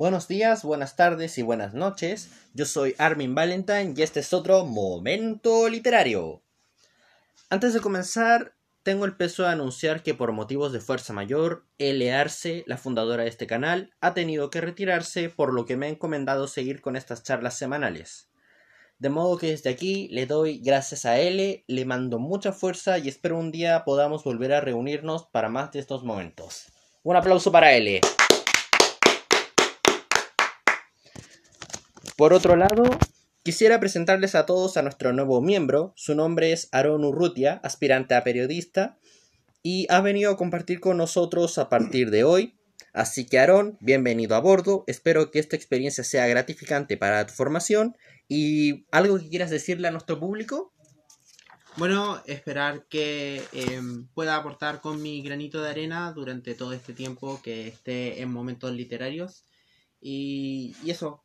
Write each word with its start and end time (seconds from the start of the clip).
Buenos 0.00 0.28
días, 0.28 0.62
buenas 0.62 0.96
tardes 0.96 1.36
y 1.36 1.42
buenas 1.42 1.74
noches. 1.74 2.30
Yo 2.54 2.64
soy 2.64 2.94
Armin 2.96 3.34
Valentine 3.34 3.92
y 3.94 4.00
este 4.00 4.20
es 4.20 4.32
otro 4.32 4.64
Momento 4.64 5.68
Literario. 5.68 6.40
Antes 7.50 7.74
de 7.74 7.80
comenzar, 7.80 8.54
tengo 8.82 9.04
el 9.04 9.14
peso 9.14 9.42
de 9.42 9.50
anunciar 9.50 10.02
que 10.02 10.14
por 10.14 10.32
motivos 10.32 10.72
de 10.72 10.80
fuerza 10.80 11.12
mayor, 11.12 11.66
L. 11.76 12.24
La 12.64 12.78
fundadora 12.78 13.24
de 13.24 13.28
este 13.28 13.46
canal, 13.46 13.92
ha 14.00 14.14
tenido 14.14 14.48
que 14.48 14.62
retirarse, 14.62 15.28
por 15.28 15.52
lo 15.52 15.66
que 15.66 15.76
me 15.76 15.84
ha 15.84 15.90
encomendado 15.90 16.48
seguir 16.48 16.80
con 16.80 16.96
estas 16.96 17.22
charlas 17.22 17.58
semanales. 17.58 18.30
De 18.98 19.10
modo 19.10 19.36
que 19.36 19.48
desde 19.48 19.68
aquí 19.68 20.08
le 20.12 20.24
doy 20.24 20.60
gracias 20.60 21.04
a 21.04 21.18
L, 21.18 21.62
le 21.66 21.84
mando 21.84 22.18
mucha 22.18 22.52
fuerza 22.52 22.96
y 22.96 23.10
espero 23.10 23.38
un 23.38 23.52
día 23.52 23.84
podamos 23.84 24.24
volver 24.24 24.54
a 24.54 24.62
reunirnos 24.62 25.26
para 25.26 25.50
más 25.50 25.72
de 25.72 25.80
estos 25.80 26.04
momentos. 26.04 26.68
Un 27.02 27.16
aplauso 27.16 27.52
para 27.52 27.74
L. 27.74 28.00
Por 32.20 32.34
otro 32.34 32.54
lado, 32.54 32.82
quisiera 33.42 33.80
presentarles 33.80 34.34
a 34.34 34.44
todos 34.44 34.76
a 34.76 34.82
nuestro 34.82 35.14
nuevo 35.14 35.40
miembro. 35.40 35.94
Su 35.96 36.14
nombre 36.14 36.52
es 36.52 36.68
Aaron 36.70 37.02
Urrutia, 37.02 37.62
aspirante 37.64 38.14
a 38.14 38.22
periodista, 38.22 38.98
y 39.62 39.86
ha 39.88 40.02
venido 40.02 40.30
a 40.30 40.36
compartir 40.36 40.80
con 40.80 40.98
nosotros 40.98 41.56
a 41.56 41.70
partir 41.70 42.10
de 42.10 42.24
hoy. 42.24 42.58
Así 42.92 43.24
que 43.24 43.38
Aaron, 43.38 43.78
bienvenido 43.80 44.36
a 44.36 44.40
bordo. 44.40 44.84
Espero 44.86 45.30
que 45.30 45.38
esta 45.38 45.56
experiencia 45.56 46.04
sea 46.04 46.26
gratificante 46.26 46.98
para 46.98 47.26
tu 47.26 47.32
formación. 47.32 47.96
¿Y 48.28 48.84
algo 48.92 49.18
que 49.18 49.30
quieras 49.30 49.48
decirle 49.48 49.88
a 49.88 49.90
nuestro 49.90 50.20
público? 50.20 50.74
Bueno, 51.78 52.22
esperar 52.26 52.84
que 52.90 53.42
em, 53.54 54.08
pueda 54.08 54.36
aportar 54.36 54.82
con 54.82 55.00
mi 55.00 55.22
granito 55.22 55.62
de 55.62 55.70
arena 55.70 56.12
durante 56.12 56.54
todo 56.54 56.74
este 56.74 56.92
tiempo 56.92 57.40
que 57.42 57.66
esté 57.66 58.20
en 58.20 58.30
momentos 58.30 58.72
literarios. 58.72 59.46
Y 60.02 60.74
eso, 60.86 61.24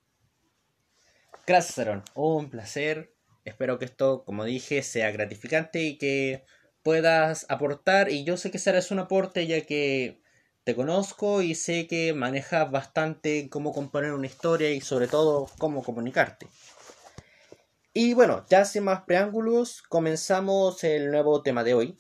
Gracias, 1.48 1.78
Aaron. 1.78 2.04
Un 2.16 2.50
placer. 2.50 3.14
Espero 3.44 3.78
que 3.78 3.86
esto, 3.86 4.24
como 4.26 4.46
dije, 4.46 4.82
sea 4.82 5.12
gratificante 5.12 5.84
y 5.84 6.00
que 6.00 6.44
puedas 6.82 7.46
aportar. 7.50 8.10
Y 8.10 8.24
yo 8.24 8.36
sé 8.36 8.50
que 8.50 8.58
serás 8.58 8.90
un 8.90 8.98
aporte 8.98 9.46
ya 9.46 9.62
que 9.62 10.24
te 10.64 10.76
conozco 10.76 11.44
y 11.44 11.54
sé 11.54 11.86
que 11.86 12.14
manejas 12.14 12.72
bastante 12.72 13.48
cómo 13.50 13.74
componer 13.74 14.14
una 14.14 14.26
historia 14.26 14.72
y 14.72 14.82
sobre 14.82 15.08
todo 15.08 15.48
cómo 15.60 15.84
comunicarte. 15.84 16.48
Y 17.94 18.16
bueno, 18.16 18.44
ya 18.50 18.66
sin 18.66 18.86
más 18.86 19.04
preámbulos, 19.04 19.84
comenzamos 19.84 20.84
el 20.84 21.12
nuevo 21.12 21.44
tema 21.44 21.64
de 21.64 21.76
hoy. 21.76 22.00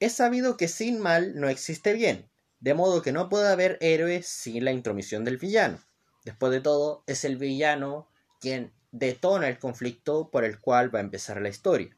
Es 0.00 0.14
sabido 0.14 0.56
que 0.56 0.66
sin 0.66 0.98
mal 0.98 1.36
no 1.36 1.48
existe 1.48 1.92
bien, 1.92 2.28
de 2.58 2.74
modo 2.74 3.02
que 3.02 3.12
no 3.12 3.28
puede 3.28 3.48
haber 3.48 3.78
héroes 3.80 4.26
sin 4.26 4.64
la 4.64 4.72
intromisión 4.72 5.24
del 5.24 5.38
villano. 5.38 5.78
Después 6.24 6.50
de 6.50 6.60
todo, 6.60 7.04
es 7.06 7.24
el 7.24 7.36
villano 7.36 8.08
quien 8.40 8.72
detona 8.92 9.48
el 9.48 9.58
conflicto 9.58 10.30
por 10.30 10.44
el 10.44 10.60
cual 10.60 10.94
va 10.94 11.00
a 11.00 11.02
empezar 11.02 11.40
la 11.40 11.48
historia. 11.48 11.96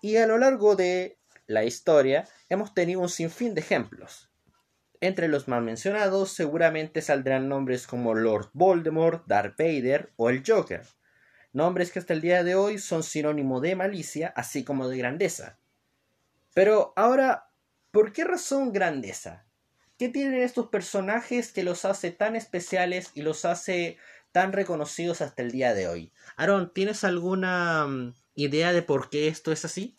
Y 0.00 0.16
a 0.16 0.26
lo 0.26 0.38
largo 0.38 0.76
de 0.76 1.18
la 1.46 1.64
historia 1.64 2.28
hemos 2.48 2.74
tenido 2.74 3.00
un 3.00 3.08
sinfín 3.08 3.54
de 3.54 3.60
ejemplos. 3.60 4.30
Entre 5.00 5.28
los 5.28 5.48
más 5.48 5.62
mencionados 5.62 6.32
seguramente 6.32 7.02
saldrán 7.02 7.48
nombres 7.48 7.86
como 7.86 8.14
Lord 8.14 8.50
Voldemort, 8.52 9.26
Darth 9.26 9.56
Vader 9.56 10.12
o 10.16 10.28
el 10.28 10.42
Joker, 10.46 10.84
nombres 11.52 11.92
que 11.92 12.00
hasta 12.00 12.14
el 12.14 12.20
día 12.20 12.42
de 12.42 12.54
hoy 12.54 12.78
son 12.78 13.02
sinónimo 13.02 13.60
de 13.60 13.76
malicia 13.76 14.32
así 14.34 14.64
como 14.64 14.88
de 14.88 14.98
grandeza. 14.98 15.58
Pero 16.54 16.92
ahora, 16.96 17.50
¿por 17.92 18.12
qué 18.12 18.24
razón 18.24 18.72
grandeza? 18.72 19.46
¿Qué 19.98 20.08
tienen 20.08 20.42
estos 20.42 20.68
personajes 20.68 21.52
que 21.52 21.64
los 21.64 21.84
hace 21.84 22.10
tan 22.10 22.36
especiales 22.36 23.10
y 23.14 23.22
los 23.22 23.44
hace 23.44 23.98
tan 24.32 24.52
reconocidos 24.52 25.20
hasta 25.20 25.42
el 25.42 25.50
día 25.50 25.74
de 25.74 25.88
hoy. 25.88 26.12
Aaron, 26.36 26.72
¿tienes 26.72 27.04
alguna 27.04 27.86
mm, 27.86 28.14
idea 28.34 28.72
de 28.72 28.82
por 28.82 29.10
qué 29.10 29.28
esto 29.28 29.52
es 29.52 29.64
así? 29.64 29.96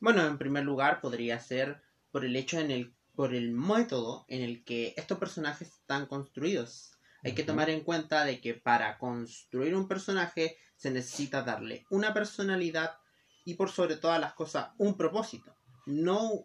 Bueno, 0.00 0.26
en 0.26 0.38
primer 0.38 0.64
lugar 0.64 1.00
podría 1.00 1.38
ser 1.38 1.82
por 2.10 2.24
el 2.24 2.36
hecho 2.36 2.58
en 2.58 2.70
el 2.70 2.94
por 3.14 3.34
el 3.34 3.52
método 3.52 4.24
en 4.28 4.42
el 4.42 4.64
que 4.64 4.94
estos 4.96 5.18
personajes 5.18 5.68
están 5.68 6.06
construidos. 6.06 6.92
Hay 7.22 7.34
que 7.34 7.44
tomar 7.44 7.70
en 7.70 7.82
cuenta 7.82 8.24
de 8.24 8.40
que 8.40 8.54
para 8.54 8.98
construir 8.98 9.76
un 9.76 9.86
personaje 9.86 10.56
se 10.76 10.90
necesita 10.90 11.42
darle 11.42 11.84
una 11.90 12.12
personalidad 12.14 12.96
y 13.44 13.54
por 13.54 13.70
sobre 13.70 13.96
todas 13.96 14.20
las 14.20 14.34
cosas 14.34 14.70
un 14.78 14.96
propósito. 14.96 15.54
No, 15.86 16.42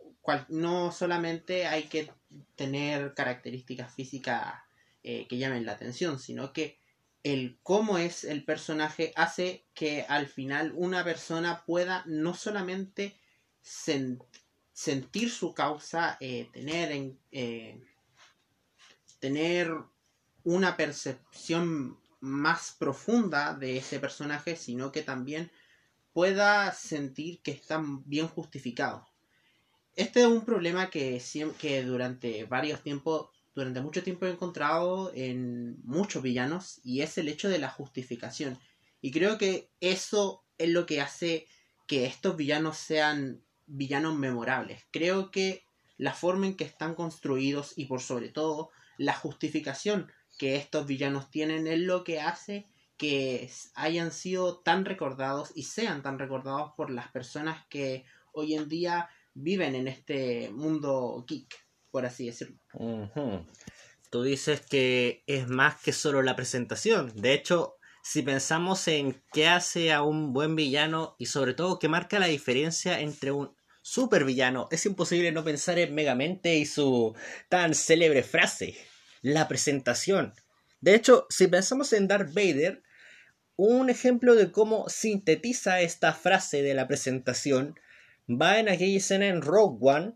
no 0.49 0.91
solamente 0.91 1.67
hay 1.67 1.83
que 1.83 2.11
tener 2.55 3.13
características 3.13 3.93
físicas 3.93 4.55
eh, 5.09 5.25
que 5.25 5.37
llamen 5.37 5.65
la 5.65 5.71
atención, 5.71 6.19
sino 6.19 6.51
que 6.51 6.81
el 7.23 7.59
cómo 7.63 7.97
es 7.97 8.25
el 8.25 8.43
personaje 8.43 9.13
hace 9.15 9.65
que 9.73 10.05
al 10.09 10.27
final 10.27 10.73
una 10.75 11.05
persona 11.05 11.63
pueda 11.65 12.03
no 12.07 12.33
solamente 12.33 13.17
sentir 13.61 15.31
su 15.31 15.53
causa, 15.53 16.17
eh, 16.19 16.49
tener, 16.51 17.13
eh, 17.31 17.81
tener 19.19 19.73
una 20.43 20.75
percepción 20.75 21.97
más 22.19 22.75
profunda 22.77 23.53
de 23.53 23.77
ese 23.77 24.01
personaje, 24.01 24.57
sino 24.57 24.91
que 24.91 25.03
también 25.03 25.49
pueda 26.11 26.73
sentir 26.73 27.41
que 27.41 27.51
está 27.51 27.81
bien 28.03 28.27
justificado. 28.27 29.07
Este 29.95 30.19
es 30.19 30.27
un 30.27 30.43
problema 30.43 30.89
que, 30.89 31.23
que 31.57 31.83
durante 31.83 32.43
varios 32.43 32.83
tiempos 32.83 33.29
durante 33.57 33.81
mucho 33.81 34.03
tiempo 34.03 34.27
he 34.27 34.29
encontrado 34.29 35.11
en 35.15 35.81
muchos 35.83 36.21
villanos 36.21 36.79
y 36.83 37.01
es 37.01 37.17
el 37.17 37.27
hecho 37.27 37.49
de 37.49 37.57
la 37.57 37.71
justificación. 37.71 38.59
Y 39.01 39.09
creo 39.09 39.39
que 39.39 39.71
eso 39.79 40.45
es 40.59 40.69
lo 40.69 40.85
que 40.85 41.01
hace 41.01 41.47
que 41.87 42.05
estos 42.05 42.37
villanos 42.37 42.77
sean 42.77 43.41
villanos 43.65 44.15
memorables. 44.15 44.83
Creo 44.91 45.31
que 45.31 45.63
la 45.97 46.13
forma 46.13 46.45
en 46.45 46.55
que 46.55 46.65
están 46.65 46.93
construidos 46.93 47.73
y 47.75 47.85
por 47.85 47.99
sobre 47.99 48.29
todo 48.29 48.69
la 48.99 49.13
justificación 49.13 50.11
que 50.37 50.55
estos 50.55 50.85
villanos 50.85 51.31
tienen 51.31 51.65
es 51.65 51.79
lo 51.79 52.03
que 52.03 52.21
hace 52.21 52.67
que 52.95 53.49
hayan 53.73 54.11
sido 54.11 54.59
tan 54.59 54.85
recordados 54.85 55.51
y 55.55 55.63
sean 55.63 56.03
tan 56.03 56.19
recordados 56.19 56.73
por 56.77 56.91
las 56.91 57.07
personas 57.07 57.65
que 57.69 58.05
hoy 58.33 58.53
en 58.53 58.69
día 58.69 59.09
viven 59.33 59.73
en 59.73 59.87
este 59.87 60.51
mundo 60.51 61.25
geek 61.27 61.66
por 61.91 62.05
así 62.05 62.27
decirlo. 62.27 62.57
Tú 64.09 64.23
dices 64.23 64.61
que 64.61 65.23
es 65.27 65.47
más 65.47 65.81
que 65.81 65.91
solo 65.91 66.21
la 66.21 66.35
presentación. 66.35 67.11
De 67.15 67.33
hecho, 67.33 67.75
si 68.03 68.21
pensamos 68.21 68.87
en 68.87 69.21
qué 69.33 69.47
hace 69.47 69.91
a 69.91 70.01
un 70.01 70.31
buen 70.31 70.55
villano 70.55 71.15
y 71.19 71.25
sobre 71.25 71.53
todo 71.53 71.77
qué 71.77 71.89
marca 71.89 72.19
la 72.19 72.27
diferencia 72.27 73.01
entre 73.01 73.31
un 73.31 73.53
super 73.81 74.23
villano, 74.23 74.67
es 74.71 74.85
imposible 74.85 75.31
no 75.31 75.43
pensar 75.43 75.77
en 75.79 75.93
Megamente 75.93 76.55
y 76.55 76.65
su 76.65 77.15
tan 77.49 77.73
célebre 77.73 78.23
frase, 78.23 78.77
la 79.21 79.47
presentación. 79.47 80.33
De 80.79 80.95
hecho, 80.95 81.25
si 81.29 81.47
pensamos 81.47 81.91
en 81.91 82.07
Darth 82.07 82.33
Vader, 82.33 82.83
un 83.57 83.89
ejemplo 83.89 84.35
de 84.35 84.51
cómo 84.51 84.87
sintetiza 84.87 85.81
esta 85.81 86.13
frase 86.13 86.61
de 86.61 86.75
la 86.75 86.87
presentación 86.87 87.75
va 88.29 88.59
en 88.59 88.69
aquella 88.69 88.97
escena 88.97 89.27
en 89.27 89.41
Rogue 89.41 89.79
One 89.81 90.13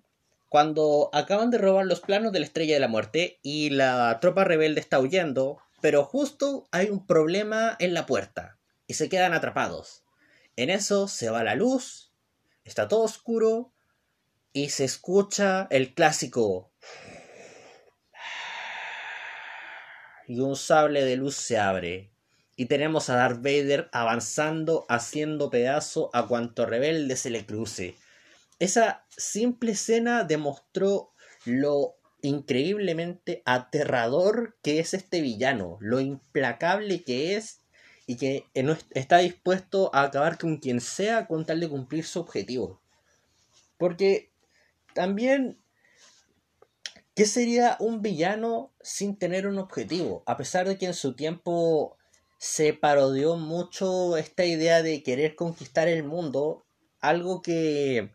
cuando 0.51 1.09
acaban 1.13 1.49
de 1.49 1.57
robar 1.57 1.85
los 1.85 2.01
planos 2.01 2.33
de 2.33 2.39
la 2.39 2.45
Estrella 2.45 2.73
de 2.73 2.81
la 2.81 2.89
Muerte 2.89 3.39
y 3.41 3.69
la 3.69 4.19
tropa 4.19 4.43
rebelde 4.43 4.81
está 4.81 4.99
huyendo, 4.99 5.59
pero 5.79 6.03
justo 6.03 6.67
hay 6.71 6.89
un 6.89 7.07
problema 7.07 7.77
en 7.79 7.93
la 7.93 8.05
puerta 8.05 8.59
y 8.85 8.95
se 8.95 9.07
quedan 9.07 9.31
atrapados. 9.31 10.03
En 10.57 10.69
eso 10.69 11.07
se 11.07 11.29
va 11.29 11.45
la 11.45 11.55
luz, 11.55 12.11
está 12.65 12.89
todo 12.89 13.03
oscuro 13.03 13.71
y 14.51 14.71
se 14.71 14.83
escucha 14.83 15.67
el 15.69 15.93
clásico 15.93 16.73
y 20.27 20.41
un 20.41 20.57
sable 20.57 21.05
de 21.05 21.15
luz 21.15 21.37
se 21.37 21.59
abre 21.59 22.11
y 22.57 22.65
tenemos 22.65 23.09
a 23.09 23.15
Darth 23.15 23.37
Vader 23.37 23.87
avanzando 23.93 24.85
haciendo 24.89 25.49
pedazo 25.49 26.09
a 26.11 26.27
cuanto 26.27 26.65
rebelde 26.65 27.15
se 27.15 27.29
le 27.29 27.45
cruce 27.45 27.95
esa 28.61 29.07
simple 29.09 29.71
escena 29.71 30.23
demostró 30.23 31.13
lo 31.45 31.95
increíblemente 32.21 33.41
aterrador 33.43 34.55
que 34.61 34.79
es 34.79 34.93
este 34.93 35.19
villano, 35.19 35.79
lo 35.81 35.99
implacable 35.99 37.03
que 37.03 37.35
es 37.35 37.61
y 38.05 38.17
que 38.17 38.45
está 38.91 39.17
dispuesto 39.17 39.89
a 39.95 40.03
acabar 40.03 40.37
con 40.37 40.57
quien 40.57 40.79
sea 40.79 41.25
con 41.25 41.43
tal 41.43 41.59
de 41.59 41.69
cumplir 41.69 42.05
su 42.05 42.19
objetivo. 42.19 42.79
Porque 43.79 44.31
también, 44.93 45.59
¿qué 47.15 47.25
sería 47.25 47.77
un 47.79 48.03
villano 48.03 48.75
sin 48.79 49.17
tener 49.17 49.47
un 49.47 49.57
objetivo? 49.57 50.21
A 50.27 50.37
pesar 50.37 50.67
de 50.67 50.77
que 50.77 50.85
en 50.85 50.93
su 50.93 51.15
tiempo 51.15 51.97
se 52.37 52.73
parodió 52.73 53.37
mucho 53.37 54.17
esta 54.17 54.45
idea 54.45 54.83
de 54.83 55.01
querer 55.01 55.35
conquistar 55.35 55.87
el 55.87 56.03
mundo, 56.03 56.63
algo 56.99 57.41
que 57.41 58.11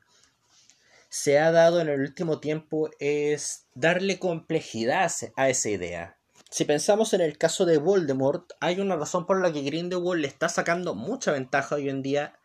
se 1.18 1.38
ha 1.38 1.50
dado 1.50 1.80
en 1.80 1.88
el 1.88 1.98
último 2.00 2.40
tiempo 2.40 2.90
es 2.98 3.68
darle 3.72 4.18
complejidad 4.18 5.10
a 5.36 5.48
esa 5.48 5.70
idea. 5.70 6.18
si 6.50 6.66
pensamos 6.66 7.14
en 7.14 7.22
el 7.22 7.38
caso 7.38 7.64
de 7.64 7.78
Voldemort, 7.78 8.52
hay 8.60 8.80
una 8.80 8.96
razón 8.96 9.24
por 9.24 9.40
la 9.40 9.50
que 9.50 9.62
Grindelwald 9.62 10.20
le 10.20 10.28
está 10.28 10.50
sacando 10.50 10.94
mucha 10.94 11.32
ventaja 11.32 11.76
hoy 11.76 11.88
en 11.88 12.02
día. 12.02 12.38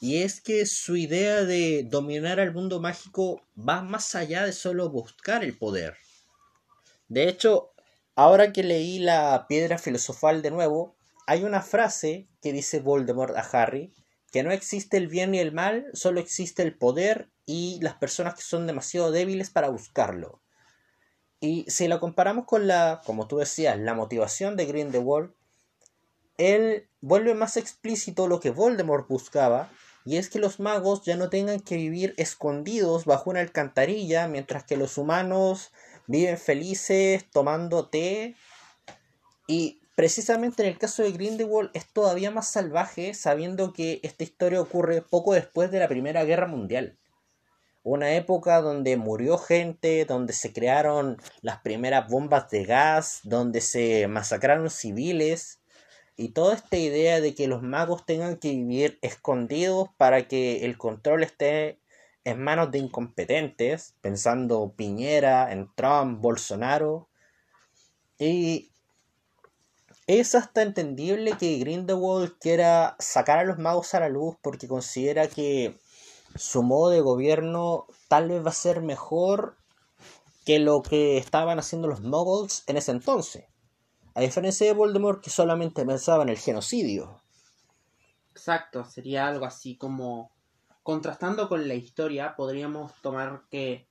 Y 0.00 0.22
es 0.22 0.40
que 0.40 0.64
su 0.64 0.96
idea 0.96 1.44
de 1.44 1.84
dominar 1.84 2.40
al 2.40 2.54
mundo 2.54 2.80
mágico 2.80 3.42
va 3.56 3.82
más 3.82 4.14
allá 4.14 4.46
de 4.46 4.52
solo 4.52 4.88
buscar 4.88 5.44
el 5.44 5.58
poder. 5.58 5.98
De 7.08 7.28
hecho, 7.28 7.72
ahora 8.14 8.54
que 8.54 8.62
leí 8.62 9.00
la 9.00 9.44
piedra 9.50 9.76
filosofal 9.76 10.40
de 10.40 10.50
nuevo, 10.50 10.96
hay 11.26 11.44
una 11.44 11.60
frase 11.60 12.26
que 12.40 12.54
dice 12.54 12.80
Voldemort 12.80 13.36
a 13.36 13.42
Harry, 13.42 13.92
que 14.32 14.42
no 14.42 14.50
existe 14.50 14.96
el 14.96 15.08
bien 15.08 15.32
ni 15.32 15.40
el 15.40 15.52
mal, 15.52 15.84
solo 15.92 16.20
existe 16.20 16.62
el 16.62 16.74
poder 16.74 17.28
y 17.48 17.80
las 17.80 17.94
personas 17.94 18.34
que 18.34 18.42
son 18.42 18.66
demasiado 18.66 19.10
débiles 19.10 19.48
para 19.48 19.70
buscarlo. 19.70 20.42
Y 21.40 21.64
si 21.66 21.88
lo 21.88 21.98
comparamos 21.98 22.44
con 22.44 22.66
la, 22.66 23.00
como 23.06 23.26
tú 23.26 23.38
decías, 23.38 23.78
la 23.78 23.94
motivación 23.94 24.54
de 24.54 24.66
Grindelwald, 24.66 25.32
él 26.36 26.90
vuelve 27.00 27.34
más 27.34 27.56
explícito 27.56 28.28
lo 28.28 28.38
que 28.38 28.50
Voldemort 28.50 29.08
buscaba, 29.08 29.70
y 30.04 30.18
es 30.18 30.28
que 30.28 30.38
los 30.38 30.60
magos 30.60 31.04
ya 31.06 31.16
no 31.16 31.30
tengan 31.30 31.60
que 31.60 31.76
vivir 31.76 32.12
escondidos 32.18 33.06
bajo 33.06 33.30
una 33.30 33.40
alcantarilla, 33.40 34.28
mientras 34.28 34.64
que 34.64 34.76
los 34.76 34.98
humanos 34.98 35.72
viven 36.06 36.36
felices 36.36 37.30
tomando 37.30 37.88
té. 37.88 38.36
Y 39.46 39.80
precisamente 39.94 40.64
en 40.64 40.68
el 40.68 40.78
caso 40.78 41.02
de 41.02 41.12
Grindelwald 41.12 41.70
es 41.72 41.86
todavía 41.86 42.30
más 42.30 42.50
salvaje, 42.50 43.14
sabiendo 43.14 43.72
que 43.72 44.00
esta 44.02 44.22
historia 44.22 44.60
ocurre 44.60 45.00
poco 45.00 45.32
después 45.32 45.70
de 45.70 45.78
la 45.78 45.88
Primera 45.88 46.24
Guerra 46.24 46.46
Mundial 46.46 46.98
una 47.82 48.12
época 48.12 48.60
donde 48.60 48.96
murió 48.96 49.38
gente, 49.38 50.04
donde 50.04 50.32
se 50.32 50.52
crearon 50.52 51.16
las 51.40 51.60
primeras 51.60 52.08
bombas 52.08 52.50
de 52.50 52.64
gas, 52.64 53.20
donde 53.24 53.60
se 53.60 54.08
masacraron 54.08 54.70
civiles 54.70 55.60
y 56.20 56.30
toda 56.30 56.56
esta 56.56 56.76
idea 56.76 57.20
de 57.20 57.32
que 57.32 57.46
los 57.46 57.62
magos 57.62 58.04
tengan 58.04 58.38
que 58.38 58.50
vivir 58.50 58.98
escondidos 59.02 59.88
para 59.96 60.26
que 60.26 60.64
el 60.64 60.76
control 60.76 61.22
esté 61.22 61.78
en 62.24 62.42
manos 62.42 62.72
de 62.72 62.78
incompetentes, 62.78 63.94
pensando 64.00 64.74
Piñera, 64.76 65.52
en 65.52 65.70
Trump, 65.76 66.20
Bolsonaro. 66.20 67.08
Y 68.18 68.72
es 70.08 70.34
hasta 70.34 70.62
entendible 70.62 71.36
que 71.38 71.56
Grindelwald 71.58 72.36
quiera 72.40 72.96
sacar 72.98 73.38
a 73.38 73.44
los 73.44 73.58
magos 73.58 73.94
a 73.94 74.00
la 74.00 74.08
luz 74.08 74.34
porque 74.42 74.66
considera 74.66 75.28
que 75.28 75.78
su 76.38 76.62
modo 76.62 76.90
de 76.90 77.00
gobierno 77.00 77.86
tal 78.08 78.28
vez 78.28 78.44
va 78.44 78.50
a 78.50 78.54
ser 78.54 78.80
mejor 78.80 79.56
que 80.44 80.58
lo 80.58 80.82
que 80.82 81.18
estaban 81.18 81.58
haciendo 81.58 81.88
los 81.88 82.00
moguls 82.00 82.64
en 82.66 82.76
ese 82.76 82.92
entonces. 82.92 83.44
A 84.14 84.20
diferencia 84.20 84.66
de 84.66 84.72
Voldemort 84.72 85.22
que 85.22 85.30
solamente 85.30 85.84
pensaba 85.84 86.22
en 86.22 86.30
el 86.30 86.38
genocidio. 86.38 87.20
Exacto, 88.32 88.84
sería 88.84 89.28
algo 89.28 89.44
así 89.44 89.76
como 89.76 90.30
contrastando 90.82 91.48
con 91.48 91.68
la 91.68 91.74
historia, 91.74 92.34
podríamos 92.34 92.92
tomar 93.02 93.42
que 93.50 93.86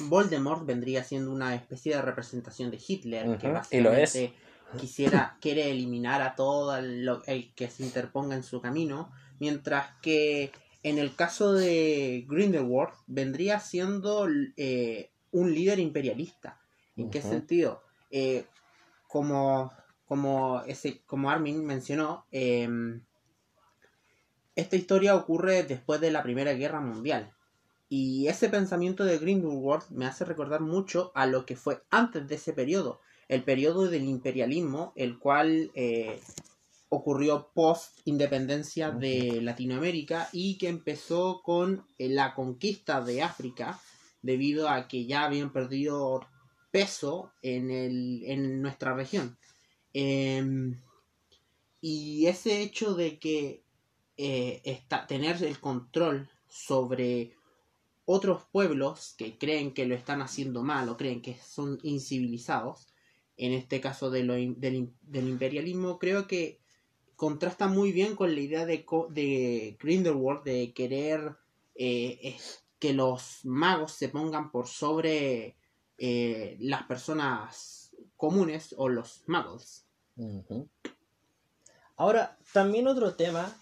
Voldemort 0.00 0.66
vendría 0.66 1.02
siendo 1.02 1.32
una 1.32 1.54
especie 1.54 1.96
de 1.96 2.02
representación 2.02 2.70
de 2.70 2.78
Hitler, 2.86 3.38
que 3.38 3.48
básicamente 3.50 4.34
quisiera, 4.78 5.36
quiere 5.40 5.70
eliminar 5.70 6.20
a 6.20 6.34
todo 6.34 6.76
el 6.76 7.54
que 7.54 7.70
se 7.70 7.82
interponga 7.82 8.34
en 8.34 8.42
su 8.42 8.60
camino, 8.60 9.10
mientras 9.38 9.96
que 10.02 10.52
en 10.82 10.98
el 10.98 11.14
caso 11.14 11.52
de 11.52 12.24
Grindelwald, 12.28 12.94
vendría 13.06 13.60
siendo 13.60 14.28
eh, 14.56 15.10
un 15.32 15.54
líder 15.54 15.78
imperialista. 15.78 16.60
¿En 16.96 17.10
qué 17.10 17.22
sentido? 17.22 17.82
Eh, 18.10 18.44
como, 19.06 19.72
como, 20.06 20.62
ese, 20.66 21.00
como 21.06 21.30
Armin 21.30 21.64
mencionó, 21.64 22.26
em, 22.32 23.02
esta 24.56 24.76
historia 24.76 25.14
ocurre 25.14 25.62
después 25.62 26.00
de 26.00 26.10
la 26.10 26.22
Primera 26.22 26.52
Guerra 26.54 26.80
Mundial. 26.80 27.32
Y 27.88 28.26
ese 28.26 28.48
pensamiento 28.48 29.04
de 29.04 29.18
Grindelwald 29.18 29.84
me 29.90 30.06
hace 30.06 30.24
recordar 30.24 30.60
mucho 30.60 31.12
a 31.14 31.26
lo 31.26 31.46
que 31.46 31.56
fue 31.56 31.82
antes 31.90 32.28
de 32.28 32.34
ese 32.34 32.52
periodo, 32.52 33.00
el 33.28 33.44
periodo 33.44 33.88
del 33.88 34.04
imperialismo, 34.04 34.92
el 34.96 35.18
cual 35.18 35.70
eh, 35.74 36.20
ocurrió 36.90 37.50
post 37.54 37.98
independencia 38.04 38.90
de 38.90 39.40
Latinoamérica 39.42 40.28
y 40.32 40.56
que 40.56 40.68
empezó 40.68 41.42
con 41.42 41.86
eh, 41.98 42.08
la 42.08 42.34
conquista 42.34 43.00
de 43.02 43.22
África 43.22 43.80
debido 44.22 44.68
a 44.68 44.88
que 44.88 45.06
ya 45.06 45.24
habían 45.24 45.52
perdido 45.52 46.26
peso 46.70 47.32
en, 47.42 47.70
el, 47.70 48.22
en 48.24 48.62
nuestra 48.62 48.94
región. 48.94 49.38
Em, 49.92 50.80
y 51.80 52.26
ese 52.26 52.62
hecho 52.62 52.94
de 52.94 53.18
que 53.18 53.62
eh, 54.16 54.60
está, 54.64 55.06
tener 55.06 55.42
el 55.42 55.60
control 55.60 56.28
sobre 56.48 57.34
otros 58.04 58.44
pueblos 58.50 59.14
que 59.18 59.38
creen 59.38 59.74
que 59.74 59.86
lo 59.86 59.94
están 59.94 60.22
haciendo 60.22 60.62
mal 60.62 60.88
o 60.88 60.96
creen 60.96 61.20
que 61.20 61.36
son 61.36 61.78
incivilizados, 61.82 62.88
en 63.36 63.52
este 63.52 63.80
caso 63.80 64.10
de 64.10 64.24
del, 64.24 64.92
del 65.02 65.28
imperialismo, 65.28 65.98
creo 65.98 66.26
que 66.26 66.58
contrasta 67.18 67.66
muy 67.66 67.90
bien 67.90 68.14
con 68.14 68.32
la 68.32 68.40
idea 68.40 68.64
de, 68.64 68.86
de 69.10 69.76
Grindelwald 69.80 70.44
de 70.44 70.72
querer 70.72 71.36
eh, 71.74 72.36
que 72.78 72.92
los 72.92 73.44
magos 73.44 73.90
se 73.90 74.08
pongan 74.08 74.52
por 74.52 74.68
sobre 74.68 75.56
eh, 75.98 76.56
las 76.60 76.84
personas 76.84 77.90
comunes 78.16 78.72
o 78.78 78.88
los 78.88 79.24
magos. 79.26 79.84
Ahora, 81.96 82.38
también 82.52 82.86
otro 82.86 83.16
tema 83.16 83.52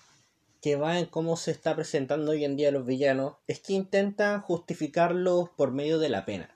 que 0.60 0.76
va 0.76 0.98
en 0.98 1.06
cómo 1.06 1.38
se 1.38 1.50
está 1.50 1.74
presentando 1.74 2.32
hoy 2.32 2.44
en 2.44 2.56
día 2.56 2.70
los 2.70 2.84
villanos 2.84 3.36
es 3.46 3.60
que 3.60 3.72
intentan 3.72 4.42
justificarlos 4.42 5.48
por 5.56 5.72
medio 5.72 5.98
de 5.98 6.10
la 6.10 6.26
pena. 6.26 6.55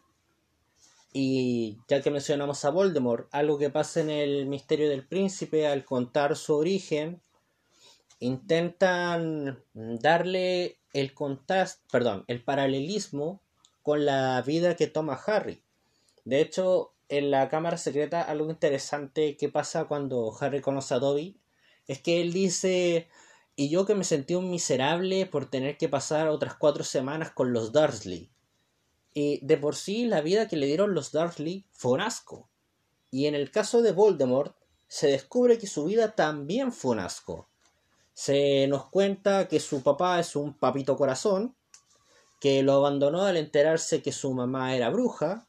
Y 1.13 1.79
ya 1.89 2.01
que 2.03 2.11
mencionamos 2.11 2.65
a 2.65 2.71
Voldemort, 2.71 3.29
algo 3.33 3.59
que 3.59 3.71
pasa 3.71 4.01
en 4.01 4.11
el 4.11 4.47
misterio 4.47 4.89
del 4.89 5.07
príncipe 5.07 5.67
al 5.67 5.85
contar 5.85 6.37
su 6.37 6.55
origen, 6.55 7.21
intentan 8.21 9.63
darle 9.75 10.79
el 10.93 11.15
contraste, 11.15 11.83
perdón, 11.91 12.25
el 12.29 12.45
paralelismo 12.45 13.41
con 13.83 14.05
la 14.05 14.41
vida 14.43 14.77
que 14.77 14.87
toma 14.87 15.21
Harry. 15.27 15.63
De 16.25 16.41
hecho, 16.41 16.93
en 17.09 17.31
la 17.31 17.49
cámara 17.49 17.77
secreta 17.77 18.23
algo 18.23 18.51
interesante 18.51 19.37
que 19.37 19.49
pasa 19.49 19.87
cuando 19.87 20.33
Harry 20.41 20.61
conoce 20.61 20.95
a 20.95 20.99
Dobby 20.99 21.41
es 21.89 22.01
que 22.01 22.21
él 22.21 22.33
dice 22.33 23.09
y 23.57 23.69
yo 23.69 23.85
que 23.85 23.95
me 23.95 24.05
sentí 24.05 24.35
un 24.37 24.51
miserable 24.51 25.27
por 25.27 25.51
tener 25.51 25.77
que 25.77 25.89
pasar 25.89 26.29
otras 26.29 26.55
cuatro 26.55 26.85
semanas 26.85 27.33
con 27.33 27.53
los 27.53 27.73
Dursley. 27.73 28.30
Y 29.13 29.45
de 29.45 29.57
por 29.57 29.77
sí 29.77 30.07
la 30.07 30.21
vida 30.21 30.49
que 30.49 30.57
le 30.57 30.67
dieron 30.67 30.95
los 30.95 31.13
Dursley 31.13 31.67
fue 31.73 31.93
un 31.93 32.01
asco. 32.01 32.49
Y 33.11 33.27
en 33.27 33.35
el 33.35 33.51
caso 33.51 33.83
de 33.83 33.93
Voldemort 33.93 34.57
se 34.87 35.09
descubre 35.09 35.59
que 35.59 35.67
su 35.67 35.85
vida 35.85 36.15
también 36.15 36.73
fue 36.73 36.93
un 36.93 37.01
asco. 37.01 37.49
Se 38.15 38.67
nos 38.69 38.89
cuenta 38.91 39.49
que 39.49 39.61
su 39.61 39.83
papá 39.83 40.21
es 40.21 40.37
un 40.37 40.55
papito 40.55 40.97
corazón, 40.97 41.57
que 42.41 42.63
lo 42.63 42.75
abandonó 42.75 43.23
al 43.23 43.37
enterarse 43.37 44.03
que 44.03 44.13
su 44.13 44.33
mamá 44.33 44.75
era 44.75 44.91
bruja, 44.91 45.49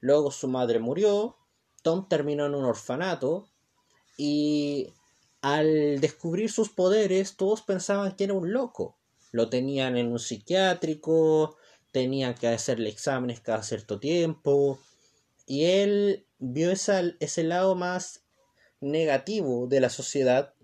luego 0.00 0.30
su 0.30 0.48
madre 0.48 0.78
murió, 0.78 1.36
Tom 1.82 2.08
terminó 2.08 2.46
en 2.46 2.54
un 2.54 2.64
orfanato 2.64 3.48
y 4.16 4.92
al 5.40 6.00
descubrir 6.00 6.50
sus 6.50 6.68
poderes 6.68 7.36
todos 7.36 7.62
pensaban 7.62 8.14
que 8.14 8.24
era 8.24 8.34
un 8.34 8.52
loco. 8.52 8.96
Lo 9.32 9.48
tenían 9.48 9.96
en 9.96 10.12
un 10.12 10.18
psiquiátrico, 10.18 11.56
tenían 11.92 12.34
que 12.34 12.48
hacerle 12.48 12.88
exámenes 12.88 13.40
cada 13.40 13.62
cierto 13.62 14.00
tiempo. 14.00 14.80
Y 15.46 15.66
él 15.66 16.26
vio 16.38 16.72
ese 16.72 17.44
lado 17.44 17.74
más 17.74 18.24
negativo 18.80 19.66
de 19.68 19.80
la 19.80 19.90
sociedad. 19.90 20.54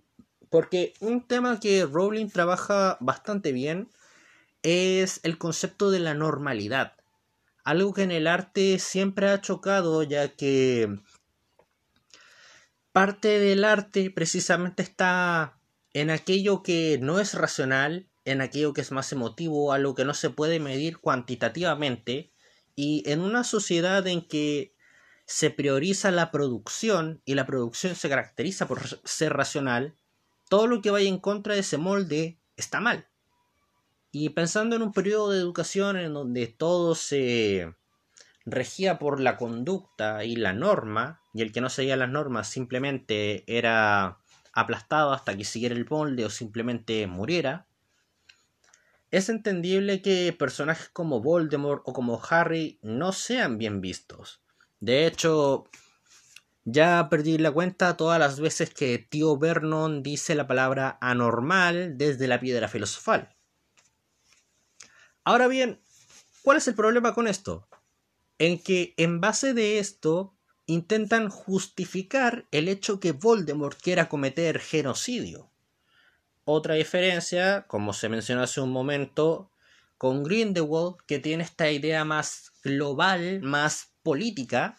Porque 0.50 0.94
un 1.00 1.26
tema 1.26 1.61
que 1.61 1.85
Rowling 1.85 2.28
trabaja 2.28 2.97
bastante 3.00 3.52
bien 3.52 3.88
es 4.62 5.20
el 5.23 5.38
concepto 5.38 5.90
de 5.90 6.00
la 6.00 6.14
normalidad. 6.14 6.94
Algo 7.64 7.92
que 7.92 8.02
en 8.02 8.12
el 8.12 8.26
arte 8.26 8.78
siempre 8.78 9.28
ha 9.28 9.40
chocado 9.40 10.02
ya 10.02 10.28
que 10.28 10.99
parte 12.92 13.38
del 13.38 13.64
arte 13.64 14.11
precisamente 14.11 14.82
está 14.82 15.61
en 15.92 16.11
aquello 16.11 16.62
que 16.62 16.99
no 17.00 17.20
es 17.20 17.35
racional 17.35 18.08
en 18.30 18.40
aquello 18.40 18.73
que 18.73 18.80
es 18.80 18.92
más 18.92 19.12
emotivo, 19.12 19.73
algo 19.73 19.94
que 19.94 20.04
no 20.04 20.14
se 20.14 20.30
puede 20.30 20.61
medir 20.61 20.99
cuantitativamente, 20.99 22.32
y 22.75 23.02
en 23.11 23.20
una 23.20 23.44
sociedad 23.44 24.06
en 24.06 24.26
que 24.26 24.75
se 25.26 25.50
prioriza 25.50 26.11
la 26.11 26.30
producción 26.30 27.20
y 27.25 27.35
la 27.35 27.47
producción 27.47 27.94
se 27.94 28.08
caracteriza 28.08 28.66
por 28.66 28.80
ser 29.04 29.32
racional, 29.35 29.97
todo 30.49 30.66
lo 30.66 30.80
que 30.80 30.90
vaya 30.90 31.08
en 31.08 31.18
contra 31.18 31.54
de 31.54 31.61
ese 31.61 31.76
molde 31.76 32.38
está 32.56 32.80
mal. 32.80 33.08
Y 34.11 34.30
pensando 34.30 34.75
en 34.75 34.82
un 34.82 34.92
periodo 34.92 35.30
de 35.30 35.38
educación 35.38 35.99
en 35.99 36.14
donde 36.14 36.47
todo 36.47 36.94
se 36.94 37.75
regía 38.47 38.99
por 38.99 39.20
la 39.20 39.37
conducta 39.37 40.25
y 40.25 40.37
la 40.37 40.54
norma, 40.54 41.20
y 41.35 41.42
el 41.42 41.52
que 41.52 41.61
no 41.61 41.68
seguía 41.68 41.97
las 41.97 42.08
normas 42.08 42.49
simplemente 42.49 43.44
era 43.47 44.18
aplastado 44.54 45.12
hasta 45.12 45.37
que 45.37 45.44
siguiera 45.44 45.75
el 45.75 45.87
molde 45.88 46.25
o 46.25 46.30
simplemente 46.30 47.06
muriera, 47.06 47.67
es 49.10 49.28
entendible 49.28 50.02
que 50.02 50.34
personajes 50.38 50.88
como 50.90 51.20
Voldemort 51.20 51.82
o 51.86 51.92
como 51.92 52.20
Harry 52.28 52.78
no 52.82 53.12
sean 53.12 53.58
bien 53.58 53.80
vistos. 53.80 54.40
De 54.80 55.06
hecho, 55.06 55.64
ya 56.64 57.08
perdí 57.08 57.38
la 57.38 57.50
cuenta 57.50 57.96
todas 57.96 58.18
las 58.18 58.38
veces 58.38 58.70
que 58.70 58.98
tío 58.98 59.38
Vernon 59.38 60.02
dice 60.02 60.34
la 60.34 60.46
palabra 60.46 60.98
anormal 61.00 61.96
desde 61.96 62.28
la 62.28 62.40
piedra 62.40 62.68
filosofal. 62.68 63.34
Ahora 65.24 65.48
bien, 65.48 65.80
¿cuál 66.42 66.58
es 66.58 66.68
el 66.68 66.74
problema 66.74 67.14
con 67.14 67.26
esto? 67.26 67.66
En 68.38 68.62
que 68.62 68.94
en 68.98 69.20
base 69.20 69.54
de 69.54 69.78
esto 69.78 70.34
intentan 70.66 71.30
justificar 71.30 72.46
el 72.50 72.68
hecho 72.68 73.00
que 73.00 73.12
Voldemort 73.12 73.80
quiera 73.80 74.08
cometer 74.08 74.58
genocidio. 74.58 75.47
Otra 76.50 76.76
diferencia, 76.76 77.66
como 77.66 77.92
se 77.92 78.08
mencionó 78.08 78.40
hace 78.40 78.62
un 78.62 78.72
momento, 78.72 79.50
con 79.98 80.22
Grindelwald, 80.22 80.96
que 81.06 81.18
tiene 81.18 81.44
esta 81.44 81.70
idea 81.70 82.06
más 82.06 82.54
global, 82.64 83.42
más 83.42 83.92
política, 84.02 84.74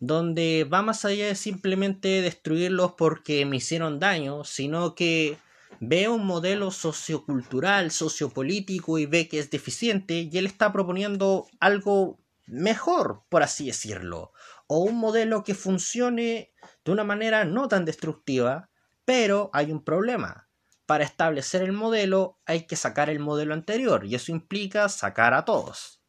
donde 0.00 0.64
va 0.64 0.82
más 0.82 1.04
allá 1.04 1.26
de 1.26 1.36
simplemente 1.36 2.22
destruirlos 2.22 2.94
porque 2.94 3.46
me 3.46 3.58
hicieron 3.58 4.00
daño, 4.00 4.42
sino 4.42 4.96
que 4.96 5.38
ve 5.78 6.08
un 6.08 6.26
modelo 6.26 6.72
sociocultural, 6.72 7.92
sociopolítico 7.92 8.98
y 8.98 9.06
ve 9.06 9.28
que 9.28 9.38
es 9.38 9.48
deficiente 9.48 10.28
y 10.28 10.38
él 10.38 10.46
está 10.46 10.72
proponiendo 10.72 11.46
algo 11.60 12.18
mejor, 12.48 13.22
por 13.28 13.44
así 13.44 13.66
decirlo, 13.66 14.32
o 14.66 14.80
un 14.80 14.98
modelo 14.98 15.44
que 15.44 15.54
funcione 15.54 16.50
de 16.84 16.90
una 16.90 17.04
manera 17.04 17.44
no 17.44 17.68
tan 17.68 17.84
destructiva, 17.84 18.70
pero 19.04 19.50
hay 19.52 19.72
un 19.72 19.82
problema. 19.84 20.48
Para 20.86 21.04
establecer 21.04 21.62
el 21.62 21.72
modelo 21.72 22.38
hay 22.44 22.66
que 22.66 22.76
sacar 22.76 23.08
el 23.08 23.18
modelo 23.18 23.54
anterior 23.54 24.04
y 24.04 24.14
eso 24.14 24.32
implica 24.32 24.88
sacar 24.88 25.34
a 25.34 25.44
todos. 25.44 26.00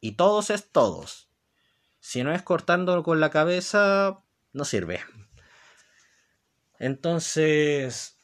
Y 0.00 0.12
todos 0.12 0.50
es 0.50 0.70
todos. 0.70 1.30
Si 2.00 2.22
no 2.22 2.32
es 2.32 2.42
cortando 2.42 3.02
con 3.02 3.20
la 3.20 3.30
cabeza, 3.30 4.22
no 4.52 4.64
sirve. 4.64 5.00
Entonces, 6.78 8.16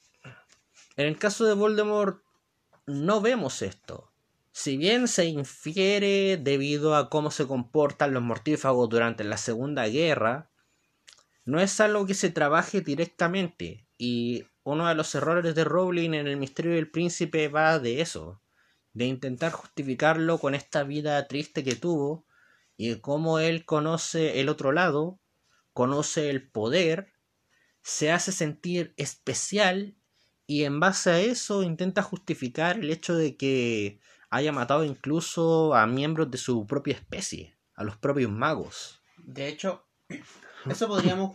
en 0.96 1.06
el 1.06 1.18
caso 1.18 1.44
de 1.44 1.54
Voldemort, 1.54 2.23
no 2.87 3.20
vemos 3.20 3.61
esto. 3.61 4.12
Si 4.52 4.78
bien 4.78 5.08
se 5.08 5.26
infiere 5.26 6.38
debido 6.38 6.96
a 6.96 7.11
cómo 7.11 7.30
se 7.30 7.46
comportan 7.46 8.14
los 8.14 8.23
mortífagos 8.23 8.88
durante 8.88 9.23
la 9.25 9.37
Segunda 9.37 9.87
Guerra, 9.87 10.50
no 11.44 11.61
es 11.61 11.78
algo 11.80 12.06
que 12.06 12.14
se 12.14 12.30
trabaje 12.30 12.80
directamente. 12.80 13.86
Y 13.99 14.45
uno 14.62 14.88
de 14.88 14.95
los 14.95 15.15
errores 15.15 15.55
de 15.55 15.65
Rowling 15.65 16.15
en 16.15 16.26
El 16.26 16.37
Misterio 16.37 16.73
del 16.73 16.91
Príncipe 16.91 17.49
va 17.49 17.79
de 17.79 18.00
eso, 18.00 18.43
de 18.93 19.07
intentar 19.07 19.53
justificarlo 19.53 20.38
con 20.38 20.55
esta 20.55 20.83
vida 20.83 21.26
triste 21.29 21.62
que 21.62 21.76
tuvo 21.76 22.26
y 22.76 22.97
cómo 22.97 23.38
él 23.38 23.65
conoce 23.65 24.41
el 24.41 24.49
otro 24.49 24.73
lado, 24.73 25.21
conoce 25.73 26.31
el 26.31 26.49
poder, 26.49 27.12
se 27.83 28.11
hace 28.11 28.33
sentir 28.33 28.95
especial 28.97 29.97
y 30.47 30.65
en 30.65 30.81
base 30.81 31.11
a 31.11 31.21
eso 31.21 31.62
intenta 31.62 32.03
justificar 32.03 32.79
el 32.79 32.91
hecho 32.91 33.15
de 33.15 33.37
que 33.37 34.00
haya 34.31 34.53
matado 34.53 34.85
incluso 34.85 35.75
a 35.75 35.87
miembros 35.87 36.31
de 36.31 36.38
su 36.38 36.67
propia 36.67 36.95
especie, 36.95 37.57
a 37.75 37.85
los 37.85 37.97
propios 37.97 38.31
magos. 38.31 39.00
De 39.19 39.49
hecho, 39.49 39.87
eso 40.70 40.88
podríamos 40.88 41.35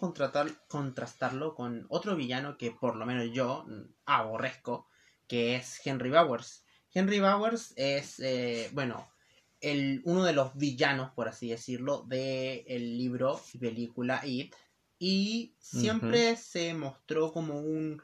contrastarlo 0.67 1.55
con 1.55 1.85
otro 1.89 2.15
villano 2.15 2.57
que 2.57 2.71
por 2.71 2.95
lo 2.95 3.05
menos 3.05 3.31
yo 3.33 3.65
aborrezco, 4.05 4.87
que 5.27 5.55
es 5.55 5.79
Henry 5.85 6.09
Bowers. 6.09 6.65
Henry 6.93 7.19
Bowers 7.19 7.73
es, 7.75 8.19
eh, 8.19 8.69
bueno, 8.73 9.09
el, 9.61 10.01
uno 10.05 10.23
de 10.23 10.33
los 10.33 10.55
villanos, 10.55 11.11
por 11.11 11.27
así 11.27 11.49
decirlo, 11.49 12.03
del 12.07 12.63
el 12.67 12.97
libro 12.97 13.39
y 13.53 13.57
película 13.57 14.21
It. 14.25 14.55
Y 14.99 15.55
siempre 15.59 16.35
se 16.35 16.73
mostró 16.73 17.31
como 17.31 17.59
un 17.59 18.01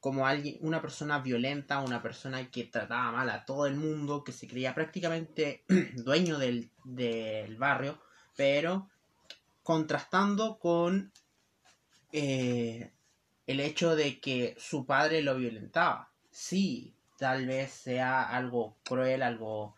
como 0.00 0.26
alguien, 0.26 0.58
una 0.60 0.80
persona 0.80 1.18
violenta, 1.18 1.80
una 1.80 2.00
persona 2.00 2.50
que 2.50 2.64
trataba 2.64 3.10
mal 3.10 3.30
a 3.30 3.44
todo 3.44 3.66
el 3.66 3.74
mundo, 3.74 4.22
que 4.22 4.32
se 4.32 4.46
creía 4.46 4.74
prácticamente 4.74 5.64
dueño 5.96 6.38
del, 6.38 6.70
del 6.84 7.56
barrio, 7.56 8.00
pero 8.36 8.88
contrastando 9.68 10.58
con 10.58 11.12
eh, 12.10 12.90
el 13.46 13.60
hecho 13.60 13.96
de 13.96 14.18
que 14.18 14.56
su 14.58 14.86
padre 14.86 15.20
lo 15.20 15.36
violentaba. 15.36 16.10
Sí, 16.30 16.94
tal 17.18 17.46
vez 17.46 17.70
sea 17.70 18.22
algo 18.22 18.78
cruel, 18.82 19.22
algo 19.22 19.74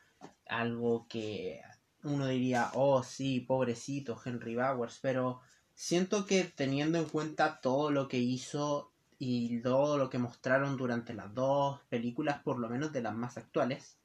algo 0.47 1.09
que 1.09 1.61
uno 2.04 2.28
diría, 2.28 2.70
oh 2.75 3.02
sí, 3.02 3.40
pobrecito 3.40 4.16
Henry 4.25 4.54
Bowers, 4.54 5.00
pero 5.02 5.40
siento 5.75 6.25
que 6.25 6.44
teniendo 6.44 6.97
en 6.99 7.06
cuenta 7.06 7.61
todo 7.61 7.90
lo 7.90 8.06
que 8.06 8.18
hizo 8.18 8.92
y 9.18 9.61
todo 9.61 9.99
lo 9.99 10.09
que 10.09 10.18
mostraron 10.18 10.76
durante 10.76 11.14
las 11.14 11.35
dos 11.35 11.80
películas, 11.88 12.40
por 12.44 12.61
lo 12.61 12.68
menos 12.68 12.92
de 12.92 13.02
las 13.02 13.16
más 13.16 13.37
actuales, 13.37 13.99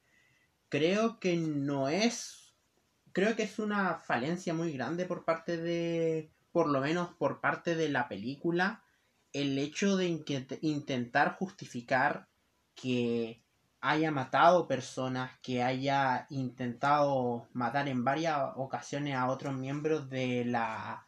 creo 0.68 1.20
que 1.20 1.38
no 1.38 1.90
es, 1.90 2.45
creo 3.16 3.38
que 3.38 3.44
es 3.44 3.60
una 3.60 3.96
falencia 3.96 4.54
muy 4.54 4.74
grande 4.74 5.06
por 5.06 5.24
parte 5.24 5.56
de, 5.56 6.30
por 6.52 6.68
lo 6.68 6.82
menos 6.82 7.14
por 7.14 7.40
parte 7.40 7.74
de 7.78 7.88
la 7.88 8.10
película, 8.10 8.84
el 9.32 9.58
hecho 9.58 9.96
de 9.96 10.22
intentar 10.60 11.38
justificar 11.38 12.28
que 12.76 13.42
haya 13.80 14.12
matado 14.12 14.68
personas, 14.68 15.32
que 15.42 15.64
haya 15.64 16.28
intentado 16.30 17.48
matar 17.54 17.88
en 17.88 18.04
varias 18.04 18.38
ocasiones 18.58 19.16
a 19.16 19.30
otros 19.30 19.56
miembros 19.56 20.10
de 20.10 20.44
la 20.44 21.06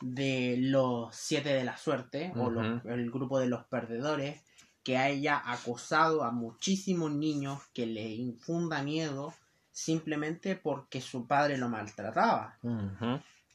de 0.00 0.56
los 0.58 1.14
siete 1.14 1.50
de 1.50 1.62
la 1.62 1.76
suerte 1.76 2.32
o 2.34 2.50
el 2.90 3.10
grupo 3.12 3.38
de 3.38 3.46
los 3.46 3.64
perdedores 3.66 4.42
que 4.82 4.98
haya 4.98 5.40
acosado 5.44 6.24
a 6.24 6.32
muchísimos 6.32 7.12
niños 7.12 7.60
que 7.72 7.86
le 7.86 8.08
infunda 8.08 8.82
miedo 8.82 9.32
simplemente 9.72 10.54
porque 10.54 11.00
su 11.00 11.26
padre 11.26 11.56
lo 11.58 11.68
maltrataba. 11.68 12.58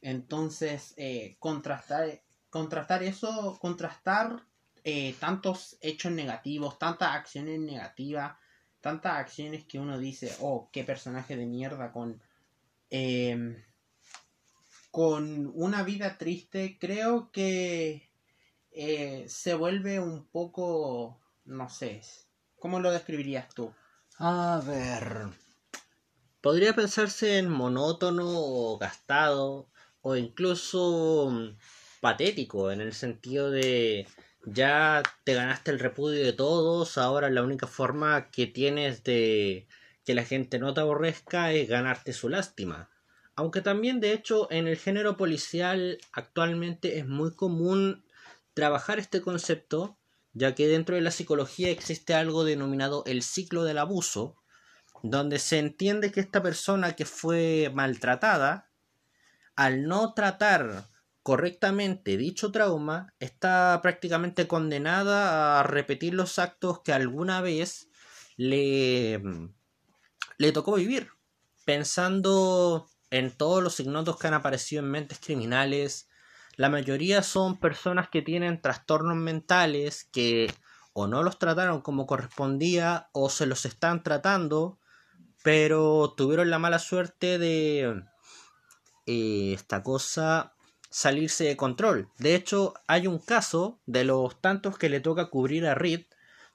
Entonces 0.01 0.93
eh, 0.97 1.38
contrastar 1.39 2.21
contrastar 2.50 3.03
eso 3.03 3.57
contrastar 3.62 4.43
eh, 4.83 5.15
tantos 5.19 5.77
hechos 5.81 6.12
negativos, 6.12 6.79
tantas 6.79 7.13
acciones 7.13 7.59
negativas, 7.59 8.38
tantas 8.81 9.17
acciones 9.17 9.65
que 9.65 9.79
uno 9.79 10.00
dice, 10.00 10.33
oh, 10.39 10.69
qué 10.71 10.83
personaje 10.83 11.36
de 11.36 11.45
mierda 11.45 11.91
con... 11.91 12.21
Em, 12.89 13.62
con 14.91 15.51
una 15.53 15.83
vida 15.83 16.17
triste, 16.17 16.77
creo 16.79 17.31
que 17.31 18.09
eh, 18.71 19.25
se 19.27 19.53
vuelve 19.53 20.00
un 20.00 20.25
poco, 20.25 21.19
no 21.45 21.69
sé, 21.69 22.01
¿cómo 22.57 22.79
lo 22.79 22.91
describirías 22.91 23.47
tú? 23.53 23.71
A 24.17 24.59
ver, 24.65 25.27
podría 26.47 26.73
pensarse 26.73 27.39
en 27.39 27.49
monótono 27.49 28.25
o 28.25 28.77
gastado 28.77 29.67
o 29.99 30.15
incluso 30.15 31.29
mm, 31.29 31.57
patético 31.99 32.71
en 32.71 32.79
el 32.79 32.93
sentido 32.93 33.51
de 33.51 34.07
ya 34.45 35.03
te 35.25 35.33
ganaste 35.33 35.71
el 35.71 35.79
repudio 35.79 36.23
de 36.23 36.31
todos, 36.31 36.97
ahora 36.97 37.29
la 37.29 37.43
única 37.43 37.67
forma 37.67 38.31
que 38.31 38.47
tienes 38.47 39.03
de 39.03 39.67
que 40.05 40.15
la 40.15 40.23
gente 40.23 40.57
no 40.57 40.73
te 40.73 40.79
aborrezca 40.79 41.51
es 41.51 41.67
ganarte 41.67 42.13
su 42.13 42.29
lástima. 42.29 42.89
Aunque 43.35 43.59
también 43.59 43.99
de 43.99 44.13
hecho 44.13 44.49
en 44.49 44.69
el 44.69 44.77
género 44.77 45.17
policial 45.17 45.97
actualmente 46.13 46.97
es 46.97 47.05
muy 47.05 47.35
común 47.35 48.05
trabajar 48.53 48.99
este 48.99 49.19
concepto, 49.19 49.97
ya 50.31 50.55
que 50.55 50.69
dentro 50.69 50.95
de 50.95 51.01
la 51.01 51.11
psicología 51.11 51.69
existe 51.71 52.13
algo 52.13 52.45
denominado 52.45 53.03
el 53.05 53.21
ciclo 53.21 53.65
del 53.65 53.79
abuso, 53.79 54.37
donde 55.03 55.39
se 55.39 55.59
entiende 55.59 56.11
que 56.11 56.19
esta 56.19 56.41
persona 56.41 56.95
que 56.95 57.05
fue 57.05 57.71
maltratada, 57.73 58.69
al 59.55 59.87
no 59.87 60.13
tratar 60.13 60.85
correctamente 61.23 62.15
dicho 62.17 62.51
trauma, 62.51 63.13
está 63.19 63.79
prácticamente 63.81 64.47
condenada 64.47 65.59
a 65.59 65.63
repetir 65.63 66.13
los 66.13 66.39
actos 66.39 66.81
que 66.81 66.93
alguna 66.93 67.41
vez 67.41 67.89
le, 68.37 69.21
le 70.37 70.51
tocó 70.51 70.75
vivir, 70.75 71.09
pensando 71.65 72.87
en 73.09 73.31
todos 73.31 73.63
los 73.63 73.79
ignotos 73.79 74.17
que 74.17 74.27
han 74.27 74.33
aparecido 74.33 74.81
en 74.81 74.91
mentes 74.91 75.19
criminales. 75.19 76.07
La 76.55 76.69
mayoría 76.69 77.23
son 77.23 77.59
personas 77.59 78.09
que 78.09 78.21
tienen 78.21 78.61
trastornos 78.61 79.17
mentales 79.17 80.05
que 80.11 80.53
o 80.93 81.07
no 81.07 81.23
los 81.23 81.37
trataron 81.37 81.81
como 81.81 82.07
correspondía 82.07 83.09
o 83.11 83.29
se 83.29 83.45
los 83.45 83.65
están 83.65 84.01
tratando 84.01 84.79
pero 85.44 86.13
tuvieron 86.15 86.50
la 86.50 86.60
mala 86.60 86.79
suerte 86.79 87.38
de 87.38 88.03
eh, 89.06 89.53
esta 89.53 89.84
cosa 89.84 90.53
salirse 90.89 91.46
de 91.46 91.58
control. 91.58 92.10
De 92.17 92.36
hecho, 92.36 92.74
hay 92.88 93.08
un 93.08 93.20
caso 93.20 93.79
de 93.86 94.03
los 94.03 94.41
tantos 94.41 94.77
que 94.77 94.89
le 94.89 95.00
toca 95.00 95.29
cubrir 95.29 95.65
a 95.65 95.75
Reed, 95.75 96.06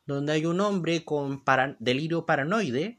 donde 0.07 0.33
hay 0.33 0.47
un 0.47 0.61
hombre 0.61 1.05
con 1.05 1.43
delirio 1.79 2.27
paranoide 2.27 2.99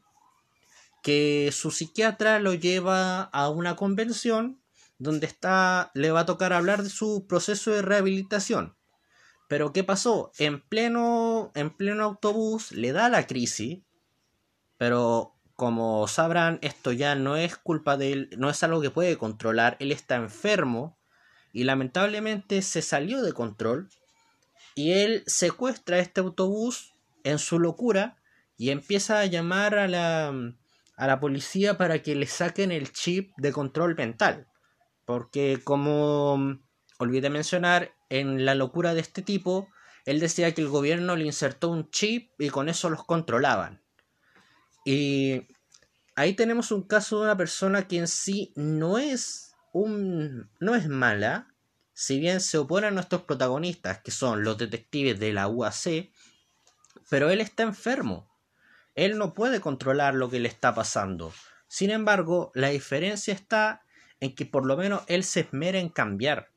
que 1.02 1.50
su 1.52 1.70
psiquiatra 1.70 2.38
lo 2.40 2.54
lleva 2.54 3.24
a 3.24 3.50
una 3.50 3.76
convención 3.76 4.58
donde 4.98 5.26
está 5.26 5.90
le 5.92 6.10
va 6.10 6.20
a 6.20 6.26
tocar 6.26 6.54
hablar 6.54 6.82
de 6.82 6.88
su 6.88 7.26
proceso 7.26 7.72
de 7.72 7.82
rehabilitación. 7.82 8.74
Pero 9.46 9.74
¿qué 9.74 9.84
pasó? 9.84 10.32
En 10.38 10.62
pleno 10.62 11.52
en 11.54 11.70
pleno 11.76 12.04
autobús 12.04 12.72
le 12.72 12.92
da 12.92 13.10
la 13.10 13.26
crisis, 13.26 13.80
pero 14.78 15.33
como 15.56 16.08
sabrán, 16.08 16.58
esto 16.62 16.92
ya 16.92 17.14
no 17.14 17.36
es 17.36 17.56
culpa 17.56 17.96
de 17.96 18.12
él, 18.12 18.30
no 18.36 18.50
es 18.50 18.62
algo 18.62 18.80
que 18.80 18.90
puede 18.90 19.16
controlar, 19.16 19.76
él 19.80 19.92
está 19.92 20.16
enfermo 20.16 20.98
y 21.52 21.64
lamentablemente 21.64 22.62
se 22.62 22.82
salió 22.82 23.22
de 23.22 23.32
control 23.32 23.88
y 24.74 24.92
él 24.92 25.22
secuestra 25.26 25.98
este 25.98 26.20
autobús 26.20 26.94
en 27.22 27.38
su 27.38 27.60
locura 27.60 28.16
y 28.56 28.70
empieza 28.70 29.20
a 29.20 29.26
llamar 29.26 29.76
a 29.76 29.86
la, 29.86 30.34
a 30.96 31.06
la 31.06 31.20
policía 31.20 31.78
para 31.78 32.02
que 32.02 32.14
le 32.14 32.26
saquen 32.26 32.72
el 32.72 32.92
chip 32.92 33.32
de 33.36 33.52
control 33.52 33.94
mental. 33.94 34.48
Porque 35.04 35.60
como 35.62 36.58
olvidé 36.98 37.30
mencionar, 37.30 37.94
en 38.08 38.44
la 38.44 38.54
locura 38.54 38.94
de 38.94 39.00
este 39.00 39.22
tipo, 39.22 39.68
él 40.04 40.20
decía 40.20 40.52
que 40.52 40.62
el 40.62 40.68
gobierno 40.68 41.16
le 41.16 41.24
insertó 41.24 41.68
un 41.68 41.90
chip 41.90 42.30
y 42.38 42.50
con 42.50 42.68
eso 42.68 42.90
los 42.90 43.04
controlaban. 43.04 43.83
Y 44.84 45.46
ahí 46.14 46.34
tenemos 46.34 46.70
un 46.70 46.82
caso 46.82 47.18
de 47.18 47.24
una 47.24 47.36
persona 47.36 47.88
que 47.88 47.98
en 47.98 48.08
sí 48.08 48.52
no 48.54 48.98
es 48.98 49.54
un 49.72 50.50
no 50.60 50.74
es 50.74 50.88
mala, 50.88 51.48
si 51.94 52.20
bien 52.20 52.40
se 52.40 52.58
opone 52.58 52.88
a 52.88 52.90
nuestros 52.90 53.22
protagonistas, 53.22 54.00
que 54.00 54.10
son 54.10 54.44
los 54.44 54.58
detectives 54.58 55.18
de 55.18 55.32
la 55.32 55.48
UAC, 55.48 56.10
pero 57.08 57.30
él 57.30 57.40
está 57.40 57.62
enfermo. 57.62 58.28
Él 58.94 59.18
no 59.18 59.34
puede 59.34 59.60
controlar 59.60 60.14
lo 60.14 60.30
que 60.30 60.40
le 60.40 60.48
está 60.48 60.74
pasando. 60.74 61.32
Sin 61.66 61.90
embargo, 61.90 62.52
la 62.54 62.68
diferencia 62.68 63.34
está 63.34 63.82
en 64.20 64.34
que 64.34 64.46
por 64.46 64.66
lo 64.66 64.76
menos 64.76 65.02
él 65.08 65.24
se 65.24 65.40
esmera 65.40 65.78
en 65.78 65.88
cambiar. 65.88 66.50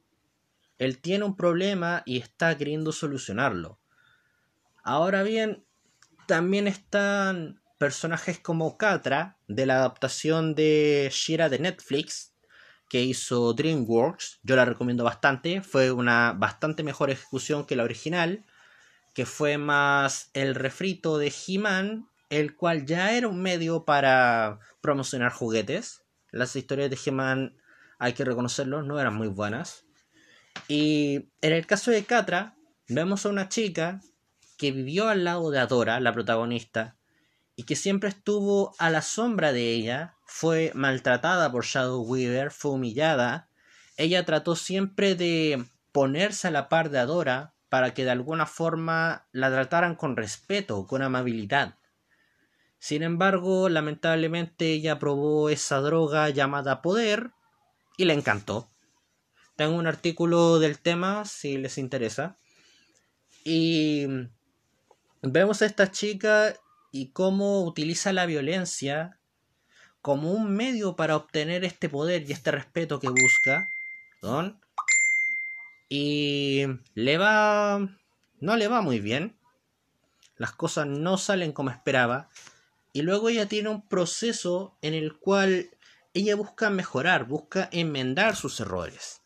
Él 0.78 1.00
tiene 1.00 1.26
un 1.26 1.36
problema 1.36 2.04
y 2.06 2.20
está 2.20 2.56
queriendo 2.56 2.92
solucionarlo. 2.92 3.80
Ahora 4.84 5.24
bien, 5.24 5.66
también 6.28 6.68
están 6.68 7.62
personajes 7.78 8.40
como 8.40 8.78
Catra, 8.78 9.38
de 9.48 9.66
la 9.66 9.78
adaptación 9.78 10.56
de 10.56 11.10
Shira 11.12 11.50
de 11.50 11.60
Netflix, 11.60 12.34
que 12.90 13.02
hizo 13.02 13.54
DreamWorks. 13.54 14.40
Yo 14.44 14.56
la 14.56 14.66
recomiendo 14.66 15.04
bastante. 15.04 15.62
Fue 15.62 15.92
una 15.92 16.34
bastante 16.34 16.84
mejor 16.84 17.10
ejecución 17.10 17.66
que 17.66 17.76
la 17.76 17.84
original, 17.84 18.46
que 19.14 19.26
fue 19.26 19.58
más 19.58 20.30
el 20.34 20.56
refrito 20.56 21.18
de 21.18 21.34
He-Man, 21.48 22.08
el 22.30 22.56
cual 22.56 22.86
ya 22.86 23.14
era 23.14 23.28
un 23.28 23.42
medio 23.42 23.86
para 23.86 24.60
promocionar 24.82 25.32
juguetes. 25.32 26.04
Las 26.32 26.56
historias 26.56 26.90
de 26.90 27.00
He-Man, 27.04 27.58
hay 28.00 28.14
que 28.14 28.26
reconocerlo, 28.26 28.84
no 28.84 29.00
eran 29.00 29.16
muy 29.16 29.28
buenas. 29.28 29.86
Y 30.68 31.30
en 31.42 31.54
el 31.54 31.66
caso 31.66 31.92
de 31.92 32.04
Catra, 32.04 32.56
vemos 32.88 33.26
a 33.26 33.30
una 33.30 33.50
chica 33.50 34.02
que 34.58 34.72
vivió 34.72 35.08
al 35.08 35.24
lado 35.24 35.52
de 35.52 35.60
Adora, 35.60 36.00
la 36.00 36.14
protagonista, 36.14 36.97
y 37.58 37.64
que 37.64 37.76
siempre 37.76 38.08
estuvo 38.08 38.76
a 38.78 38.92
la 38.92 39.02
sombra 39.02 39.52
de 39.52 39.74
ella, 39.74 40.16
fue 40.26 40.72
maltratada 40.76 41.52
por 41.52 41.66
Shadow 41.66 42.04
Weaver, 42.04 42.52
fue 42.52 42.72
humillada. 42.72 43.50
Ella 43.98 44.24
trató 44.26 44.56
siempre 44.56 45.16
de 45.16 45.66
ponerse 45.92 46.48
a 46.48 46.52
la 46.52 46.70
par 46.70 46.92
de 46.92 47.00
Adora 47.00 47.56
para 47.68 47.96
que 47.96 48.04
de 48.04 48.12
alguna 48.12 48.46
forma 48.46 49.26
la 49.32 49.50
trataran 49.50 49.96
con 49.96 50.16
respeto, 50.16 50.86
con 50.86 51.02
amabilidad. 51.02 51.80
Sin 52.78 53.02
embargo, 53.02 53.70
lamentablemente 53.70 54.72
ella 54.72 55.00
probó 55.00 55.50
esa 55.50 55.80
droga 55.80 56.30
llamada 56.30 56.84
poder 56.84 57.32
y 57.98 58.06
le 58.06 58.14
encantó. 58.14 58.70
Tengo 59.56 59.76
un 59.76 59.88
artículo 59.88 60.60
del 60.60 60.78
tema 60.78 61.26
si 61.26 61.58
les 61.58 61.80
interesa. 61.80 62.38
Y 63.44 64.06
vemos 65.24 65.64
a 65.64 65.66
esta 65.66 65.90
chica 65.90 66.54
y 66.98 67.12
cómo 67.12 67.64
utiliza 67.64 68.12
la 68.12 68.26
violencia 68.26 69.20
como 70.02 70.32
un 70.32 70.56
medio 70.56 70.96
para 70.96 71.16
obtener 71.16 71.64
este 71.64 71.90
poder 71.90 72.28
y 72.28 72.32
este 72.32 72.50
respeto 72.50 73.00
que 73.00 73.10
busca. 73.10 73.70
Y 75.90 76.66
le 76.96 77.18
va... 77.20 77.88
no 78.40 78.56
le 78.58 78.68
va 78.68 78.82
muy 78.82 79.00
bien. 79.00 79.38
Las 80.38 80.54
cosas 80.54 80.88
no 80.88 81.18
salen 81.18 81.52
como 81.52 81.70
esperaba. 81.70 82.30
Y 82.94 83.04
luego 83.04 83.30
ella 83.30 83.48
tiene 83.48 83.70
un 83.70 83.88
proceso 83.88 84.76
en 84.82 84.96
el 84.96 85.16
cual 85.20 85.70
ella 86.16 86.36
busca 86.36 86.72
mejorar, 86.72 87.26
busca 87.26 87.70
enmendar 87.72 88.36
sus 88.36 88.60
errores. 88.60 89.22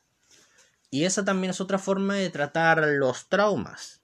Y 0.89 1.05
esa 1.05 1.23
también 1.23 1.51
es 1.51 1.61
otra 1.61 1.79
forma 1.79 2.15
de 2.15 2.29
tratar 2.29 2.83
los 2.85 3.29
traumas 3.29 4.01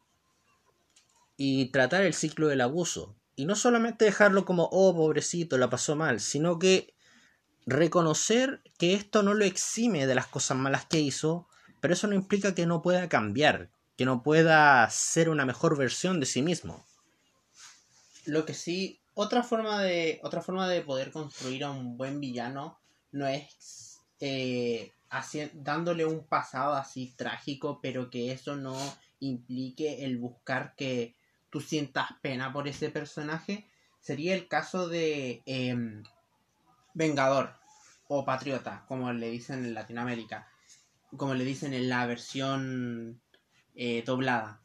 y 1.36 1.66
tratar 1.72 2.04
el 2.04 2.14
ciclo 2.14 2.48
del 2.48 2.62
abuso. 2.62 3.18
Y 3.38 3.46
no 3.46 3.56
solamente 3.56 4.04
dejarlo 4.04 4.46
como, 4.46 4.68
oh, 4.72 4.96
pobrecito, 4.96 5.60
la 5.60 5.70
pasó 5.70 5.96
mal, 5.96 6.20
sino 6.20 6.58
que 6.58 6.96
reconocer 7.68 8.64
que 8.80 8.96
esto 8.96 9.22
no 9.22 9.36
lo 9.36 9.46
exime 9.46 10.08
de 10.08 10.16
las 10.16 10.26
cosas 10.26 10.58
malas 10.58 10.86
que 10.86 11.00
hizo, 11.00 11.48
pero 11.80 11.94
eso 11.94 12.08
no 12.08 12.16
implica 12.16 12.56
que 12.56 12.66
no 12.66 12.82
pueda 12.82 13.08
cambiar, 13.08 13.70
que 13.96 14.06
no 14.06 14.24
pueda 14.24 14.90
ser 14.90 15.30
una 15.30 15.46
mejor 15.46 15.78
versión 15.78 16.20
de 16.20 16.26
sí 16.26 16.42
mismo. 16.42 16.84
Lo 18.26 18.44
que 18.44 18.56
sí, 18.56 19.02
otra 19.14 19.44
forma 19.44 19.84
de, 19.84 20.20
otra 20.24 20.42
forma 20.42 20.68
de 20.68 20.82
poder 20.82 21.12
construir 21.12 21.64
a 21.64 21.70
un 21.70 21.96
buen 21.96 22.20
villano 22.20 22.80
no 23.12 23.28
es 23.28 24.00
eh, 24.20 24.94
dándole 25.54 26.06
un 26.06 26.26
pasado 26.26 26.74
así 26.74 27.14
trágico, 27.16 27.78
pero 27.84 28.10
que 28.10 28.32
eso 28.32 28.56
no 28.56 28.76
implique 29.20 30.04
el 30.06 30.18
buscar 30.18 30.74
que 30.76 31.17
tú 31.50 31.62
sientas 31.62 32.08
pena 32.22 32.52
por 32.54 32.68
ese 32.68 32.90
personaje, 32.90 33.68
sería 34.00 34.36
el 34.36 34.48
caso 34.48 34.88
de 34.88 35.42
em, 35.46 36.04
Vengador 36.94 37.54
o 38.08 38.26
Patriota, 38.26 38.86
como 38.88 39.12
le 39.14 39.30
dicen 39.30 39.66
en 39.66 39.74
Latinoamérica, 39.74 40.48
como 41.16 41.34
le 41.34 41.44
dicen 41.44 41.74
en 41.74 41.90
la 41.90 42.06
versión 42.06 43.22
eh, 43.76 44.04
doblada. 44.06 44.62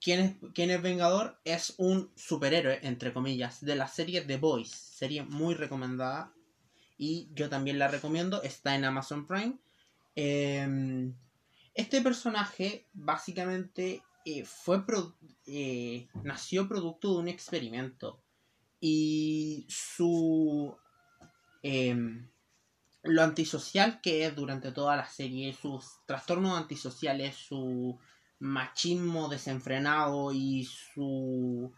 ¿Quién, 0.00 0.20
es, 0.20 0.36
¿Quién 0.54 0.70
es 0.70 0.82
Vengador? 0.82 1.40
Es 1.44 1.74
un 1.78 2.10
superhéroe, 2.14 2.80
entre 2.82 3.12
comillas, 3.12 3.64
de 3.64 3.74
la 3.74 3.88
serie 3.88 4.22
The 4.22 4.36
Boys, 4.36 4.70
serie 4.70 5.22
muy 5.22 5.54
recomendada 5.54 6.32
y 6.96 7.28
yo 7.34 7.48
también 7.48 7.78
la 7.78 7.88
recomiendo, 7.88 8.42
está 8.42 8.74
en 8.74 8.84
Amazon 8.84 9.26
Prime. 9.26 9.58
Em, 10.14 11.14
este 11.74 12.00
personaje 12.00 12.86
básicamente 12.92 14.02
eh, 14.24 14.44
fue 14.44 14.82
eh, 15.46 16.08
nació 16.22 16.66
producto 16.68 17.14
de 17.14 17.20
un 17.20 17.28
experimento. 17.28 18.22
Y 18.80 19.66
su 19.68 20.76
em, 21.62 22.30
lo 23.02 23.22
antisocial 23.22 24.00
que 24.00 24.26
es 24.26 24.34
durante 24.34 24.72
toda 24.72 24.96
la 24.96 25.06
serie, 25.06 25.52
sus 25.52 25.84
trastornos 26.06 26.58
antisociales, 26.58 27.36
su 27.36 27.98
machismo 28.38 29.28
desenfrenado 29.28 30.32
y 30.32 30.64
su 30.64 31.72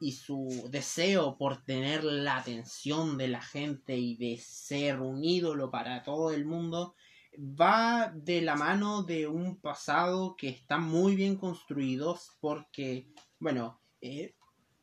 y 0.00 0.12
su 0.12 0.68
deseo 0.70 1.36
por 1.38 1.64
tener 1.64 2.02
la 2.02 2.38
atención 2.38 3.16
de 3.16 3.28
la 3.28 3.40
gente 3.40 3.96
y 3.96 4.16
de 4.16 4.36
ser 4.38 5.00
un 5.00 5.24
ídolo 5.24 5.70
para 5.70 6.02
todo 6.02 6.32
el 6.32 6.44
mundo 6.44 6.96
va 7.38 8.12
de 8.14 8.40
la 8.42 8.56
mano 8.56 9.02
de 9.02 9.26
un 9.26 9.60
pasado 9.60 10.36
que 10.36 10.48
está 10.48 10.78
muy 10.78 11.16
bien 11.16 11.36
construido 11.36 12.18
porque, 12.40 13.08
bueno, 13.38 13.80
eh, 14.00 14.34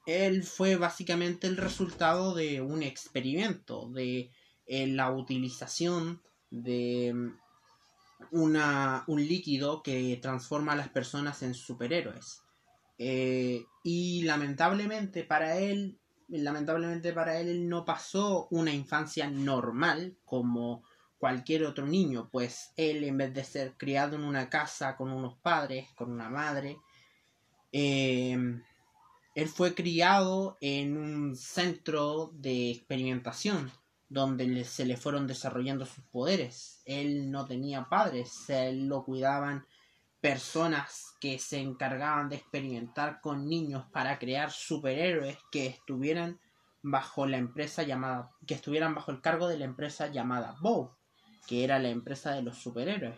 él 0.05 0.43
fue 0.43 0.77
básicamente 0.77 1.47
el 1.47 1.57
resultado 1.57 2.33
de 2.33 2.61
un 2.61 2.81
experimento, 2.81 3.89
de 3.89 4.31
eh, 4.65 4.87
la 4.87 5.11
utilización 5.11 6.21
de 6.49 7.13
mm, 7.13 7.37
una, 8.31 9.03
un 9.07 9.25
líquido 9.25 9.83
que 9.83 10.17
transforma 10.21 10.73
a 10.73 10.77
las 10.77 10.89
personas 10.89 11.43
en 11.43 11.53
superhéroes. 11.53 12.41
Eh, 12.97 13.65
y 13.83 14.23
lamentablemente 14.23 15.23
para 15.23 15.57
él, 15.57 15.99
lamentablemente 16.29 17.13
para 17.13 17.39
él, 17.39 17.49
él 17.49 17.69
no 17.69 17.85
pasó 17.85 18.47
una 18.49 18.73
infancia 18.73 19.29
normal 19.29 20.17
como 20.25 20.83
cualquier 21.17 21.65
otro 21.65 21.85
niño, 21.85 22.29
pues 22.31 22.73
él 22.77 23.03
en 23.03 23.17
vez 23.17 23.33
de 23.33 23.43
ser 23.43 23.73
criado 23.77 24.15
en 24.15 24.23
una 24.23 24.49
casa 24.49 24.95
con 24.95 25.11
unos 25.11 25.35
padres, 25.39 25.87
con 25.95 26.11
una 26.11 26.29
madre, 26.29 26.77
em, 27.71 28.63
Él 29.35 29.47
fue 29.49 29.75
criado 29.75 30.57
en 30.61 30.97
un 30.97 31.35
centro 31.35 32.31
de 32.33 32.71
experimentación 32.71 33.71
donde 34.09 34.63
se 34.63 34.85
le 34.85 34.97
fueron 34.97 35.27
desarrollando 35.27 35.85
sus 35.85 36.03
poderes. 36.05 36.81
Él 36.85 37.29
no 37.29 37.45
tenía 37.45 37.87
padres, 37.89 38.49
él 38.49 38.87
lo 38.87 39.03
cuidaban 39.03 39.65
personas 40.21 41.13
que 41.19 41.39
se 41.39 41.59
encargaban 41.59 42.29
de 42.29 42.37
experimentar 42.37 43.21
con 43.21 43.47
niños 43.47 43.85
para 43.91 44.17
crear 44.17 44.51
superhéroes 44.51 45.37
que 45.51 45.67
estuvieran 45.67 46.39
bajo 46.81 47.27
la 47.27 47.37
empresa 47.37 47.83
llamada 47.83 48.31
que 48.45 48.53
estuvieran 48.53 48.95
bajo 48.95 49.11
el 49.11 49.21
cargo 49.21 49.47
de 49.47 49.57
la 49.57 49.65
empresa 49.65 50.07
llamada 50.07 50.55
Bow, 50.61 50.96
que 51.47 51.63
era 51.63 51.79
la 51.79 51.89
empresa 51.89 52.33
de 52.33 52.43
los 52.43 52.57
superhéroes. 52.57 53.15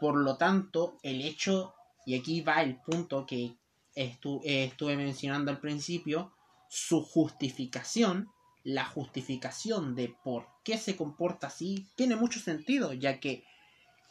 Por 0.00 0.16
lo 0.16 0.36
tanto, 0.36 0.98
el 1.02 1.22
hecho 1.22 1.74
y 2.06 2.16
aquí 2.18 2.42
va 2.42 2.62
el 2.62 2.76
punto 2.76 3.24
que 3.26 3.56
estuve 3.94 4.96
mencionando 4.96 5.50
al 5.50 5.60
principio, 5.60 6.32
su 6.68 7.02
justificación 7.02 8.28
la 8.64 8.86
justificación 8.86 9.94
de 9.94 10.14
por 10.24 10.46
qué 10.64 10.78
se 10.78 10.96
comporta 10.96 11.46
así 11.48 11.86
tiene 11.96 12.16
mucho 12.16 12.40
sentido, 12.40 12.94
ya 12.94 13.20
que 13.20 13.44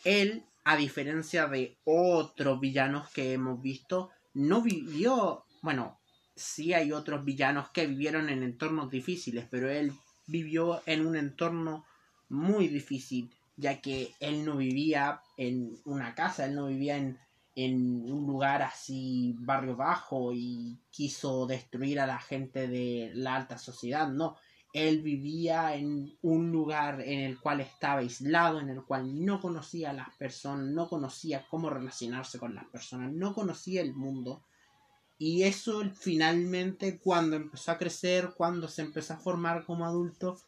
él, 0.06 0.46
a 0.64 0.78
diferencia 0.78 1.48
de 1.48 1.76
otros 1.84 2.60
villanos 2.60 3.10
que 3.10 3.34
hemos 3.34 3.62
visto, 3.62 4.12
no 4.34 4.62
vivió, 4.62 5.44
bueno, 5.62 6.00
sí 6.36 6.74
hay 6.74 6.92
otros 6.92 7.26
villanos 7.26 7.70
que 7.72 7.88
vivieron 7.88 8.30
en 8.30 8.44
entornos 8.44 8.92
difíciles, 8.92 9.48
pero 9.50 9.70
él 9.70 9.92
vivió 10.28 10.82
en 10.86 11.06
un 11.06 11.16
entorno 11.16 11.86
muy 12.30 12.68
difícil, 12.68 13.32
ya 13.56 13.82
que 13.82 14.14
él 14.20 14.46
no 14.46 14.58
vivía 14.58 15.22
en 15.38 15.78
una 15.86 16.16
casa, 16.16 16.46
él 16.46 16.56
no 16.56 16.68
vivía 16.68 16.98
en 16.98 17.20
en 17.56 18.12
un 18.12 18.26
lugar 18.26 18.62
así 18.62 19.36
barrio 19.40 19.76
bajo 19.76 20.34
y 20.34 20.80
quiso 20.90 21.46
destruir 21.46 22.00
a 22.00 22.08
la 22.08 22.20
gente 22.20 22.68
de 22.68 23.12
la 23.14 23.36
alta 23.36 23.58
sociedad, 23.58 24.08
no, 24.10 24.38
él 24.74 25.02
vivía 25.04 25.76
en 25.76 26.18
un 26.24 26.52
lugar 26.52 27.02
en 27.02 27.20
el 27.20 27.40
cual 27.40 27.62
estaba 27.62 28.00
aislado, 28.00 28.60
en 28.60 28.70
el 28.70 28.84
cual 28.84 29.24
no 29.24 29.40
conocía 29.40 29.92
a 29.92 29.94
las 29.94 30.16
personas, 30.18 30.66
no 30.66 30.90
conocía 30.90 31.46
cómo 31.48 31.70
relacionarse 31.70 32.40
con 32.40 32.56
las 32.56 32.66
personas, 32.66 33.14
no 33.14 33.36
conocía 33.36 33.82
el 33.82 33.94
mundo. 33.94 34.44
Y 35.20 35.44
eso 35.44 35.84
finalmente 35.94 36.98
cuando 36.98 37.36
empezó 37.36 37.72
a 37.72 37.78
crecer, 37.78 38.34
cuando 38.36 38.68
se 38.68 38.82
empezó 38.82 39.14
a 39.14 39.18
formar 39.18 39.64
como 39.64 39.86
adulto, 39.86 40.40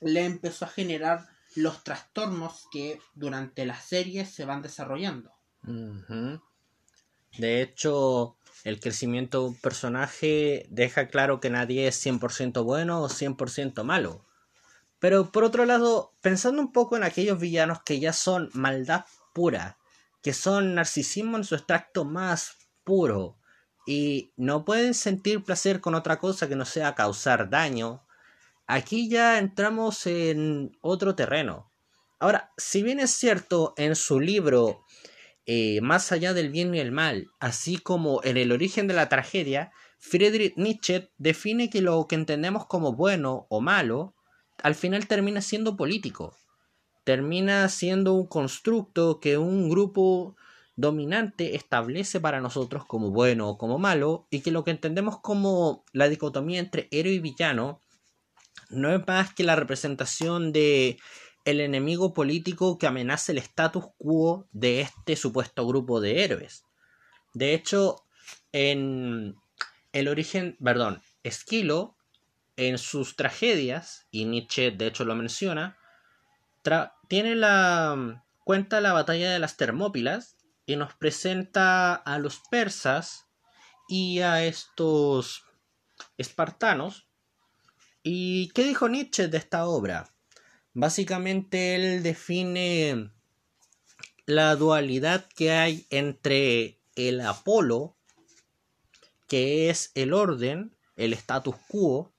le 0.00 0.24
empezó 0.24 0.64
a 0.64 0.68
generar 0.68 1.33
los 1.54 1.84
trastornos 1.84 2.66
que 2.72 3.00
durante 3.14 3.64
la 3.66 3.78
serie 3.78 4.26
se 4.26 4.44
van 4.44 4.62
desarrollando. 4.62 5.32
De 7.38 7.62
hecho, 7.62 8.36
el 8.64 8.80
crecimiento 8.80 9.40
de 9.40 9.48
un 9.48 9.60
personaje 9.60 10.66
deja 10.70 11.08
claro 11.08 11.40
que 11.40 11.50
nadie 11.50 11.88
es 11.88 12.04
100% 12.04 12.64
bueno 12.64 13.02
o 13.02 13.08
100% 13.08 13.82
malo. 13.84 14.24
Pero 14.98 15.30
por 15.32 15.44
otro 15.44 15.64
lado, 15.66 16.12
pensando 16.20 16.62
un 16.62 16.72
poco 16.72 16.96
en 16.96 17.04
aquellos 17.04 17.38
villanos 17.38 17.82
que 17.82 18.00
ya 18.00 18.12
son 18.12 18.50
maldad 18.54 19.04
pura, 19.34 19.78
que 20.22 20.32
son 20.32 20.74
narcisismo 20.74 21.36
en 21.36 21.44
su 21.44 21.54
extracto 21.54 22.04
más 22.04 22.56
puro, 22.84 23.36
y 23.86 24.32
no 24.36 24.64
pueden 24.64 24.94
sentir 24.94 25.44
placer 25.44 25.80
con 25.80 25.94
otra 25.94 26.18
cosa 26.18 26.48
que 26.48 26.56
no 26.56 26.64
sea 26.64 26.94
causar 26.94 27.50
daño, 27.50 28.06
aquí 28.66 29.08
ya 29.08 29.38
entramos 29.38 30.06
en 30.06 30.76
otro 30.80 31.14
terreno. 31.14 31.70
Ahora, 32.18 32.52
si 32.56 32.82
bien 32.82 33.00
es 33.00 33.10
cierto, 33.10 33.74
en 33.76 33.96
su 33.96 34.20
libro 34.20 34.84
eh, 35.46 35.80
más 35.82 36.10
allá 36.12 36.32
del 36.32 36.50
bien 36.50 36.74
y 36.74 36.80
el 36.80 36.92
mal, 36.92 37.28
así 37.38 37.76
como 37.76 38.22
en 38.24 38.36
el 38.36 38.52
origen 38.52 38.86
de 38.86 38.94
la 38.94 39.08
tragedia, 39.08 39.72
Friedrich 39.98 40.56
Nietzsche 40.56 41.10
define 41.18 41.70
que 41.70 41.82
lo 41.82 42.06
que 42.06 42.14
entendemos 42.14 42.66
como 42.66 42.94
bueno 42.94 43.46
o 43.50 43.60
malo, 43.60 44.14
al 44.62 44.74
final 44.74 45.06
termina 45.06 45.40
siendo 45.40 45.76
político. 45.76 46.36
Termina 47.04 47.68
siendo 47.68 48.14
un 48.14 48.26
constructo 48.26 49.20
que 49.20 49.36
un 49.36 49.68
grupo 49.68 50.36
dominante 50.76 51.54
establece 51.54 52.20
para 52.20 52.40
nosotros 52.40 52.84
como 52.86 53.10
bueno 53.10 53.50
o 53.50 53.58
como 53.58 53.78
malo, 53.78 54.26
y 54.30 54.40
que 54.40 54.50
lo 54.50 54.64
que 54.64 54.70
entendemos 54.70 55.20
como 55.20 55.84
la 55.92 56.08
dicotomía 56.08 56.60
entre 56.60 56.88
héroe 56.90 57.12
y 57.12 57.20
villano 57.20 57.80
no 58.74 58.94
es 58.94 59.06
más 59.06 59.34
que 59.34 59.44
la 59.44 59.56
representación 59.56 60.52
de 60.52 60.98
el 61.44 61.60
enemigo 61.60 62.14
político 62.14 62.78
que 62.78 62.86
amenaza 62.86 63.32
el 63.32 63.38
status 63.38 63.84
quo 63.98 64.46
de 64.52 64.80
este 64.80 65.16
supuesto 65.16 65.66
grupo 65.66 66.00
de 66.00 66.24
héroes. 66.24 66.64
De 67.34 67.54
hecho, 67.54 68.04
en 68.52 69.36
el 69.92 70.08
origen, 70.08 70.56
perdón, 70.62 71.02
Esquilo, 71.22 71.96
en 72.56 72.78
sus 72.78 73.16
tragedias, 73.16 74.06
y 74.10 74.24
Nietzsche 74.24 74.70
de 74.70 74.86
hecho 74.86 75.04
lo 75.04 75.14
menciona, 75.14 75.76
tiene 77.08 77.34
la 77.34 78.24
cuenta 78.44 78.80
la 78.80 78.92
batalla 78.92 79.30
de 79.30 79.38
las 79.38 79.56
Termópilas 79.56 80.36
y 80.66 80.76
nos 80.76 80.94
presenta 80.94 81.94
a 81.94 82.18
los 82.18 82.40
persas 82.50 83.26
y 83.88 84.20
a 84.20 84.44
estos 84.44 85.44
espartanos. 86.16 87.06
¿Y 88.06 88.48
qué 88.48 88.64
dijo 88.64 88.86
Nietzsche 88.90 89.28
de 89.28 89.38
esta 89.38 89.66
obra? 89.66 90.12
Básicamente 90.74 91.74
él 91.74 92.02
define 92.02 93.10
la 94.26 94.54
dualidad 94.56 95.26
que 95.34 95.52
hay 95.52 95.86
entre 95.88 96.78
el 96.96 97.22
Apolo, 97.22 97.96
que 99.26 99.70
es 99.70 99.90
el 99.94 100.12
orden, 100.12 100.76
el 100.96 101.14
status 101.14 101.56
quo, 101.66 102.12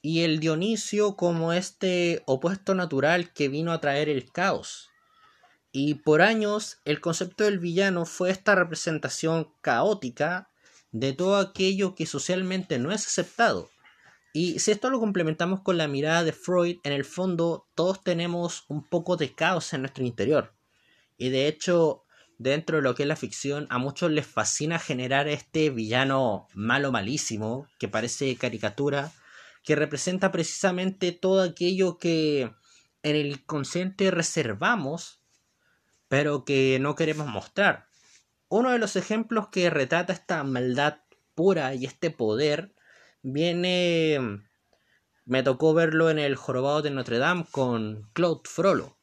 y 0.00 0.20
el 0.20 0.38
Dionisio 0.38 1.16
como 1.16 1.52
este 1.52 2.22
opuesto 2.26 2.76
natural 2.76 3.32
que 3.32 3.48
vino 3.48 3.72
a 3.72 3.80
traer 3.80 4.08
el 4.08 4.30
caos. 4.30 4.90
Y 5.72 5.94
por 5.94 6.22
años 6.22 6.78
el 6.84 7.00
concepto 7.00 7.42
del 7.42 7.58
villano 7.58 8.06
fue 8.06 8.30
esta 8.30 8.54
representación 8.54 9.52
caótica 9.60 10.50
de 10.92 11.14
todo 11.14 11.38
aquello 11.38 11.96
que 11.96 12.06
socialmente 12.06 12.78
no 12.78 12.92
es 12.92 13.04
aceptado. 13.08 13.70
Y 14.38 14.58
si 14.58 14.70
esto 14.70 14.90
lo 14.90 15.00
complementamos 15.00 15.62
con 15.62 15.78
la 15.78 15.88
mirada 15.88 16.22
de 16.22 16.34
Freud, 16.34 16.76
en 16.82 16.92
el 16.92 17.06
fondo 17.06 17.70
todos 17.74 18.04
tenemos 18.04 18.66
un 18.68 18.86
poco 18.86 19.16
de 19.16 19.32
caos 19.32 19.72
en 19.72 19.80
nuestro 19.80 20.04
interior. 20.04 20.52
Y 21.16 21.30
de 21.30 21.48
hecho, 21.48 22.04
dentro 22.36 22.76
de 22.76 22.82
lo 22.82 22.94
que 22.94 23.04
es 23.04 23.08
la 23.08 23.16
ficción, 23.16 23.66
a 23.70 23.78
muchos 23.78 24.10
les 24.10 24.26
fascina 24.26 24.78
generar 24.78 25.26
este 25.26 25.70
villano 25.70 26.48
malo 26.52 26.92
malísimo, 26.92 27.66
que 27.78 27.88
parece 27.88 28.36
caricatura, 28.36 29.10
que 29.64 29.74
representa 29.74 30.30
precisamente 30.32 31.12
todo 31.12 31.40
aquello 31.40 31.96
que 31.96 32.42
en 33.02 33.16
el 33.16 33.28
inconsciente 33.28 34.10
reservamos, 34.10 35.18
pero 36.08 36.44
que 36.44 36.76
no 36.78 36.94
queremos 36.94 37.26
mostrar. 37.26 37.88
Uno 38.48 38.70
de 38.70 38.78
los 38.80 38.96
ejemplos 38.96 39.48
que 39.48 39.70
retrata 39.70 40.12
esta 40.12 40.44
maldad 40.44 40.98
pura 41.34 41.74
y 41.74 41.86
este 41.86 42.10
poder 42.10 42.75
viene. 43.26 44.42
Me 45.24 45.42
tocó 45.42 45.74
verlo 45.74 46.10
en 46.10 46.18
el 46.18 46.36
Jorobado 46.36 46.82
de 46.82 46.90
Notre 46.90 47.18
Dame 47.18 47.44
con 47.50 48.08
Claude 48.12 48.42
Frollo. 48.44 48.96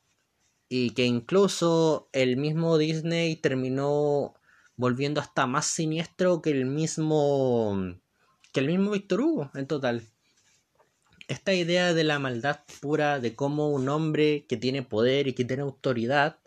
Y 0.69 0.91
que 0.91 1.05
incluso 1.05 2.09
el 2.13 2.37
mismo 2.37 2.77
Disney 2.77 3.35
terminó 3.35 4.33
volviendo 4.75 5.21
hasta 5.21 5.45
más 5.45 5.65
siniestro 5.67 6.41
que 6.41 6.51
el 6.51 6.65
mismo. 6.65 7.77
que 8.53 8.61
el 8.61 8.67
mismo 8.67 8.91
Victor 8.91 9.21
Hugo, 9.21 9.51
en 9.53 9.67
total. 9.67 10.03
Esta 11.27 11.53
idea 11.53 11.93
de 11.93 12.03
la 12.03 12.19
maldad 12.19 12.61
pura, 12.81 13.19
de 13.19 13.35
cómo 13.35 13.69
un 13.69 13.87
hombre 13.89 14.45
que 14.47 14.57
tiene 14.57 14.83
poder 14.83 15.27
y 15.27 15.33
que 15.33 15.45
tiene 15.45 15.63
autoridad, 15.63 16.39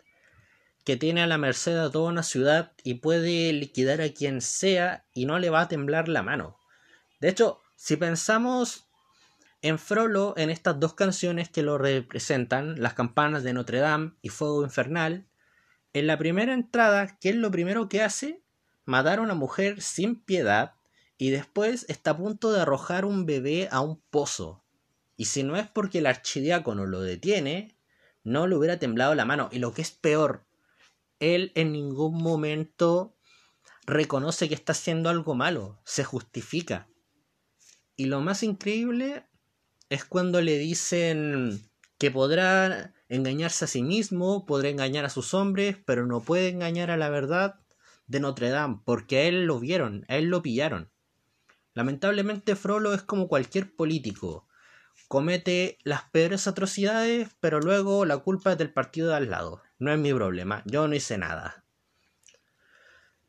que 0.83 0.97
tiene 0.97 1.21
a 1.21 1.27
la 1.27 1.37
merced 1.37 1.77
a 1.77 1.91
toda 1.91 2.09
una 2.09 2.23
ciudad 2.23 2.73
y 2.83 2.95
puede 2.95 3.53
liquidar 3.53 4.01
a 4.01 4.09
quien 4.09 4.41
sea 4.41 5.05
y 5.13 5.25
no 5.25 5.39
le 5.39 5.49
va 5.49 5.61
a 5.61 5.67
temblar 5.67 6.07
la 6.09 6.21
mano. 6.21 6.57
De 7.19 7.29
hecho, 7.29 7.61
si 7.77 7.95
pensamos 7.95 8.89
en 9.61 9.77
Frollo 9.77 10.33
en 10.35 10.49
estas 10.49 10.79
dos 10.79 10.95
canciones 10.95 11.47
que 11.49 11.61
lo 11.61 11.77
representan, 11.77 12.81
Las 12.81 12.95
campanas 12.95 13.43
de 13.43 13.53
Notre 13.53 13.77
Dame 13.77 14.13
y 14.23 14.29
Fuego 14.29 14.63
Infernal, 14.63 15.27
en 15.93 16.07
la 16.07 16.17
primera 16.17 16.53
entrada, 16.53 17.17
¿qué 17.19 17.29
es 17.29 17.35
lo 17.35 17.51
primero 17.51 17.87
que 17.87 18.01
hace? 18.01 18.41
Matar 18.85 19.19
a 19.19 19.21
una 19.21 19.35
mujer 19.35 19.81
sin 19.81 20.19
piedad 20.19 20.73
y 21.19 21.29
después 21.29 21.85
está 21.87 22.11
a 22.11 22.17
punto 22.17 22.51
de 22.51 22.61
arrojar 22.61 23.05
un 23.05 23.27
bebé 23.27 23.69
a 23.71 23.81
un 23.81 24.01
pozo. 24.09 24.63
Y 25.15 25.25
si 25.25 25.43
no 25.43 25.55
es 25.55 25.67
porque 25.67 25.99
el 25.99 26.07
archidiácono 26.07 26.87
lo 26.87 27.01
detiene, 27.01 27.77
no 28.23 28.47
le 28.47 28.55
hubiera 28.55 28.79
temblado 28.79 29.13
la 29.13 29.25
mano. 29.25 29.49
Y 29.51 29.59
lo 29.59 29.71
que 29.73 29.83
es 29.83 29.91
peor, 29.91 30.45
él 31.19 31.51
en 31.53 31.71
ningún 31.71 32.21
momento 32.21 33.15
reconoce 33.85 34.49
que 34.49 34.55
está 34.55 34.71
haciendo 34.71 35.09
algo 35.09 35.35
malo, 35.35 35.79
se 35.85 36.03
justifica. 36.03 36.87
Y 37.97 38.05
lo 38.05 38.21
más 38.21 38.43
increíble 38.43 39.25
es 39.89 40.05
cuando 40.05 40.39
le 40.41 40.59
dicen 40.59 41.67
que 41.97 42.11
podrá 42.11 42.93
engañarse 43.09 43.65
a 43.65 43.67
sí 43.67 43.81
mismo, 43.81 44.45
podrá 44.45 44.69
engañar 44.69 45.03
a 45.03 45.09
sus 45.09 45.33
hombres, 45.33 45.77
pero 45.83 46.05
no 46.05 46.21
puede 46.21 46.49
engañar 46.49 46.91
a 46.91 46.97
la 46.97 47.09
verdad 47.09 47.59
de 48.05 48.19
Notre 48.19 48.49
Dame, 48.49 48.81
porque 48.85 49.17
a 49.17 49.23
él 49.23 49.45
lo 49.45 49.59
vieron, 49.59 50.05
a 50.09 50.17
él 50.17 50.25
lo 50.25 50.43
pillaron. 50.43 50.91
Lamentablemente 51.73 52.55
Frollo 52.55 52.93
es 52.93 53.01
como 53.01 53.27
cualquier 53.27 53.75
político. 53.75 54.47
Comete 55.07 55.79
las 55.83 56.03
peores 56.11 56.47
atrocidades, 56.47 57.29
pero 57.39 57.59
luego 57.59 58.05
la 58.05 58.19
culpa 58.19 58.51
es 58.51 58.57
del 58.59 58.73
partido 58.73 59.09
de 59.09 59.15
al 59.15 59.29
lado. 59.31 59.63
No 59.79 59.91
es 59.91 59.97
mi 59.97 60.13
problema, 60.13 60.61
yo 60.65 60.87
no 60.87 60.93
hice 60.93 61.17
nada. 61.17 61.63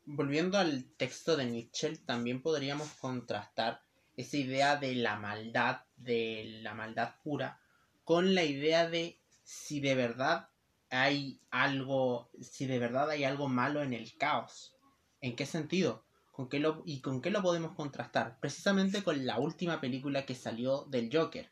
Volviendo 0.05 0.59
al 0.59 0.85
texto 0.97 1.35
de 1.37 1.45
Nietzsche, 1.45 1.97
también 2.05 2.41
podríamos 2.41 2.89
contrastar 2.99 3.88
esa 4.19 4.35
idea 4.35 4.75
de 4.75 4.95
la 4.95 5.15
maldad, 5.15 5.83
de 5.95 6.59
la 6.61 6.73
maldad 6.73 7.15
pura, 7.23 7.61
con 8.03 8.35
la 8.35 8.43
idea 8.43 8.89
de 8.89 9.17
si 9.43 9.79
de 9.79 9.95
verdad 9.95 10.49
hay 10.89 11.39
algo, 11.51 12.29
si 12.41 12.65
de 12.65 12.79
verdad 12.79 13.09
hay 13.09 13.23
algo 13.23 13.47
malo 13.47 13.81
en 13.81 13.93
el 13.93 14.17
caos. 14.17 14.75
¿En 15.21 15.37
qué 15.37 15.45
sentido? 15.45 16.03
¿Con 16.33 16.49
qué 16.49 16.59
lo, 16.59 16.83
¿Y 16.85 16.99
con 16.99 17.21
qué 17.21 17.31
lo 17.31 17.41
podemos 17.41 17.75
contrastar? 17.75 18.39
Precisamente 18.41 19.03
con 19.03 19.25
la 19.25 19.39
última 19.39 19.79
película 19.79 20.25
que 20.25 20.35
salió 20.35 20.83
del 20.89 21.09
Joker. 21.13 21.49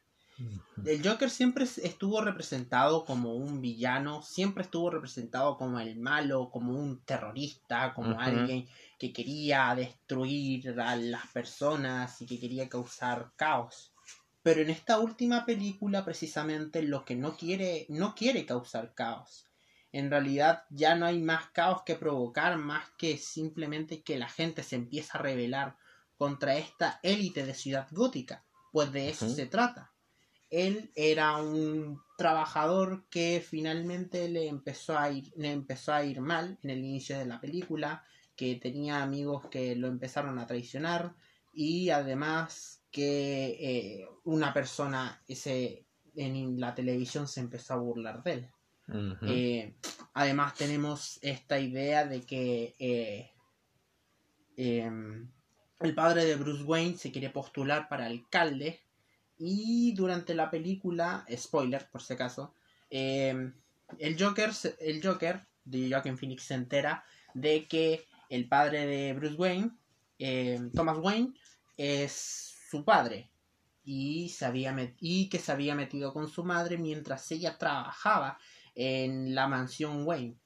El 0.85 1.07
Joker 1.07 1.29
siempre 1.29 1.63
estuvo 1.63 2.21
representado 2.21 3.05
como 3.05 3.33
un 3.33 3.59
villano, 3.59 4.21
siempre 4.21 4.63
estuvo 4.63 4.89
representado 4.91 5.57
como 5.57 5.79
el 5.79 5.95
malo, 5.95 6.51
como 6.51 6.73
un 6.73 6.99
terrorista, 6.99 7.93
como 7.95 8.19
alguien 8.19 8.67
que 8.97 9.13
quería 9.13 9.73
destruir 9.75 10.79
a 10.79 10.95
las 10.95 11.27
personas 11.27 12.21
y 12.21 12.25
que 12.25 12.39
quería 12.39 12.67
causar 12.67 13.31
caos. 13.35 13.93
Pero 14.41 14.61
en 14.61 14.69
esta 14.69 14.99
última 14.99 15.45
película 15.45 16.05
precisamente 16.05 16.81
lo 16.81 17.05
que 17.05 17.15
no 17.15 17.35
quiere, 17.35 17.85
no 17.89 18.15
quiere 18.15 18.45
causar 18.45 18.93
caos. 18.93 19.45
En 19.91 20.09
realidad 20.09 20.63
ya 20.69 20.95
no 20.95 21.05
hay 21.05 21.19
más 21.19 21.49
caos 21.51 21.83
que 21.83 21.95
provocar, 21.95 22.57
más 22.57 22.89
que 22.97 23.17
simplemente 23.17 24.03
que 24.03 24.17
la 24.17 24.29
gente 24.29 24.63
se 24.63 24.75
empieza 24.75 25.17
a 25.17 25.21
rebelar 25.21 25.77
contra 26.17 26.57
esta 26.57 26.99
élite 27.03 27.45
de 27.45 27.53
ciudad 27.53 27.87
gótica. 27.91 28.45
Pues 28.71 28.91
de 28.91 29.09
eso 29.09 29.29
se 29.29 29.45
trata. 29.45 29.93
Él 30.49 30.91
era 30.95 31.37
un 31.37 32.01
trabajador 32.17 33.07
que 33.09 33.43
finalmente 33.45 34.29
le 34.29 34.47
empezó 34.47 34.97
a 34.97 35.09
ir, 35.11 35.31
le 35.35 35.51
empezó 35.51 35.93
a 35.93 36.03
ir 36.03 36.21
mal 36.21 36.57
en 36.63 36.69
el 36.69 36.79
inicio 36.79 37.17
de 37.17 37.25
la 37.25 37.39
película, 37.39 38.05
que 38.37 38.55
tenía 38.55 39.03
amigos 39.03 39.47
que 39.49 39.75
lo 39.75 39.87
empezaron 39.87 40.39
a 40.39 40.45
traicionar 40.47 41.15
y 41.51 41.89
además 41.89 42.83
que 42.91 43.57
eh, 43.59 44.07
una 44.23 44.53
persona 44.53 45.21
ese, 45.27 45.85
en 46.15 46.59
la 46.59 46.75
televisión 46.75 47.27
se 47.27 47.41
empezó 47.41 47.73
a 47.73 47.77
burlar 47.77 48.23
de 48.23 48.33
él. 48.33 48.49
Eh, 49.23 49.75
además 50.13 50.55
tenemos 50.55 51.19
esta 51.21 51.59
idea 51.59 52.05
de 52.05 52.21
que 52.21 52.75
eh, 52.79 53.31
em, 54.55 55.29
el 55.81 55.93
padre 55.93 56.23
de 56.23 56.35
Bruce 56.35 56.63
Wayne 56.63 56.97
se 56.97 57.11
quiere 57.11 57.29
postular 57.29 57.89
para 57.89 58.05
alcalde 58.05 58.79
y 59.37 59.93
durante 59.93 60.33
la 60.33 60.49
película, 60.49 61.25
spoiler 61.35 61.89
por 61.89 62.01
si 62.01 62.13
acaso, 62.13 62.53
em, 62.89 63.53
el 63.99 64.21
Joker, 64.21 64.51
el 64.79 65.05
Joker 65.05 65.45
de 65.65 65.89
Joaquin 65.89 66.17
Phoenix 66.17 66.43
se 66.43 66.53
entera 66.53 67.03
de 67.33 67.67
que 67.67 68.06
el 68.29 68.47
padre 68.47 68.85
de 68.85 69.13
Bruce 69.13 69.35
Wayne, 69.35 69.71
em, 70.19 70.71
Thomas 70.71 70.97
Wayne, 70.99 71.33
es 71.77 72.55
su 72.69 72.83
padre 72.83 73.29
y, 73.83 74.33
y 74.99 75.29
que 75.29 75.39
se 75.39 75.51
había 75.51 75.75
metido 75.75 76.13
con 76.13 76.27
su 76.27 76.43
madre 76.43 76.77
mientras 76.77 77.31
ella 77.31 77.57
trabajaba 77.57 78.37
en 78.75 79.33
la 79.33 79.47
mansión 79.47 80.05
Wayne. 80.05 80.37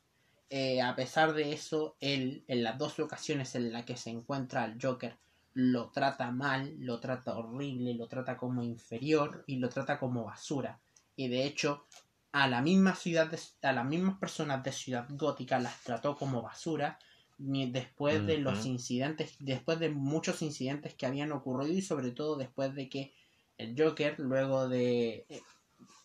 Eh, 0.50 0.82
a 0.82 0.96
pesar 0.96 1.34
de 1.34 1.54
eso, 1.54 1.96
él, 2.00 2.44
en 2.48 2.64
las 2.64 2.78
dos 2.78 3.00
ocasiones 3.00 3.56
en 3.56 3.72
las 3.72 3.86
que 3.86 3.98
se 3.98 4.10
encuentra 4.10 4.64
al 4.64 4.78
Joker, 4.82 5.18
lo 5.54 5.90
trata 5.90 6.32
mal, 6.32 6.76
lo 6.80 7.00
trata 7.00 7.36
horrible, 7.36 7.94
lo 7.96 8.08
trata 8.08 8.38
como 8.38 8.62
inferior 8.62 9.44
y 9.48 9.58
lo 9.58 9.70
trata 9.70 9.98
como 9.98 10.26
basura. 10.26 10.80
Y 11.16 11.28
de 11.28 11.46
hecho, 11.46 11.88
a 12.32 12.48
la 12.48 12.62
misma 12.62 12.96
ciudad, 12.96 13.32
a 13.62 13.72
las 13.72 13.86
mismas 13.86 14.18
personas 14.20 14.64
de 14.64 14.72
Ciudad 14.72 15.08
Gótica 15.10 15.60
las 15.60 15.82
trató 15.82 16.16
como 16.16 16.42
basura 16.42 17.00
después 17.44 18.26
de 18.26 18.38
los 18.38 18.66
incidentes, 18.66 19.36
después 19.40 19.80
de 19.80 19.90
muchos 19.90 20.42
incidentes 20.42 20.94
que 20.94 21.06
habían 21.06 21.32
ocurrido 21.32 21.74
y 21.74 21.82
sobre 21.82 22.12
todo 22.12 22.36
después 22.36 22.76
de 22.76 22.88
que 22.88 23.14
el 23.58 23.76
Joker, 23.78 24.20
luego 24.20 24.70
de, 24.70 25.26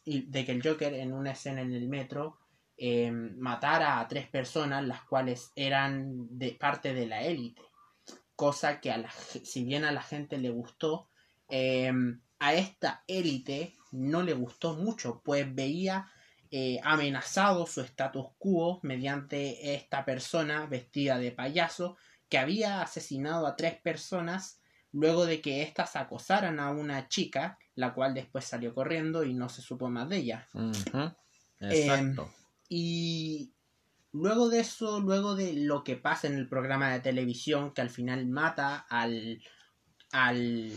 de 0.04 0.44
que 0.44 0.52
el 0.52 0.62
Joker 0.62 0.94
en 0.94 1.12
una 1.12 1.32
escena 1.32 1.60
en 1.60 1.72
el 1.72 1.88
metro 1.88 2.38
eh, 2.76 3.10
matara 3.10 4.00
a 4.00 4.08
tres 4.08 4.28
personas, 4.28 4.86
las 4.86 5.02
cuales 5.04 5.52
eran 5.56 6.26
de 6.30 6.52
parte 6.52 6.94
de 6.94 7.06
la 7.06 7.22
élite, 7.22 7.62
cosa 8.34 8.80
que 8.80 8.90
a 8.90 8.98
la, 8.98 9.10
si 9.10 9.64
bien 9.64 9.84
a 9.84 9.92
la 9.92 10.02
gente 10.02 10.38
le 10.38 10.50
gustó, 10.50 11.08
eh, 11.48 11.92
a 12.38 12.54
esta 12.54 13.04
élite 13.06 13.74
no 13.92 14.22
le 14.22 14.34
gustó 14.34 14.74
mucho, 14.74 15.22
pues 15.24 15.54
veía 15.54 16.10
eh, 16.50 16.80
amenazado 16.82 17.66
su 17.66 17.80
status 17.80 18.26
quo 18.38 18.80
mediante 18.82 19.74
esta 19.74 20.04
persona 20.04 20.66
vestida 20.66 21.18
de 21.18 21.32
payaso 21.32 21.96
que 22.28 22.38
había 22.38 22.82
asesinado 22.82 23.46
a 23.46 23.56
tres 23.56 23.74
personas 23.80 24.60
luego 24.92 25.26
de 25.26 25.40
que 25.40 25.62
éstas 25.62 25.96
acosaran 25.96 26.58
a 26.58 26.70
una 26.70 27.08
chica, 27.08 27.58
la 27.74 27.92
cual 27.92 28.14
después 28.14 28.44
salió 28.44 28.74
corriendo 28.74 29.24
y 29.24 29.34
no 29.34 29.48
se 29.48 29.62
supo 29.62 29.90
más 29.90 30.08
de 30.08 30.16
ella. 30.16 30.48
Exacto. 31.60 32.22
Em, 32.22 32.28
y 32.68 33.52
luego 34.12 34.48
de 34.48 34.60
eso, 34.60 35.00
luego 35.00 35.34
de 35.34 35.52
lo 35.52 35.84
que 35.84 35.96
pasa 35.96 36.26
en 36.26 36.34
el 36.34 36.48
programa 36.48 36.90
de 36.92 37.00
televisión, 37.00 37.72
que 37.74 37.82
al 37.82 37.90
final 37.90 38.26
mata 38.26 38.86
al, 38.88 39.42
al 40.12 40.72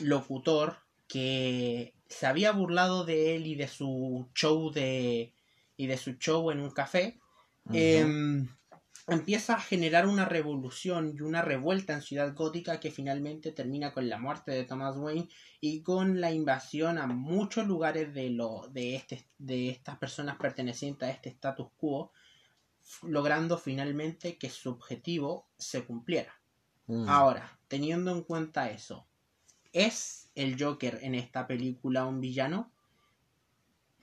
locutor 0.00 0.78
que 1.06 1.95
se 2.08 2.26
había 2.26 2.52
burlado 2.52 3.04
de 3.04 3.36
él 3.36 3.46
y 3.46 3.54
de 3.54 3.68
su 3.68 4.28
show 4.34 4.70
de 4.70 5.32
y 5.76 5.86
de 5.86 5.96
su 5.96 6.12
show 6.14 6.50
en 6.50 6.60
un 6.60 6.70
café 6.70 7.18
em, 7.72 8.48
empieza 9.06 9.54
a 9.54 9.60
generar 9.60 10.06
una 10.06 10.24
revolución 10.24 11.14
y 11.14 11.20
una 11.20 11.42
revuelta 11.42 11.92
en 11.92 12.02
Ciudad 12.02 12.34
Gótica 12.34 12.80
que 12.80 12.90
finalmente 12.90 13.52
termina 13.52 13.92
con 13.92 14.08
la 14.08 14.18
muerte 14.18 14.52
de 14.52 14.64
Thomas 14.64 14.96
Wayne 14.96 15.28
y 15.60 15.82
con 15.82 16.20
la 16.20 16.32
invasión 16.32 16.98
a 16.98 17.06
muchos 17.06 17.66
lugares 17.66 18.14
de 18.14 18.30
lo 18.30 18.68
de 18.72 18.96
este 18.96 19.26
de 19.38 19.68
estas 19.68 19.98
personas 19.98 20.36
pertenecientes 20.36 21.08
a 21.08 21.12
este 21.12 21.28
status 21.30 21.68
quo 21.76 22.12
logrando 23.02 23.58
finalmente 23.58 24.38
que 24.38 24.48
su 24.48 24.70
objetivo 24.70 25.48
se 25.58 25.84
cumpliera. 25.84 26.40
Mm. 26.86 27.08
Ahora, 27.08 27.58
teniendo 27.68 28.12
en 28.12 28.22
cuenta 28.22 28.70
eso, 28.70 29.08
¿Es 29.76 30.25
el 30.36 30.62
Joker 30.62 31.00
en 31.02 31.16
esta 31.16 31.46
película 31.48 32.06
un 32.06 32.20
villano? 32.20 32.70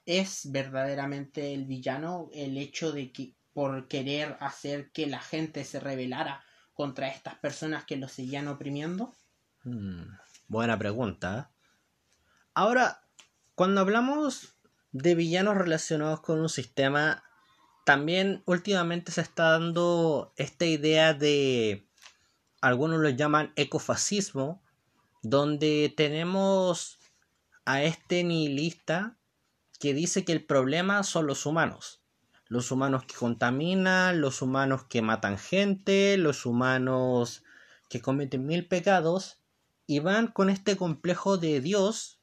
¿Es 0.05 0.51
verdaderamente 0.51 1.53
el 1.53 1.65
villano 1.65 2.29
el 2.33 2.57
hecho 2.57 2.91
de 2.91 3.13
que 3.13 3.33
por 3.53 3.87
querer 3.87 4.35
hacer 4.41 4.91
que 4.91 5.07
la 5.07 5.21
gente 5.21 5.63
se 5.63 5.79
rebelara 5.79 6.43
contra 6.73 7.07
estas 7.07 7.35
personas 7.35 7.85
que 7.85 7.95
lo 7.95 8.09
seguían 8.09 8.47
oprimiendo? 8.47 9.13
Hmm, 9.63 10.03
buena 10.47 10.77
pregunta. 10.77 11.51
Ahora, 12.53 13.03
cuando 13.55 13.81
hablamos 13.81 14.55
de 14.91 15.15
villanos 15.15 15.55
relacionados 15.55 16.21
con 16.21 16.39
un 16.39 16.49
sistema, 16.49 17.23
también 17.85 18.43
últimamente 18.45 19.11
se 19.11 19.21
está 19.21 19.51
dando 19.51 20.33
esta 20.37 20.65
idea 20.65 21.13
de, 21.13 21.87
algunos 22.61 22.99
lo 22.99 23.09
llaman 23.09 23.53
ecofascismo, 23.55 24.62
donde 25.23 25.91
tenemos 25.95 26.99
a 27.65 27.81
este 27.81 28.23
nihilista 28.23 29.17
que 29.79 29.93
dice 29.93 30.25
que 30.25 30.33
el 30.33 30.45
problema 30.45 31.01
son 31.03 31.25
los 31.25 31.45
humanos. 31.45 32.01
Los 32.47 32.71
humanos 32.71 33.05
que 33.05 33.15
contaminan, 33.15 34.21
los 34.21 34.41
humanos 34.41 34.83
que 34.83 35.01
matan 35.01 35.39
gente, 35.39 36.17
los 36.17 36.45
humanos 36.45 37.43
que 37.89 38.01
cometen 38.01 38.45
mil 38.45 38.67
pecados 38.67 39.39
y 39.87 39.99
van 39.99 40.27
con 40.27 40.49
este 40.49 40.77
complejo 40.77 41.37
de 41.37 41.61
Dios 41.61 42.19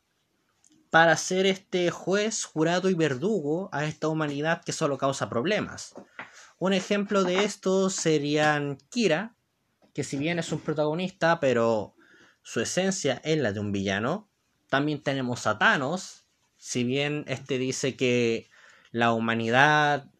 para 0.90 1.16
ser 1.16 1.46
este 1.46 1.90
juez, 1.90 2.44
jurado 2.44 2.90
y 2.90 2.94
verdugo 2.94 3.70
a 3.72 3.84
esta 3.86 4.08
humanidad 4.08 4.62
que 4.62 4.72
solo 4.72 4.98
causa 4.98 5.30
problemas. 5.30 5.94
Un 6.58 6.74
ejemplo 6.74 7.24
de 7.24 7.44
esto 7.44 7.88
serían 7.88 8.76
Kira, 8.90 9.36
que 9.94 10.04
si 10.04 10.18
bien 10.18 10.38
es 10.38 10.52
un 10.52 10.60
protagonista, 10.60 11.40
pero 11.40 11.94
su 12.50 12.60
esencia 12.60 13.20
es 13.22 13.38
la 13.38 13.52
de 13.52 13.60
un 13.60 13.70
villano. 13.70 14.28
También 14.68 15.04
tenemos 15.04 15.46
a 15.46 15.56
Thanos, 15.56 16.24
si 16.56 16.82
bien 16.82 17.24
este 17.28 17.58
dice 17.58 17.96
que 17.96 18.50
la 18.90 19.12
humanidad 19.12 20.10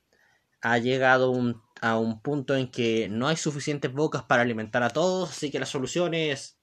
ha 0.61 0.79
llegado 0.79 1.35
a 1.81 1.99
un 1.99 2.23
punto 2.23 2.55
en 2.55 2.71
que 2.71 3.09
no 3.09 3.27
hay 3.27 3.37
suficientes 3.37 3.93
bocas 3.93 4.23
para 4.23 4.43
alimentar 4.43 4.85
a 4.85 4.91
todos, 4.91 5.31
así 5.31 5.51
que 5.51 5.59
la 5.59 5.67
solución 5.67 6.15
es 6.15 6.57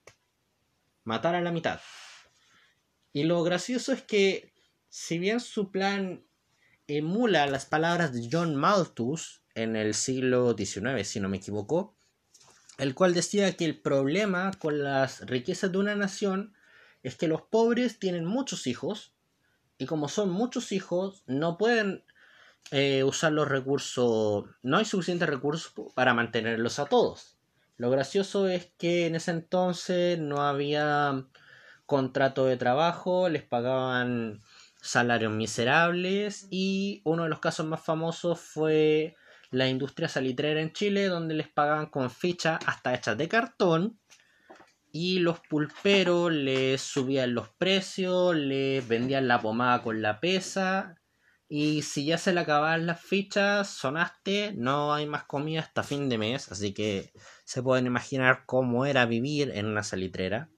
matar 1.03 1.35
a 1.35 1.41
la 1.41 1.51
mitad. 1.51 1.81
Y 3.11 3.23
lo 3.23 3.43
gracioso 3.43 3.91
es 3.91 4.01
que, 4.01 4.53
si 4.87 5.19
bien 5.19 5.41
su 5.41 5.69
plan 5.69 6.25
emula 6.87 7.45
las 7.45 7.65
palabras 7.65 8.13
de 8.13 8.29
John 8.31 8.55
Malthus 8.55 9.41
en 9.53 9.75
el 9.75 9.95
siglo 9.95 10.55
XIX, 10.57 11.05
si 11.05 11.19
no 11.19 11.27
me 11.27 11.37
equivoco, 11.37 11.96
el 12.77 12.93
cual 12.95 13.13
decía 13.13 13.55
que 13.57 13.65
el 13.65 13.79
problema 13.79 14.51
con 14.59 14.83
las 14.83 15.21
riquezas 15.21 15.71
de 15.71 15.77
una 15.77 15.95
nación 15.95 16.53
es 17.03 17.15
que 17.15 17.27
los 17.27 17.41
pobres 17.41 17.99
tienen 17.99 18.25
muchos 18.25 18.67
hijos 18.67 19.13
y 19.77 19.85
como 19.85 20.09
son 20.09 20.29
muchos 20.29 20.71
hijos 20.71 21.23
no 21.27 21.57
pueden 21.57 22.03
eh, 22.71 23.03
usar 23.03 23.31
los 23.31 23.47
recursos, 23.47 24.45
no 24.61 24.77
hay 24.77 24.85
suficientes 24.85 25.29
recursos 25.29 25.73
para 25.95 26.13
mantenerlos 26.13 26.79
a 26.79 26.85
todos. 26.85 27.37
Lo 27.77 27.89
gracioso 27.89 28.47
es 28.47 28.71
que 28.77 29.05
en 29.05 29.15
ese 29.15 29.31
entonces 29.31 30.19
no 30.19 30.41
había 30.41 31.25
contrato 31.85 32.45
de 32.45 32.57
trabajo, 32.57 33.29
les 33.29 33.43
pagaban 33.43 34.41
salarios 34.81 35.31
miserables 35.31 36.47
y 36.49 37.01
uno 37.05 37.23
de 37.23 37.29
los 37.29 37.39
casos 37.39 37.65
más 37.65 37.81
famosos 37.81 38.39
fue 38.39 39.15
la 39.51 39.67
industria 39.67 40.07
salitrera 40.07 40.61
en 40.61 40.73
Chile 40.73 41.05
donde 41.07 41.33
les 41.33 41.47
pagaban 41.47 41.87
con 41.87 42.09
fichas 42.09 42.59
hasta 42.65 42.93
hechas 42.93 43.17
de 43.17 43.27
cartón 43.27 43.99
y 44.91 45.19
los 45.19 45.39
pulperos 45.41 46.31
les 46.31 46.81
subían 46.81 47.33
los 47.33 47.49
precios, 47.49 48.35
les 48.35 48.87
vendían 48.87 49.27
la 49.27 49.39
pomada 49.39 49.81
con 49.83 50.01
la 50.01 50.19
pesa 50.19 50.95
y 51.49 51.81
si 51.83 52.05
ya 52.05 52.17
se 52.17 52.33
le 52.33 52.41
acababan 52.41 52.85
las 52.85 52.99
fichas, 52.99 53.69
sonaste, 53.69 54.53
no 54.55 54.93
hay 54.93 55.05
más 55.05 55.23
comida 55.23 55.61
hasta 55.61 55.83
fin 55.83 56.09
de 56.09 56.17
mes, 56.17 56.51
así 56.51 56.73
que 56.73 57.13
se 57.45 57.63
pueden 57.63 57.85
imaginar 57.85 58.43
cómo 58.45 58.85
era 58.85 59.05
vivir 59.05 59.51
en 59.51 59.65
una 59.67 59.83
salitrera. 59.83 60.49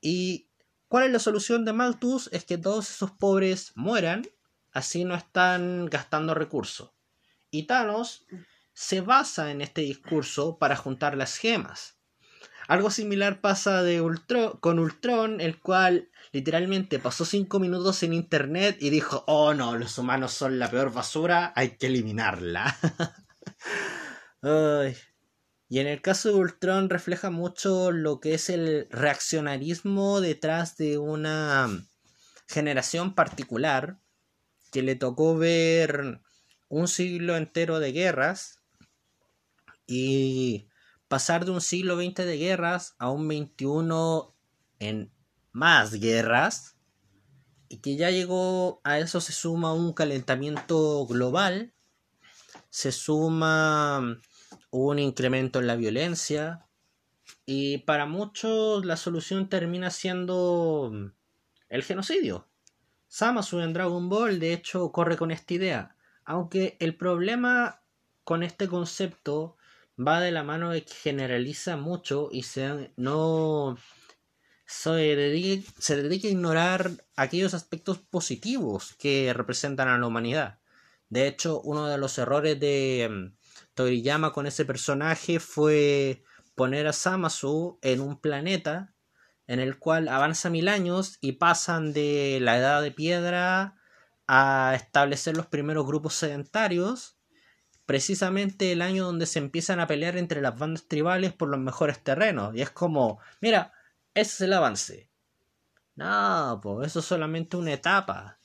¿Y 0.00 0.48
cuál 0.88 1.06
es 1.06 1.12
la 1.12 1.18
solución 1.20 1.64
de 1.64 1.72
Malthus? 1.72 2.28
Es 2.32 2.44
que 2.44 2.58
todos 2.58 2.90
esos 2.90 3.12
pobres 3.12 3.72
mueran, 3.76 4.26
así 4.72 5.04
no 5.04 5.14
están 5.14 5.86
gastando 5.86 6.34
recursos. 6.34 6.90
Y 7.50 7.64
Thanos 7.66 8.26
se 8.72 9.00
basa 9.00 9.50
en 9.50 9.60
este 9.60 9.80
discurso 9.82 10.58
para 10.58 10.76
juntar 10.76 11.16
las 11.16 11.36
gemas. 11.36 11.96
Algo 12.68 12.90
similar 12.90 13.40
pasa 13.40 13.82
de 13.82 14.02
con 14.60 14.78
Ultron, 14.78 15.40
el 15.40 15.60
cual 15.60 16.10
literalmente 16.32 16.98
pasó 16.98 17.24
cinco 17.24 17.60
minutos 17.60 18.02
en 18.02 18.12
internet 18.12 18.76
y 18.80 18.90
dijo, 18.90 19.24
oh 19.28 19.54
no, 19.54 19.76
los 19.76 19.96
humanos 19.98 20.32
son 20.32 20.58
la 20.58 20.70
peor 20.70 20.92
basura, 20.92 21.52
hay 21.54 21.76
que 21.76 21.86
eliminarla. 21.86 22.76
Y 25.68 25.80
en 25.80 25.88
el 25.88 26.00
caso 26.00 26.28
de 26.28 26.36
Ultron 26.36 26.88
refleja 26.88 27.30
mucho 27.30 27.90
lo 27.90 28.20
que 28.20 28.34
es 28.34 28.50
el 28.50 28.86
reaccionarismo 28.90 30.20
detrás 30.20 30.76
de 30.76 30.98
una 30.98 31.68
generación 32.46 33.14
particular 33.14 33.98
que 34.70 34.82
le 34.82 34.94
tocó 34.94 35.36
ver 35.36 36.20
un 36.68 36.88
siglo 36.88 37.36
entero 37.36 37.78
de 37.78 37.92
guerras 37.92 38.60
y 39.86 40.68
pasar 41.08 41.44
de 41.44 41.52
un 41.52 41.60
siglo 41.60 41.96
XX 41.96 42.24
de 42.24 42.38
guerras 42.38 42.94
a 42.98 43.10
un 43.10 43.26
XXI 43.26 44.34
en 44.78 45.12
más 45.52 45.94
guerras 45.94 46.76
y 47.68 47.78
que 47.78 47.96
ya 47.96 48.10
llegó 48.10 48.80
a 48.84 48.98
eso 48.98 49.20
se 49.20 49.32
suma 49.32 49.72
un 49.72 49.92
calentamiento 49.92 51.06
global, 51.06 51.72
se 52.70 52.92
suma 52.92 54.20
un 54.70 54.98
incremento 54.98 55.60
en 55.60 55.66
la 55.66 55.76
violencia 55.76 56.66
y 57.44 57.78
para 57.78 58.06
muchos 58.06 58.84
la 58.84 58.96
solución 58.96 59.48
termina 59.48 59.90
siendo 59.90 60.92
el 61.68 61.82
genocidio. 61.82 62.48
Samasu 63.08 63.60
en 63.60 63.72
Dragon 63.72 64.08
Ball 64.08 64.38
de 64.38 64.52
hecho 64.52 64.92
corre 64.92 65.16
con 65.16 65.30
esta 65.30 65.54
idea, 65.54 65.95
aunque 66.26 66.76
el 66.80 66.96
problema 66.96 67.82
con 68.24 68.42
este 68.42 68.68
concepto 68.68 69.56
va 69.98 70.20
de 70.20 70.32
la 70.32 70.42
mano 70.42 70.72
de 70.72 70.84
que 70.84 70.92
generaliza 70.92 71.76
mucho 71.76 72.28
y 72.30 72.42
se, 72.42 72.92
no 72.96 73.78
se 74.66 74.90
dedica, 74.90 75.72
se 75.78 76.02
dedica 76.02 76.28
a 76.28 76.32
ignorar 76.32 76.90
aquellos 77.14 77.54
aspectos 77.54 77.98
positivos 77.98 78.94
que 78.98 79.32
representan 79.32 79.88
a 79.88 79.96
la 79.96 80.06
humanidad. 80.06 80.58
De 81.08 81.28
hecho, 81.28 81.60
uno 81.62 81.86
de 81.86 81.98
los 81.98 82.18
errores 82.18 82.58
de 82.58 83.08
mm, 83.08 83.36
Toriyama 83.74 84.32
con 84.32 84.46
ese 84.46 84.64
personaje 84.64 85.38
fue 85.38 86.24
poner 86.56 86.88
a 86.88 86.92
Samasu 86.92 87.78
en 87.82 88.00
un 88.00 88.20
planeta 88.20 88.92
en 89.46 89.60
el 89.60 89.78
cual 89.78 90.08
avanza 90.08 90.50
mil 90.50 90.66
años 90.66 91.18
y 91.20 91.32
pasan 91.32 91.92
de 91.92 92.38
la 92.40 92.58
edad 92.58 92.82
de 92.82 92.90
piedra 92.90 93.75
a 94.26 94.72
establecer 94.74 95.36
los 95.36 95.46
primeros 95.46 95.86
grupos 95.86 96.14
sedentarios 96.14 97.16
precisamente 97.86 98.72
el 98.72 98.82
año 98.82 99.04
donde 99.04 99.26
se 99.26 99.38
empiezan 99.38 99.80
a 99.80 99.86
pelear 99.86 100.18
entre 100.18 100.42
las 100.42 100.58
bandas 100.58 100.86
tribales 100.88 101.32
por 101.32 101.48
los 101.48 101.60
mejores 101.60 102.02
terrenos. 102.02 102.54
Y 102.54 102.60
es 102.60 102.70
como, 102.70 103.20
mira, 103.40 103.72
ese 104.12 104.34
es 104.34 104.40
el 104.42 104.52
avance. 104.52 105.08
No, 105.94 106.60
pues 106.62 106.88
eso 106.88 106.98
es 106.98 107.06
solamente 107.06 107.56
una 107.56 107.72
etapa. 107.72 108.38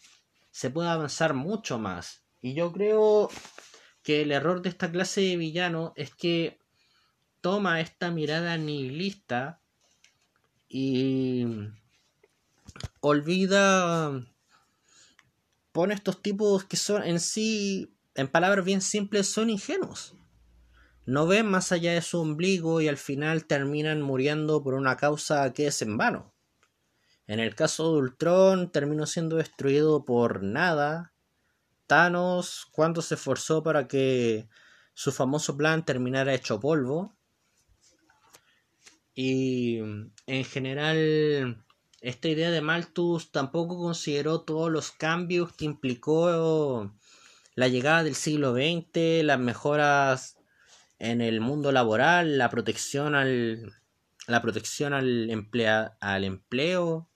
Se 0.51 0.69
puede 0.69 0.89
avanzar 0.89 1.33
mucho 1.33 1.79
más. 1.79 2.23
Y 2.41 2.53
yo 2.53 2.71
creo 2.71 3.29
que 4.03 4.21
el 4.21 4.31
error 4.31 4.61
de 4.61 4.69
esta 4.69 4.91
clase 4.91 5.21
de 5.21 5.37
villano 5.37 5.93
es 5.95 6.13
que 6.13 6.59
toma 7.41 7.81
esta 7.81 8.11
mirada 8.11 8.57
nihilista 8.57 9.59
y 10.69 11.45
olvida 12.99 14.23
pone 15.71 15.93
estos 15.93 16.21
tipos 16.21 16.63
que 16.65 16.77
son 16.77 17.03
en 17.03 17.19
sí 17.19 17.95
en 18.15 18.27
palabras 18.27 18.65
bien 18.65 18.81
simples, 18.81 19.27
son 19.27 19.49
ingenuos. 19.49 20.15
No 21.05 21.27
ven 21.27 21.47
más 21.47 21.71
allá 21.71 21.93
de 21.93 22.01
su 22.01 22.19
ombligo 22.19 22.81
y 22.81 22.87
al 22.87 22.97
final 22.97 23.45
terminan 23.45 24.01
muriendo 24.01 24.61
por 24.63 24.73
una 24.73 24.97
causa 24.97 25.51
que 25.53 25.67
es 25.67 25.81
en 25.81 25.97
vano. 25.97 26.33
En 27.27 27.39
el 27.39 27.55
caso 27.55 27.93
de 27.93 27.99
Ultron, 27.99 28.71
terminó 28.71 29.05
siendo 29.05 29.37
destruido 29.37 30.03
por 30.03 30.43
nada. 30.43 31.13
Thanos, 31.87 32.67
cuánto 32.71 33.01
se 33.01 33.15
esforzó 33.15 33.63
para 33.63 33.87
que 33.87 34.47
su 34.93 35.11
famoso 35.11 35.57
plan 35.57 35.85
terminara 35.85 36.33
hecho 36.33 36.59
polvo. 36.59 37.15
Y 39.13 39.79
en 39.79 40.45
general, 40.45 41.63
esta 42.01 42.27
idea 42.27 42.49
de 42.49 42.61
Malthus 42.61 43.31
tampoco 43.31 43.77
consideró 43.77 44.41
todos 44.41 44.71
los 44.71 44.91
cambios 44.91 45.53
que 45.53 45.65
implicó 45.65 46.91
la 47.55 47.67
llegada 47.67 48.03
del 48.03 48.15
siglo 48.15 48.53
XX, 48.53 49.23
las 49.23 49.39
mejoras 49.39 50.37
en 50.97 51.21
el 51.21 51.41
mundo 51.41 51.71
laboral, 51.71 52.37
la 52.37 52.49
protección 52.49 53.13
al, 53.15 53.73
la 54.27 54.41
protección 54.41 54.93
al, 54.93 55.29
emplea, 55.29 55.95
al 55.99 56.23
empleo 56.23 57.07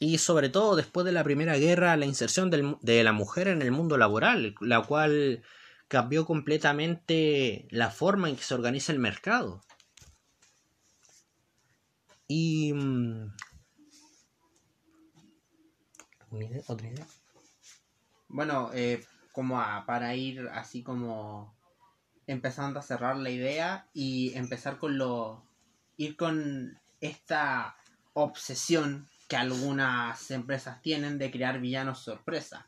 y 0.00 0.18
sobre 0.18 0.48
todo 0.48 0.74
después 0.74 1.06
de 1.06 1.12
la 1.12 1.24
Primera 1.24 1.56
Guerra 1.56 1.96
la 1.96 2.06
inserción 2.06 2.50
de 2.50 3.04
la 3.04 3.12
mujer 3.12 3.48
en 3.48 3.62
el 3.62 3.70
mundo 3.70 3.96
laboral, 3.96 4.54
la 4.60 4.82
cual 4.82 5.42
cambió 5.88 6.26
completamente 6.26 7.68
la 7.70 7.90
forma 7.90 8.28
en 8.28 8.36
que 8.36 8.42
se 8.42 8.54
organiza 8.54 8.92
el 8.92 8.98
mercado. 8.98 9.62
Y... 12.36 12.72
Mm, 12.72 13.32
¿Otra 16.66 16.88
idea? 16.88 17.06
Bueno, 18.26 18.72
eh, 18.74 19.04
como 19.30 19.62
para 19.86 20.16
ir 20.16 20.48
así 20.48 20.82
como 20.82 21.56
empezando 22.26 22.80
a 22.80 22.82
cerrar 22.82 23.18
la 23.18 23.30
idea 23.30 23.88
y 23.92 24.34
empezar 24.34 24.78
con 24.78 24.98
lo. 24.98 25.46
ir 25.96 26.16
con 26.16 26.76
esta 27.00 27.76
obsesión 28.14 29.08
que 29.28 29.36
algunas 29.36 30.28
empresas 30.32 30.82
tienen 30.82 31.18
de 31.18 31.30
crear 31.30 31.60
villanos 31.60 32.00
sorpresa. 32.00 32.66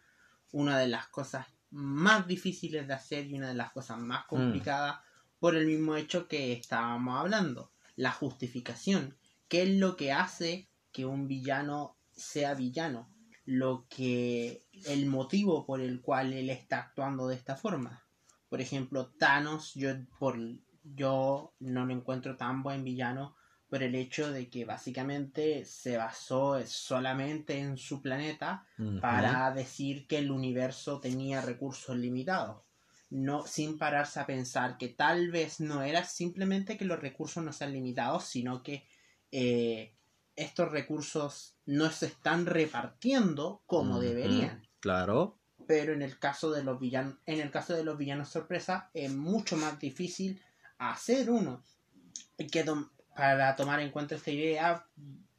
Una 0.52 0.78
de 0.78 0.86
las 0.86 1.08
cosas 1.08 1.44
más 1.70 2.28
difíciles 2.28 2.86
de 2.86 2.94
hacer 2.94 3.26
y 3.26 3.34
una 3.34 3.48
de 3.48 3.54
las 3.54 3.72
cosas 3.72 3.98
más 3.98 4.26
mm. 4.26 4.28
complicadas 4.28 5.00
por 5.40 5.56
el 5.56 5.66
mismo 5.66 5.96
hecho 5.96 6.28
que 6.28 6.52
estábamos 6.52 7.18
hablando. 7.18 7.72
La 7.96 8.12
justificación. 8.12 9.16
¿Qué 9.48 9.62
es 9.62 9.70
lo 9.70 9.96
que 9.96 10.12
hace 10.12 10.68
que 10.92 11.06
un 11.06 11.28
villano 11.28 11.96
sea 12.12 12.54
villano? 12.54 13.12
lo 13.46 13.86
que 13.88 14.66
el 14.86 15.06
motivo 15.06 15.64
por 15.64 15.80
el 15.80 16.02
cual 16.02 16.32
él 16.32 16.50
está 16.50 16.80
actuando 16.80 17.28
de 17.28 17.36
esta 17.36 17.56
forma. 17.56 18.04
Por 18.48 18.60
ejemplo, 18.60 19.12
Thanos, 19.18 19.72
yo 19.74 19.90
por 20.18 20.36
yo 20.82 21.54
no 21.60 21.86
me 21.86 21.94
encuentro 21.94 22.36
tan 22.36 22.62
buen 22.62 22.84
villano 22.84 23.36
por 23.68 23.82
el 23.82 23.94
hecho 23.94 24.30
de 24.30 24.48
que 24.48 24.64
básicamente 24.64 25.64
se 25.64 25.96
basó 25.96 26.60
solamente 26.66 27.58
en 27.58 27.76
su 27.76 28.00
planeta 28.00 28.64
para 29.00 29.50
decir 29.52 30.06
que 30.06 30.18
el 30.18 30.30
universo 30.30 31.00
tenía 31.00 31.40
recursos 31.40 31.96
limitados. 31.96 32.62
No, 33.10 33.46
sin 33.46 33.78
pararse 33.78 34.18
a 34.18 34.26
pensar 34.26 34.76
que 34.78 34.88
tal 34.88 35.30
vez 35.30 35.60
no 35.60 35.82
era 35.82 36.04
simplemente 36.04 36.76
que 36.76 36.84
los 36.84 37.00
recursos 37.00 37.42
no 37.42 37.52
sean 37.52 37.72
limitados, 37.72 38.24
sino 38.24 38.62
que 38.64 38.86
eh, 39.32 39.94
estos 40.34 40.70
recursos 40.70 41.56
no 41.64 41.90
se 41.90 42.06
están 42.06 42.46
repartiendo 42.46 43.62
como 43.66 44.00
deberían. 44.00 44.66
Claro. 44.80 45.38
Pero 45.66 45.92
en 45.92 46.02
el 46.02 46.18
caso 46.18 46.50
de 46.50 46.62
los 46.62 46.78
villanos, 46.78 47.16
en 47.26 47.40
el 47.40 47.50
caso 47.50 47.74
de 47.74 47.84
los 47.84 47.98
villanos 47.98 48.28
sorpresa, 48.28 48.90
es 48.94 49.12
mucho 49.12 49.56
más 49.56 49.78
difícil 49.80 50.40
hacer 50.78 51.30
uno. 51.30 51.64
Que 52.36 52.64
para 53.16 53.56
tomar 53.56 53.80
en 53.80 53.90
cuenta 53.90 54.14
esta 54.14 54.30
idea, 54.30 54.86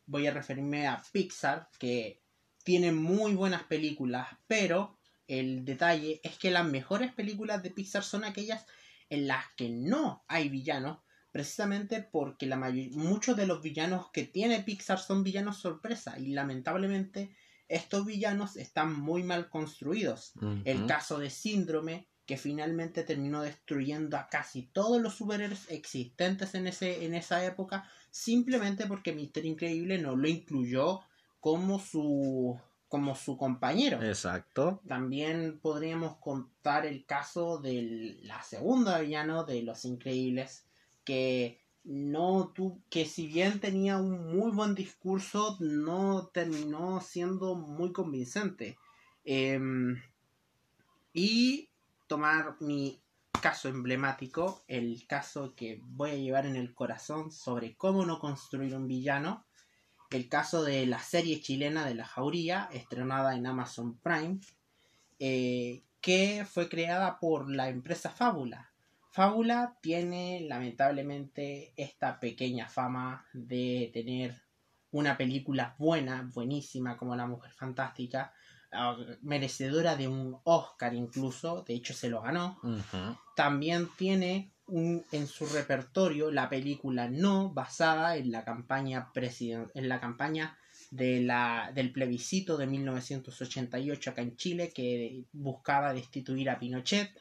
voy 0.06 0.28
a 0.28 0.34
referirme 0.34 0.88
a 0.88 1.02
Pixar, 1.12 1.70
que 1.78 2.22
tiene 2.64 2.92
muy 2.92 3.36
buenas 3.36 3.64
películas, 3.64 4.28
pero 4.48 4.98
el 5.28 5.64
detalle 5.64 6.20
es 6.24 6.38
que 6.38 6.52
las 6.52 6.66
mejores 6.66 7.14
películas 7.14 7.62
de 7.62 7.72
Pixar 7.72 8.04
son 8.04 8.24
aquellas 8.24 8.66
en 9.10 9.28
las 9.28 9.46
que 9.56 9.70
no 9.70 10.26
hay 10.28 10.50
villanos, 10.50 11.00
precisamente 11.38 12.02
porque 12.02 12.48
la 12.48 12.58
muchos 12.58 13.38
de 13.38 13.46
los 13.46 13.62
villanos 13.62 14.10
que 14.12 14.24
tiene 14.24 14.64
Pixar 14.64 14.98
son 14.98 15.24
villanos 15.24 15.58
sorpresa 15.58 16.18
y 16.18 16.34
lamentablemente 16.34 17.30
estos 17.68 18.08
villanos 18.08 18.58
están 18.58 19.00
muy 19.00 19.22
mal 19.22 19.48
construidos. 19.52 20.34
El 20.66 20.88
caso 20.88 21.20
de 21.20 21.30
Síndrome, 21.30 22.08
que 22.26 22.38
finalmente 22.38 23.04
terminó 23.04 23.44
destruyendo 23.44 24.18
a 24.18 24.30
casi 24.30 24.64
todos 24.64 25.00
los 25.00 25.14
superhéroes 25.14 25.70
existentes 25.70 26.56
en, 26.56 26.66
ese, 26.66 27.06
en 27.06 27.14
esa 27.14 27.46
época, 27.46 27.88
simplemente 28.10 28.88
porque 28.88 29.14
Mister 29.14 29.46
Increíble 29.46 30.00
no 30.00 30.16
lo 30.16 30.28
incluyó 30.28 31.02
como 31.40 31.78
su 31.78 32.60
como 32.88 33.16
su 33.16 33.38
compañero. 33.38 34.02
Exacto. 34.02 34.82
También 34.88 35.60
podríamos 35.60 36.16
contar 36.18 36.86
el 36.86 37.06
caso 37.06 37.60
de 37.60 38.18
la 38.24 38.42
segunda 38.42 39.00
villano 39.00 39.44
de 39.44 39.62
Los 39.62 39.84
Increíbles, 39.84 40.67
que 41.08 41.58
no 41.86 42.54
que 42.90 43.06
si 43.06 43.28
bien 43.28 43.62
tenía 43.62 43.96
un 43.96 44.36
muy 44.36 44.52
buen 44.52 44.76
discurso, 44.76 45.56
no 45.62 46.28
terminó 46.34 47.00
siendo 47.00 47.56
muy 47.56 47.94
convincente. 47.94 48.78
Em, 49.24 50.02
y 51.14 51.70
tomar 52.08 52.58
mi 52.60 53.02
caso 53.42 53.70
emblemático, 53.70 54.66
el 54.68 55.08
caso 55.08 55.56
que 55.56 55.80
voy 55.82 56.10
a 56.10 56.16
llevar 56.16 56.46
en 56.46 56.58
el 56.58 56.74
corazón 56.74 57.32
sobre 57.32 57.78
cómo 57.78 58.06
no 58.06 58.20
construir 58.20 58.76
un 58.76 58.90
villano, 58.90 59.46
el 60.10 60.28
caso 60.28 60.66
de 60.66 60.86
la 60.88 61.00
serie 61.00 61.40
chilena 61.40 61.86
de 61.86 61.96
la 61.96 62.06
jauría, 62.06 62.68
estrenada 62.74 63.34
en 63.38 63.48
Amazon 63.48 63.98
Prime, 64.00 64.40
eh, 65.20 65.84
que 66.02 66.46
fue 66.46 66.68
creada 66.68 67.18
por 67.18 67.50
la 67.50 67.70
empresa 67.70 68.10
Fábula. 68.10 68.74
Fábula 69.12 69.78
tiene 69.82 70.42
lamentablemente 70.42 71.74
esta 71.76 72.20
pequeña 72.20 72.68
fama 72.68 73.26
de 73.34 73.90
tener 73.94 74.36
una 74.92 75.18
película 75.18 75.76
buena, 75.78 76.30
buenísima 76.34 76.98
como 76.98 77.16
La 77.16 77.28
Mujer 77.28 77.52
Fantástica, 77.52 78.34
ah, 78.72 78.98
merecedora 79.22 79.96
de 79.96 80.08
un 80.08 80.40
Oscar 80.44 80.94
incluso, 80.94 81.64
de 81.64 81.76
hecho 81.76 81.94
se 81.94 82.10
lo 82.10 82.22
ganó. 82.22 82.60
También 83.36 83.90
tiene 83.98 84.52
un, 84.68 85.06
en 85.12 85.28
su 85.28 85.46
repertorio 85.46 86.32
la 86.32 86.50
película 86.50 87.10
No, 87.10 87.52
basada 87.52 88.18
en 88.18 88.32
la 88.32 88.44
campaña, 88.44 89.10
en 89.16 89.90
la 89.90 90.00
campaña 90.00 90.58
de 90.92 91.22
la, 91.22 91.72
del 91.74 91.92
plebiscito 91.92 92.58
de 92.58 92.68
1988 92.68 94.12
acá 94.12 94.22
en 94.22 94.36
Chile 94.38 94.72
que 94.74 95.26
buscaba 95.34 95.94
destituir 95.94 96.50
a 96.50 96.60
Pinochet 96.60 97.12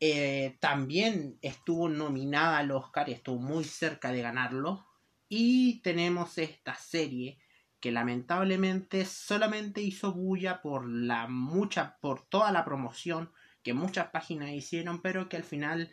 eh, 0.00 0.56
también 0.60 1.38
estuvo 1.42 1.88
nominada 1.88 2.58
al 2.58 2.70
Oscar 2.70 3.08
y 3.08 3.12
estuvo 3.12 3.38
muy 3.38 3.64
cerca 3.64 4.12
de 4.12 4.22
ganarlo. 4.22 4.86
Y 5.28 5.80
tenemos 5.82 6.38
esta 6.38 6.74
serie 6.74 7.38
que 7.80 7.92
lamentablemente 7.92 9.04
solamente 9.04 9.80
hizo 9.80 10.12
bulla 10.12 10.62
por 10.62 10.88
la 10.88 11.28
mucha, 11.28 11.98
por 12.00 12.26
toda 12.28 12.50
la 12.52 12.64
promoción 12.64 13.30
que 13.62 13.74
muchas 13.74 14.08
páginas 14.08 14.50
hicieron, 14.50 15.02
pero 15.02 15.28
que 15.28 15.36
al 15.36 15.44
final 15.44 15.92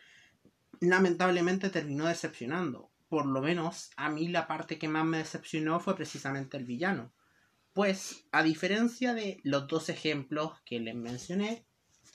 lamentablemente 0.80 1.70
terminó 1.70 2.08
decepcionando. 2.08 2.92
Por 3.10 3.26
lo 3.26 3.42
menos 3.42 3.92
a 3.98 4.10
mí 4.10 4.28
la 4.28 4.48
parte 4.48 4.80
que 4.80 4.88
más 4.88 5.06
me 5.06 5.20
decepcionó 5.20 5.80
fue 5.80 5.96
precisamente 5.96 6.58
el 6.58 6.66
villano. 6.66 7.14
Pues, 7.74 8.26
a 8.32 8.42
diferencia 8.42 9.14
de 9.14 9.42
los 9.44 9.68
dos 9.68 9.90
ejemplos 9.90 10.54
que 10.66 10.80
les 10.80 10.96
mencioné, 10.96 11.66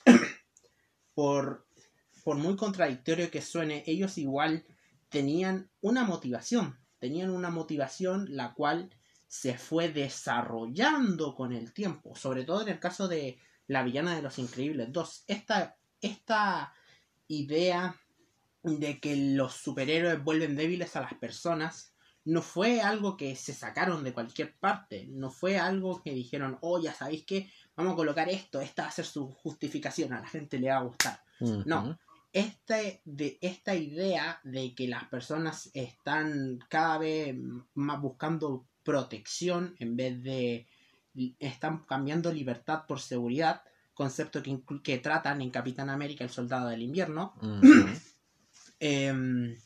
por 1.13 1.67
por 2.23 2.37
muy 2.37 2.55
contradictorio 2.55 3.31
que 3.31 3.41
suene, 3.41 3.83
ellos 3.85 4.17
igual 4.17 4.65
tenían 5.09 5.69
una 5.81 6.03
motivación, 6.03 6.79
tenían 6.99 7.29
una 7.29 7.49
motivación 7.49 8.27
la 8.29 8.53
cual 8.53 8.89
se 9.27 9.57
fue 9.57 9.89
desarrollando 9.89 11.35
con 11.35 11.53
el 11.53 11.73
tiempo, 11.73 12.15
sobre 12.15 12.43
todo 12.43 12.61
en 12.61 12.69
el 12.69 12.79
caso 12.79 13.07
de 13.07 13.39
la 13.67 13.83
villana 13.83 14.15
de 14.15 14.21
los 14.21 14.37
Increíbles 14.39 14.91
2. 14.91 15.23
Esta, 15.27 15.77
esta 16.01 16.73
idea 17.27 17.95
de 18.63 18.99
que 18.99 19.15
los 19.15 19.53
superhéroes 19.53 20.23
vuelven 20.23 20.55
débiles 20.55 20.95
a 20.95 21.01
las 21.01 21.13
personas 21.15 21.91
no 22.23 22.41
fue 22.41 22.81
algo 22.81 23.17
que 23.17 23.35
se 23.35 23.53
sacaron 23.53 24.03
de 24.03 24.13
cualquier 24.13 24.55
parte, 24.59 25.07
no 25.09 25.31
fue 25.31 25.57
algo 25.57 26.03
que 26.03 26.13
dijeron, 26.13 26.57
oh, 26.61 26.79
ya 26.79 26.93
sabéis 26.93 27.25
que 27.25 27.51
vamos 27.75 27.93
a 27.93 27.95
colocar 27.95 28.29
esto, 28.29 28.61
esta 28.61 28.83
va 28.83 28.89
a 28.89 28.91
ser 28.91 29.05
su 29.05 29.31
justificación, 29.31 30.13
a 30.13 30.21
la 30.21 30.27
gente 30.27 30.59
le 30.59 30.69
va 30.69 30.77
a 30.77 30.83
gustar. 30.83 31.23
No, 31.39 31.97
este, 32.33 33.01
de 33.05 33.37
esta 33.41 33.75
idea 33.75 34.39
de 34.43 34.73
que 34.73 34.87
las 34.87 35.05
personas 35.05 35.69
están 35.73 36.59
cada 36.69 36.97
vez 36.97 37.35
más 37.73 38.01
buscando 38.01 38.67
protección 38.83 39.75
en 39.79 39.95
vez 39.95 40.23
de 40.23 40.67
están 41.39 41.79
cambiando 41.79 42.31
libertad 42.31 42.85
por 42.87 43.01
seguridad, 43.01 43.63
concepto 43.93 44.41
que, 44.41 44.61
que 44.81 44.97
tratan 44.99 45.41
en 45.41 45.51
Capitán 45.51 45.89
América 45.89 46.23
el 46.23 46.29
Soldado 46.29 46.69
del 46.69 46.81
Invierno, 46.81 47.33
em, 48.79 49.57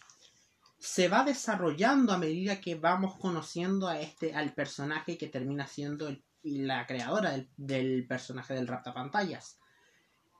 se 0.80 1.08
va 1.08 1.24
desarrollando 1.24 2.14
a 2.14 2.18
medida 2.18 2.60
que 2.62 2.76
vamos 2.76 3.16
conociendo 3.18 3.88
a 3.88 4.00
este, 4.00 4.34
al 4.34 4.54
personaje 4.54 5.18
que 5.18 5.28
termina 5.28 5.68
siendo 5.68 6.16
la 6.44 6.86
creadora 6.86 7.32
del, 7.32 7.50
del 7.58 8.08
personaje 8.08 8.54
del 8.54 8.68
Raptapantallas. 8.68 9.60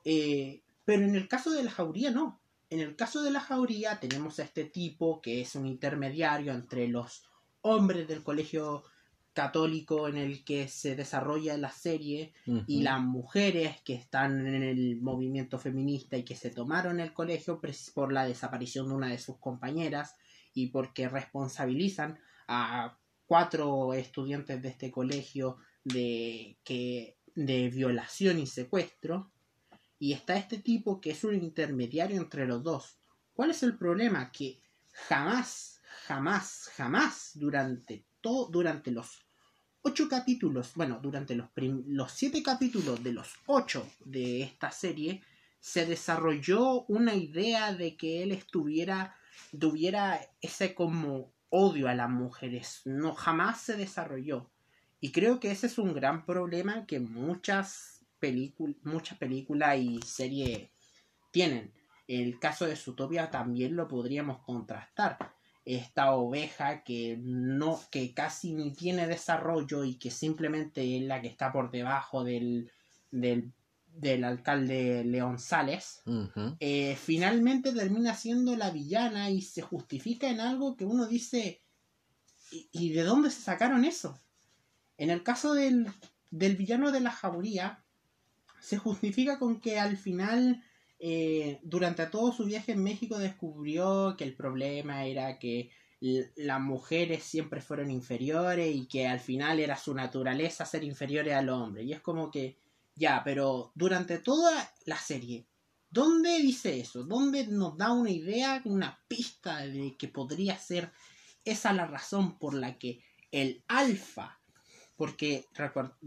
Eh, 0.04 0.62
pero 0.86 1.04
en 1.04 1.14
el 1.16 1.28
caso 1.28 1.50
de 1.50 1.64
la 1.64 1.70
jauría 1.70 2.10
no. 2.10 2.40
En 2.70 2.80
el 2.80 2.96
caso 2.96 3.22
de 3.22 3.30
la 3.30 3.40
jauría 3.40 4.00
tenemos 4.00 4.38
a 4.38 4.44
este 4.44 4.64
tipo 4.64 5.20
que 5.20 5.42
es 5.42 5.54
un 5.54 5.66
intermediario 5.66 6.52
entre 6.52 6.88
los 6.88 7.24
hombres 7.60 8.08
del 8.08 8.22
colegio 8.22 8.84
católico 9.34 10.08
en 10.08 10.16
el 10.16 10.44
que 10.44 10.66
se 10.68 10.96
desarrolla 10.96 11.58
la 11.58 11.70
serie 11.70 12.32
y 12.66 12.82
las 12.82 13.02
mujeres 13.02 13.82
que 13.82 13.92
están 13.92 14.46
en 14.46 14.62
el 14.62 14.98
movimiento 15.02 15.58
feminista 15.58 16.16
y 16.16 16.24
que 16.24 16.34
se 16.34 16.50
tomaron 16.50 17.00
el 17.00 17.12
colegio 17.12 17.60
por 17.92 18.12
la 18.12 18.24
desaparición 18.24 18.88
de 18.88 18.94
una 18.94 19.08
de 19.08 19.18
sus 19.18 19.36
compañeras 19.36 20.16
y 20.54 20.68
porque 20.68 21.08
responsabilizan 21.08 22.18
a 22.48 22.96
cuatro 23.26 23.92
estudiantes 23.92 24.62
de 24.62 24.68
este 24.70 24.90
colegio 24.90 25.58
de 25.84 26.56
que 26.64 27.18
de 27.34 27.68
violación 27.68 28.38
y 28.38 28.46
secuestro 28.46 29.30
y 29.98 30.12
está 30.12 30.36
este 30.36 30.58
tipo 30.58 31.00
que 31.00 31.10
es 31.10 31.24
un 31.24 31.34
intermediario 31.34 32.16
entre 32.16 32.46
los 32.46 32.62
dos. 32.62 32.98
¿Cuál 33.32 33.50
es 33.50 33.62
el 33.62 33.76
problema? 33.76 34.30
Que 34.30 34.60
jamás, 34.92 35.80
jamás, 36.06 36.70
jamás 36.74 37.32
durante 37.34 38.04
todo, 38.20 38.48
durante 38.48 38.90
los 38.90 39.26
ocho 39.82 40.08
capítulos, 40.08 40.72
bueno, 40.74 40.98
durante 41.00 41.34
los, 41.34 41.48
los 41.86 42.12
siete 42.12 42.42
capítulos 42.42 43.02
de 43.02 43.12
los 43.12 43.34
ocho 43.46 43.88
de 44.04 44.42
esta 44.42 44.70
serie, 44.70 45.22
se 45.60 45.86
desarrolló 45.86 46.84
una 46.86 47.14
idea 47.14 47.72
de 47.72 47.96
que 47.96 48.22
él 48.22 48.32
estuviera, 48.32 49.16
tuviera 49.58 50.20
ese 50.40 50.74
como 50.74 51.32
odio 51.50 51.88
a 51.88 51.94
las 51.94 52.10
mujeres. 52.10 52.82
No, 52.84 53.14
jamás 53.14 53.60
se 53.60 53.76
desarrolló. 53.76 54.50
Y 55.00 55.12
creo 55.12 55.40
que 55.40 55.50
ese 55.50 55.66
es 55.66 55.78
un 55.78 55.94
gran 55.94 56.24
problema 56.24 56.86
que 56.86 57.00
muchas 57.00 57.95
muchas 58.82 59.18
películas 59.18 59.78
y 59.78 60.00
series 60.02 60.68
tienen. 61.30 61.72
El 62.08 62.38
caso 62.38 62.66
de 62.66 62.76
Zootopia 62.76 63.30
también 63.30 63.76
lo 63.76 63.88
podríamos 63.88 64.38
contrastar. 64.38 65.34
Esta 65.64 66.12
oveja 66.12 66.84
que 66.84 67.18
no, 67.20 67.80
que 67.90 68.14
casi 68.14 68.54
ni 68.54 68.72
tiene 68.72 69.08
desarrollo 69.08 69.84
y 69.84 69.96
que 69.96 70.12
simplemente 70.12 70.96
es 70.96 71.02
la 71.02 71.20
que 71.20 71.26
está 71.26 71.52
por 71.52 71.72
debajo 71.72 72.22
del, 72.22 72.70
del, 73.10 73.52
del 73.88 74.22
alcalde 74.22 75.02
León 75.04 75.40
Sales, 75.40 76.02
eh, 76.60 76.96
finalmente 76.96 77.72
termina 77.72 78.14
siendo 78.14 78.56
la 78.56 78.70
villana 78.70 79.30
y 79.30 79.42
se 79.42 79.62
justifica 79.62 80.28
en 80.28 80.40
algo 80.40 80.76
que 80.76 80.84
uno 80.84 81.06
dice, 81.06 81.62
¿y, 82.52 82.68
y 82.70 82.92
de 82.92 83.02
dónde 83.02 83.30
se 83.30 83.42
sacaron 83.42 83.84
eso? 83.84 84.20
En 84.98 85.10
el 85.10 85.24
caso 85.24 85.54
del, 85.54 85.88
del 86.30 86.56
villano 86.56 86.92
de 86.92 87.00
la 87.00 87.10
jauría, 87.10 87.84
se 88.60 88.78
justifica 88.78 89.38
con 89.38 89.60
que 89.60 89.78
al 89.78 89.96
final, 89.96 90.62
eh, 90.98 91.60
durante 91.62 92.06
todo 92.06 92.32
su 92.32 92.44
viaje 92.44 92.72
en 92.72 92.82
México, 92.82 93.18
descubrió 93.18 94.14
que 94.16 94.24
el 94.24 94.34
problema 94.34 95.04
era 95.06 95.38
que 95.38 95.70
las 96.36 96.60
mujeres 96.60 97.22
siempre 97.22 97.60
fueron 97.60 97.90
inferiores 97.90 98.74
y 98.74 98.86
que 98.86 99.06
al 99.06 99.18
final 99.18 99.60
era 99.60 99.76
su 99.76 99.94
naturaleza 99.94 100.66
ser 100.66 100.84
inferiores 100.84 101.34
al 101.34 101.48
hombre. 101.48 101.84
Y 101.84 101.92
es 101.92 102.00
como 102.00 102.30
que, 102.30 102.58
ya, 102.94 103.22
pero 103.24 103.72
durante 103.74 104.18
toda 104.18 104.70
la 104.84 104.98
serie, 104.98 105.46
¿Dónde 105.88 106.38
dice 106.40 106.78
eso? 106.78 107.04
¿Dónde 107.04 107.46
nos 107.46 107.78
da 107.78 107.92
una 107.92 108.10
idea, 108.10 108.60
una 108.64 109.00
pista 109.08 109.58
de 109.58 109.96
que 109.96 110.08
podría 110.08 110.58
ser 110.58 110.92
esa 111.44 111.72
la 111.72 111.86
razón 111.86 112.38
por 112.38 112.54
la 112.54 112.76
que 112.78 113.02
el 113.30 113.64
alfa, 113.68 114.40
porque, 114.96 115.46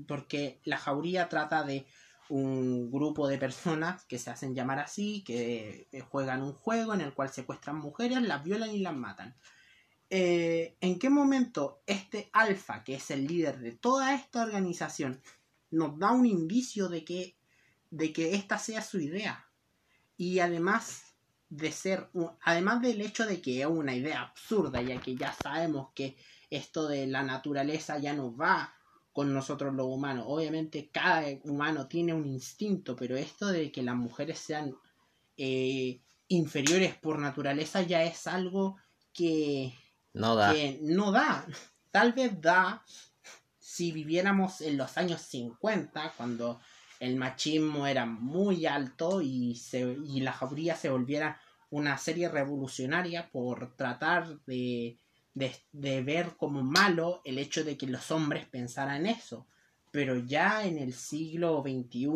porque 0.07 0.59
la 0.63 0.77
jauría 0.77 1.29
trata 1.29 1.63
de 1.63 1.87
un 2.29 2.91
grupo 2.91 3.27
de 3.27 3.37
personas 3.37 4.05
que 4.05 4.19
se 4.19 4.29
hacen 4.29 4.55
llamar 4.55 4.79
así, 4.79 5.23
que 5.23 5.87
juegan 6.09 6.41
un 6.41 6.53
juego 6.53 6.93
en 6.93 7.01
el 7.01 7.13
cual 7.13 7.29
secuestran 7.29 7.77
mujeres, 7.77 8.21
las 8.21 8.43
violan 8.43 8.71
y 8.71 8.79
las 8.79 8.95
matan. 8.95 9.35
Eh, 10.11 10.75
¿En 10.81 10.97
qué 10.97 11.09
momento 11.09 11.81
este 11.85 12.29
alfa, 12.33 12.83
que 12.83 12.95
es 12.95 13.11
el 13.11 13.27
líder 13.27 13.59
de 13.59 13.73
toda 13.73 14.15
esta 14.15 14.43
organización, 14.43 15.21
nos 15.71 15.99
da 15.99 16.11
un 16.11 16.25
indicio 16.25 16.89
de 16.89 17.03
que, 17.03 17.37
de 17.91 18.13
que 18.13 18.35
esta 18.35 18.57
sea 18.57 18.81
su 18.81 18.99
idea? 18.99 19.47
Y 20.17 20.39
además 20.39 21.15
de 21.49 21.71
ser, 21.71 22.09
además 22.41 22.81
del 22.81 23.01
hecho 23.01 23.25
de 23.25 23.41
que 23.41 23.61
es 23.61 23.67
una 23.67 23.95
idea 23.95 24.21
absurda, 24.21 24.81
ya 24.81 24.99
que 24.99 25.15
ya 25.15 25.33
sabemos 25.33 25.89
que 25.95 26.15
esto 26.49 26.87
de 26.87 27.07
la 27.07 27.23
naturaleza 27.23 27.97
ya 27.99 28.13
no 28.13 28.35
va 28.35 28.73
con 29.19 29.33
nosotros 29.33 29.73
los 29.73 29.85
humanos. 29.85 30.23
Obviamente 30.29 30.89
cada 30.93 31.25
humano 31.43 31.89
tiene 31.89 32.13
un 32.13 32.25
instinto, 32.25 32.95
pero 32.95 33.17
esto 33.17 33.47
de 33.47 33.69
que 33.69 33.83
las 33.83 33.97
mujeres 33.97 34.39
sean 34.39 34.77
eh, 35.35 35.99
inferiores 36.29 36.95
por 36.95 37.19
naturaleza 37.19 37.81
ya 37.81 38.01
es 38.05 38.27
algo 38.27 38.77
que 39.11 39.73
no 40.13 40.37
da. 40.37 40.53
Que 40.53 40.79
no 40.83 41.11
da. 41.11 41.45
Tal 41.91 42.13
vez 42.13 42.39
da 42.39 42.85
si 43.59 43.91
viviéramos 43.91 44.61
en 44.61 44.77
los 44.77 44.97
años 44.97 45.19
50, 45.23 46.13
cuando 46.15 46.61
el 47.01 47.17
machismo 47.17 47.87
era 47.87 48.05
muy 48.05 48.67
alto 48.67 49.21
y, 49.21 49.55
se, 49.55 49.97
y 50.05 50.21
la 50.21 50.31
jauría 50.31 50.77
se 50.77 50.89
volviera 50.89 51.41
una 51.69 51.97
serie 51.97 52.29
revolucionaria 52.29 53.29
por 53.31 53.75
tratar 53.75 54.39
de, 54.45 54.97
de, 55.39 55.55
de, 55.71 56.03
ver 56.03 56.35
como 56.37 56.61
malo 56.63 57.21
el 57.23 57.37
hecho 57.37 57.63
de 57.63 57.77
que 57.77 57.87
los 57.87 58.11
hombres 58.11 58.45
pensaran 58.47 59.05
eso. 59.05 59.47
Pero 59.91 60.17
ya 60.17 60.65
en 60.65 60.77
el 60.77 60.93
siglo 60.93 61.63
XXI, 61.63 62.07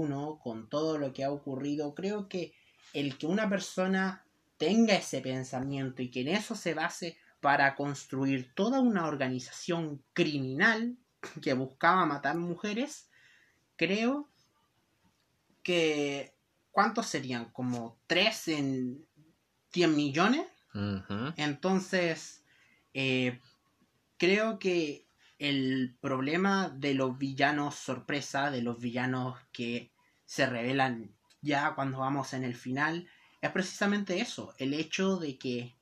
con 0.43 0.69
todo 0.69 0.97
lo 0.97 1.13
que 1.13 1.23
ha 1.23 1.31
ocurrido, 1.31 1.95
creo 1.95 2.27
que 2.27 2.53
el 2.93 3.17
que 3.17 3.25
una 3.25 3.49
persona 3.49 4.25
tenga 4.57 4.95
ese 4.95 5.21
pensamiento 5.21 6.01
y 6.01 6.11
que 6.11 6.21
en 6.21 6.27
eso 6.29 6.55
se 6.55 6.73
base 6.73 7.17
para 7.39 7.75
construir 7.75 8.53
toda 8.53 8.79
una 8.79 9.07
organización 9.07 10.03
criminal 10.13 10.95
que 11.41 11.53
buscaba 11.53 12.05
matar 12.05 12.37
mujeres, 12.37 13.09
creo 13.75 14.29
que... 15.63 16.31
¿Cuántos 16.71 17.05
serían? 17.05 17.51
¿Como 17.51 17.99
tres 18.07 18.47
en 18.47 19.05
100 19.73 19.95
millones? 19.95 20.47
Entonces, 21.37 22.42
eh, 22.93 23.39
creo 24.17 24.59
que 24.59 25.05
el 25.39 25.95
problema 25.99 26.69
de 26.69 26.93
los 26.93 27.17
villanos 27.17 27.75
sorpresa, 27.75 28.51
de 28.51 28.61
los 28.61 28.79
villanos 28.79 29.37
que 29.51 29.91
se 30.25 30.45
revelan 30.45 31.13
ya 31.41 31.75
cuando 31.75 31.99
vamos 31.99 32.33
en 32.33 32.43
el 32.43 32.55
final, 32.55 33.07
es 33.41 33.51
precisamente 33.51 34.21
eso, 34.21 34.53
el 34.57 34.73
hecho 34.73 35.17
de 35.17 35.37
que 35.37 35.75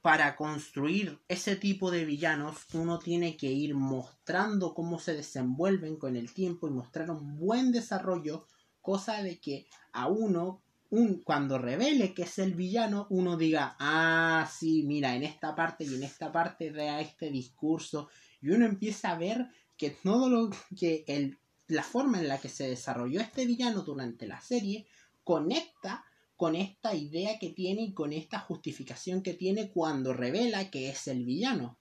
para 0.00 0.36
construir 0.36 1.18
ese 1.28 1.56
tipo 1.56 1.90
de 1.90 2.04
villanos 2.04 2.66
uno 2.72 2.98
tiene 2.98 3.36
que 3.36 3.52
ir 3.52 3.74
mostrando 3.74 4.74
cómo 4.74 4.98
se 4.98 5.14
desenvuelven 5.14 5.96
con 5.96 6.16
el 6.16 6.32
tiempo 6.32 6.66
y 6.66 6.70
mostrar 6.70 7.10
un 7.10 7.36
buen 7.36 7.72
desarrollo, 7.72 8.46
cosa 8.80 9.22
de 9.22 9.38
que 9.38 9.66
a 9.92 10.08
uno 10.08 10.63
un, 10.94 11.22
cuando 11.22 11.58
revele 11.58 12.14
que 12.14 12.22
es 12.22 12.38
el 12.38 12.54
villano, 12.54 13.06
uno 13.10 13.36
diga, 13.36 13.76
ah, 13.78 14.48
sí, 14.50 14.84
mira, 14.84 15.14
en 15.16 15.24
esta 15.24 15.54
parte 15.54 15.84
y 15.84 15.94
en 15.94 16.02
esta 16.02 16.30
parte 16.30 16.70
de 16.70 17.00
este 17.00 17.30
discurso, 17.30 18.08
y 18.40 18.50
uno 18.50 18.64
empieza 18.64 19.10
a 19.10 19.18
ver 19.18 19.48
que 19.76 19.90
todo 19.90 20.28
lo 20.28 20.50
que 20.78 21.04
el, 21.08 21.38
la 21.66 21.82
forma 21.82 22.20
en 22.20 22.28
la 22.28 22.38
que 22.38 22.48
se 22.48 22.68
desarrolló 22.68 23.20
este 23.20 23.44
villano 23.46 23.82
durante 23.82 24.26
la 24.26 24.40
serie 24.40 24.86
conecta 25.24 26.04
con 26.36 26.54
esta 26.54 26.94
idea 26.94 27.38
que 27.38 27.50
tiene 27.50 27.82
y 27.82 27.94
con 27.94 28.12
esta 28.12 28.38
justificación 28.38 29.22
que 29.22 29.34
tiene 29.34 29.70
cuando 29.70 30.12
revela 30.12 30.70
que 30.70 30.90
es 30.90 31.08
el 31.08 31.24
villano. 31.24 31.78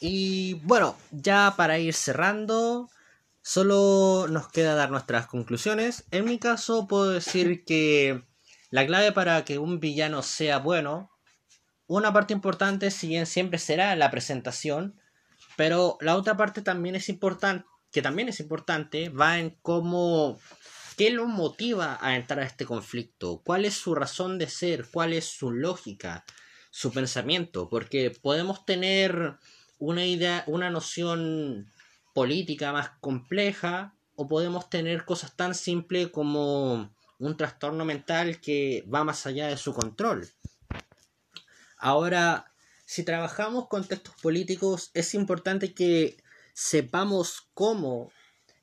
Y 0.00 0.54
bueno, 0.54 0.96
ya 1.10 1.54
para 1.56 1.78
ir 1.78 1.94
cerrando, 1.94 2.90
solo 3.44 4.26
nos 4.28 4.48
queda 4.48 4.74
dar 4.74 4.90
nuestras 4.90 5.26
conclusiones. 5.26 6.06
En 6.10 6.24
mi 6.24 6.38
caso 6.38 6.88
puedo 6.88 7.10
decir 7.10 7.64
que 7.64 8.24
la 8.70 8.86
clave 8.86 9.12
para 9.12 9.44
que 9.44 9.58
un 9.58 9.80
villano 9.80 10.22
sea 10.22 10.58
bueno, 10.58 11.10
una 11.86 12.12
parte 12.12 12.32
importante, 12.32 12.90
si 12.90 13.06
bien 13.06 13.26
siempre 13.26 13.58
será 13.58 13.94
la 13.96 14.10
presentación, 14.10 14.98
pero 15.56 15.98
la 16.00 16.16
otra 16.16 16.38
parte 16.38 16.62
también 16.62 16.96
es 16.96 17.10
importante, 17.10 17.66
que 17.92 18.00
también 18.00 18.30
es 18.30 18.40
importante, 18.40 19.10
va 19.10 19.38
en 19.38 19.50
cómo 19.60 20.38
¿Qué 20.96 21.10
lo 21.10 21.26
motiva 21.26 21.98
a 22.00 22.14
entrar 22.14 22.38
a 22.38 22.46
este 22.46 22.64
conflicto? 22.64 23.42
¿Cuál 23.44 23.64
es 23.64 23.74
su 23.74 23.96
razón 23.96 24.38
de 24.38 24.48
ser? 24.48 24.86
¿Cuál 24.92 25.12
es 25.12 25.24
su 25.24 25.50
lógica? 25.50 26.24
Su 26.70 26.92
pensamiento? 26.92 27.68
Porque 27.68 28.10
podemos 28.10 28.64
tener 28.64 29.34
una 29.78 30.06
idea, 30.06 30.44
una 30.46 30.70
noción 30.70 31.66
política 32.14 32.72
más 32.72 32.90
compleja 33.00 33.94
o 34.16 34.26
podemos 34.26 34.70
tener 34.70 35.04
cosas 35.04 35.36
tan 35.36 35.54
simples 35.54 36.08
como 36.08 36.94
un 37.18 37.36
trastorno 37.36 37.84
mental 37.84 38.40
que 38.40 38.86
va 38.92 39.04
más 39.04 39.26
allá 39.26 39.48
de 39.48 39.56
su 39.56 39.74
control. 39.74 40.28
Ahora, 41.76 42.52
si 42.86 43.02
trabajamos 43.02 43.68
con 43.68 43.84
textos 43.84 44.14
políticos, 44.22 44.90
es 44.94 45.14
importante 45.14 45.74
que 45.74 46.16
sepamos 46.54 47.48
cómo 47.52 48.10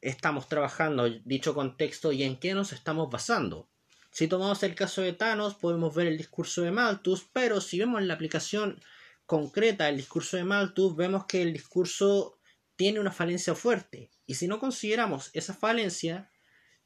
estamos 0.01 0.47
trabajando 0.47 1.09
dicho 1.25 1.53
contexto 1.53 2.11
y 2.11 2.23
en 2.23 2.39
qué 2.39 2.53
nos 2.53 2.71
estamos 2.71 3.09
basando. 3.09 3.67
Si 4.11 4.27
tomamos 4.27 4.63
el 4.63 4.75
caso 4.75 5.01
de 5.01 5.13
Thanos, 5.13 5.55
podemos 5.55 5.93
ver 5.93 6.07
el 6.07 6.17
discurso 6.17 6.61
de 6.63 6.71
Malthus, 6.71 7.27
pero 7.31 7.61
si 7.61 7.79
vemos 7.79 8.01
la 8.01 8.13
aplicación 8.13 8.81
concreta 9.25 9.85
del 9.85 9.97
discurso 9.97 10.37
de 10.37 10.43
Malthus, 10.43 10.95
vemos 10.95 11.25
que 11.25 11.41
el 11.41 11.53
discurso 11.53 12.39
tiene 12.81 12.99
una 12.99 13.11
falencia 13.11 13.53
fuerte. 13.53 14.09
Y 14.25 14.33
si 14.33 14.47
no 14.47 14.57
consideramos 14.57 15.29
esa 15.33 15.53
falencia, 15.53 16.31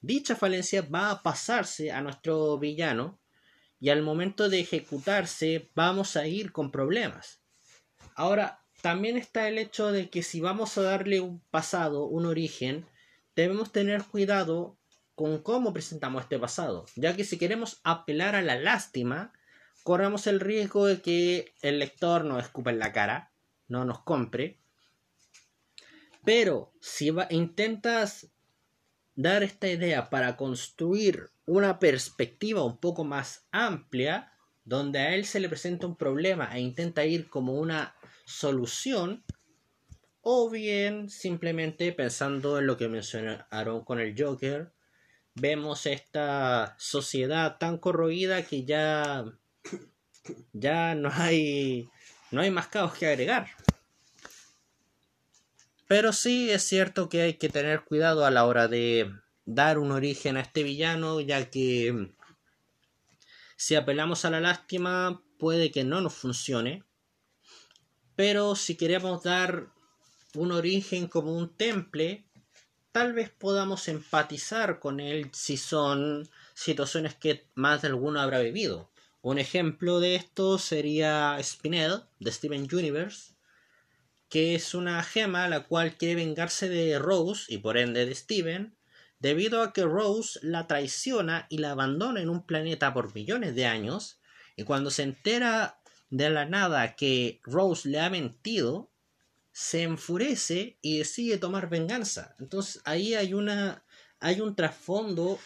dicha 0.02 0.36
falencia 0.36 0.82
va 0.82 1.10
a 1.10 1.24
pasarse 1.24 1.90
a 1.90 2.02
nuestro 2.02 2.60
villano 2.60 3.22
y 3.80 3.92
al 3.92 4.02
momento 4.02 4.50
de 4.50 4.60
ejecutarse 4.60 5.72
vamos 5.74 6.18
a 6.18 6.28
ir 6.28 6.52
con 6.52 6.70
problemas. 6.70 7.40
Ahora, 8.14 8.60
también 8.82 9.16
está 9.16 9.48
el 9.48 9.58
hecho 9.58 9.94
de 9.94 10.10
que 10.10 10.22
si 10.22 10.42
vamos 10.42 10.78
a 10.78 10.82
darle 10.82 11.22
un 11.22 11.40
pasado, 11.50 12.04
un 12.08 12.26
origen, 12.26 12.86
debemos 13.34 13.72
tener 13.72 14.04
cuidado 14.04 14.78
con 15.16 15.42
cómo 15.42 15.72
presentamos 15.72 16.24
este 16.24 16.38
pasado, 16.38 16.88
ya 16.98 17.16
que 17.16 17.24
si 17.24 17.38
queremos 17.38 17.80
apelar 17.86 18.36
a 18.36 18.42
la 18.42 18.60
lástima, 18.60 19.32
corremos 19.84 20.28
el 20.28 20.42
riesgo 20.42 20.88
de 20.88 21.02
que 21.02 21.54
el 21.62 21.80
lector 21.80 22.26
nos 22.26 22.44
escupa 22.44 22.72
en 22.72 22.80
la 22.80 22.92
cara, 22.92 23.32
no 23.70 23.86
nos 23.86 24.04
compre. 24.04 24.60
Pero 26.26 26.74
si 26.82 27.12
intentas 27.30 28.32
dar 29.16 29.44
esta 29.44 29.68
idea 29.68 30.10
para 30.10 30.36
construir 30.36 31.30
una 31.46 31.80
perspectiva 31.80 32.64
un 32.64 32.78
poco 32.78 33.04
más 33.04 33.48
amplia, 33.52 34.34
donde 34.64 35.00
a 35.00 35.14
él 35.14 35.26
se 35.26 35.40
le 35.40 35.48
presenta 35.48 35.88
un 35.88 35.96
problema 35.96 36.50
e 36.56 36.60
intenta 36.60 37.06
ir 37.06 37.30
como 37.30 37.54
una 37.54 37.96
solución, 38.26 39.24
o 40.22 40.50
bien 40.50 41.10
simplemente 41.10 41.92
pensando 41.92 42.58
en 42.58 42.66
lo 42.66 42.78
que 42.78 42.90
mencionaron 42.90 43.86
con 43.86 44.00
el 44.00 44.16
Joker, 44.18 44.72
vemos 45.36 45.86
esta 45.86 46.76
sociedad 46.80 47.58
tan 47.60 47.78
corroída 47.78 48.42
que 48.42 48.66
ya 48.66 49.26
ya 50.54 50.96
no 50.96 51.10
hay 51.14 51.88
no 52.32 52.42
hay 52.42 52.50
más 52.50 52.68
caos 52.68 52.94
que 52.96 53.06
agregar. 53.06 53.48
Pero 55.88 56.14
sí 56.14 56.50
es 56.50 56.64
cierto 56.64 57.10
que 57.10 57.22
hay 57.22 57.34
que 57.36 57.50
tener 57.50 57.84
cuidado 57.84 58.26
a 58.26 58.32
la 58.32 58.46
hora 58.46 58.68
de 58.68 59.12
dar 59.46 59.78
un 59.78 59.92
origen 59.92 60.38
a 60.38 60.42
este 60.42 60.64
villano, 60.64 61.22
ya 61.22 61.50
que 61.50 62.12
si 63.56 63.76
apelamos 63.76 64.26
a 64.26 64.32
la 64.32 64.42
lástima 64.42 65.22
puede 65.38 65.72
que 65.72 65.84
no 65.84 66.02
nos 66.02 66.14
funcione. 66.14 66.84
Pero 68.16 68.56
si 68.56 68.76
queremos 68.76 69.24
dar 69.24 69.68
un 70.34 70.52
origen 70.52 71.08
como 71.08 71.36
un 71.36 71.56
temple, 71.56 72.26
tal 72.92 73.14
vez 73.14 73.30
podamos 73.30 73.88
empatizar 73.88 74.80
con 74.80 75.00
él 75.00 75.30
si 75.34 75.58
son 75.58 76.28
situaciones 76.54 77.14
que 77.14 77.46
más 77.54 77.82
de 77.82 77.90
alguno 77.90 78.20
habrá 78.20 78.40
vivido. 78.40 78.90
Un 79.22 79.38
ejemplo 79.38 80.00
de 80.00 80.16
esto 80.16 80.58
sería 80.58 81.38
Spinel 81.42 82.04
de 82.20 82.32
Steven 82.32 82.68
Universe, 82.72 83.35
que 84.30 84.56
es 84.56 84.74
una 84.74 85.04
gema 85.04 85.48
la 85.48 85.62
cual 85.62 85.98
quiere 85.98 86.16
vengarse 86.16 86.70
de 86.70 86.98
Rose 87.00 87.46
y 87.54 87.60
por 87.60 87.78
ende 87.78 88.06
de 88.06 88.16
Steven, 88.16 88.76
debido 89.20 89.62
a 89.62 89.74
que 89.74 89.84
Rose 89.84 90.40
la 90.42 90.68
traiciona 90.68 91.48
y 91.50 91.60
la 91.60 91.72
abandona 91.72 92.22
en 92.22 92.30
un 92.30 92.46
planeta 92.46 92.94
por 92.94 93.14
millones 93.14 93.56
de 93.56 93.66
años, 93.66 94.20
y 94.56 94.64
cuando 94.64 94.90
se 94.90 95.04
entera 95.04 95.80
de 96.10 96.30
la 96.30 96.46
nada 96.46 96.96
que 96.96 97.40
Rose 97.44 97.90
le 97.90 98.00
ha 98.00 98.10
mentido, 98.10 98.92
se 99.52 99.84
enfurece 99.84 100.78
y 100.82 101.00
decide 101.00 101.38
tomar 101.38 101.70
venganza. 101.70 102.36
Entonces 102.40 102.82
ahí 102.86 103.14
hay 103.14 103.34
una 103.34 103.86
hay 104.20 104.42
un 104.42 104.56
trasfondo 104.56 105.40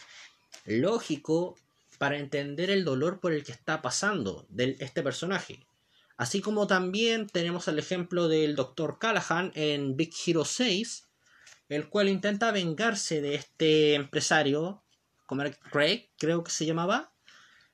lógico 0.64 1.56
para 1.98 2.18
entender 2.18 2.70
el 2.70 2.84
dolor 2.84 3.20
por 3.20 3.32
el 3.32 3.44
que 3.44 3.52
está 3.52 3.82
pasando 3.82 4.46
de 4.48 4.76
este 4.80 5.02
personaje. 5.02 5.66
Así 6.20 6.42
como 6.42 6.66
también 6.66 7.28
tenemos 7.28 7.66
el 7.66 7.78
ejemplo 7.78 8.28
del 8.28 8.54
Dr. 8.54 8.98
Callahan 8.98 9.52
en 9.54 9.96
Big 9.96 10.12
Hero 10.26 10.44
6, 10.44 11.08
el 11.70 11.88
cual 11.88 12.10
intenta 12.10 12.52
vengarse 12.52 13.22
de 13.22 13.36
este 13.36 13.94
empresario, 13.94 14.84
Craig, 15.72 16.10
creo 16.18 16.44
que 16.44 16.50
se 16.50 16.66
llamaba, 16.66 17.14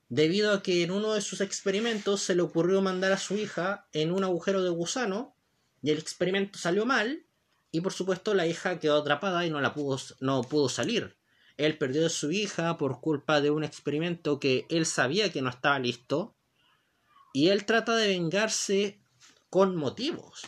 debido 0.08 0.52
a 0.52 0.62
que 0.62 0.84
en 0.84 0.92
uno 0.92 1.14
de 1.14 1.22
sus 1.22 1.40
experimentos 1.40 2.22
se 2.22 2.36
le 2.36 2.42
ocurrió 2.42 2.80
mandar 2.82 3.10
a 3.10 3.18
su 3.18 3.36
hija 3.36 3.88
en 3.92 4.12
un 4.12 4.22
agujero 4.22 4.62
de 4.62 4.70
gusano 4.70 5.34
y 5.82 5.90
el 5.90 5.98
experimento 5.98 6.56
salió 6.56 6.86
mal 6.86 7.26
y 7.72 7.80
por 7.80 7.92
supuesto 7.92 8.32
la 8.32 8.46
hija 8.46 8.78
quedó 8.78 8.98
atrapada 8.98 9.44
y 9.44 9.50
no 9.50 9.60
la 9.60 9.74
pudo 9.74 9.98
no 10.20 10.42
pudo 10.42 10.68
salir. 10.68 11.16
Él 11.56 11.78
perdió 11.78 12.06
a 12.06 12.10
su 12.10 12.30
hija 12.30 12.78
por 12.78 13.00
culpa 13.00 13.40
de 13.40 13.50
un 13.50 13.64
experimento 13.64 14.38
que 14.38 14.66
él 14.68 14.86
sabía 14.86 15.32
que 15.32 15.42
no 15.42 15.50
estaba 15.50 15.80
listo 15.80 16.35
y 17.36 17.48
él 17.48 17.66
trata 17.66 17.96
de 17.96 18.08
vengarse 18.08 19.00
con 19.50 19.76
motivos. 19.76 20.42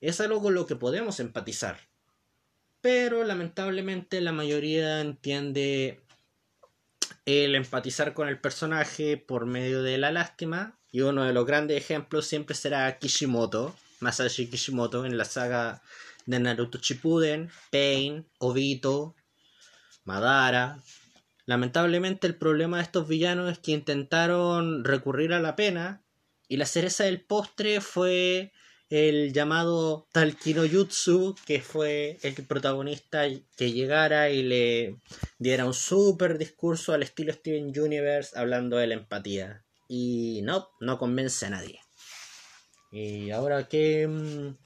Es 0.00 0.20
algo 0.20 0.42
con 0.42 0.54
lo 0.54 0.66
que 0.66 0.76
podemos 0.76 1.20
empatizar 1.20 1.88
pero 2.80 3.24
lamentablemente 3.24 4.20
la 4.20 4.32
mayoría 4.32 5.00
entiende 5.00 6.00
el 7.26 7.54
empatizar 7.54 8.14
con 8.14 8.28
el 8.28 8.40
personaje 8.40 9.16
por 9.16 9.46
medio 9.46 9.82
de 9.82 9.98
la 9.98 10.12
lástima 10.12 10.78
y 10.90 11.02
uno 11.02 11.24
de 11.24 11.32
los 11.32 11.44
grandes 11.44 11.76
ejemplos 11.76 12.26
siempre 12.26 12.54
será 12.54 12.98
Kishimoto, 12.98 13.76
Masashi 14.00 14.48
Kishimoto 14.48 15.04
en 15.04 15.18
la 15.18 15.24
saga 15.24 15.82
de 16.26 16.38
Naruto 16.40 16.78
Shippuden, 16.78 17.50
Pain, 17.70 18.26
Obito, 18.38 19.14
Madara. 20.04 20.78
Lamentablemente 21.44 22.26
el 22.26 22.36
problema 22.36 22.78
de 22.78 22.84
estos 22.84 23.08
villanos 23.08 23.50
es 23.50 23.58
que 23.58 23.72
intentaron 23.72 24.84
recurrir 24.84 25.32
a 25.32 25.40
la 25.40 25.56
pena 25.56 26.02
y 26.48 26.56
la 26.56 26.66
cereza 26.66 27.04
del 27.04 27.20
postre 27.20 27.80
fue 27.80 28.52
el 28.90 29.34
llamado 29.34 30.08
Talkino 30.12 30.62
Jutsu, 30.66 31.36
que 31.44 31.60
fue 31.60 32.18
el 32.22 32.34
protagonista 32.46 33.24
que 33.56 33.72
llegara 33.72 34.30
y 34.30 34.42
le 34.42 34.96
diera 35.38 35.66
un 35.66 35.74
super 35.74 36.38
discurso 36.38 36.94
al 36.94 37.02
estilo 37.02 37.32
Steven 37.32 37.78
Universe 37.78 38.38
hablando 38.38 38.78
de 38.78 38.86
la 38.86 38.94
empatía. 38.94 39.62
Y 39.88 40.40
no, 40.42 40.70
no 40.80 40.98
convence 40.98 41.46
a 41.46 41.50
nadie. 41.50 41.80
Y 42.90 43.30
ahora 43.30 43.68
que... 43.68 44.06
Mm, 44.08 44.56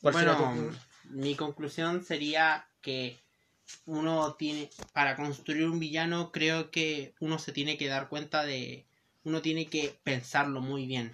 bueno, 0.00 0.72
mi 1.10 1.36
conclusión 1.36 2.04
sería 2.04 2.68
que 2.82 3.18
uno 3.86 4.34
tiene, 4.34 4.70
para 4.92 5.16
construir 5.16 5.68
un 5.68 5.78
villano, 5.78 6.32
creo 6.32 6.70
que 6.70 7.14
uno 7.20 7.38
se 7.38 7.52
tiene 7.52 7.76
que 7.76 7.88
dar 7.88 8.08
cuenta 8.08 8.44
de, 8.44 8.87
uno 9.24 9.42
tiene 9.42 9.66
que 9.66 9.98
pensarlo 10.02 10.60
muy 10.60 10.86
bien 10.86 11.12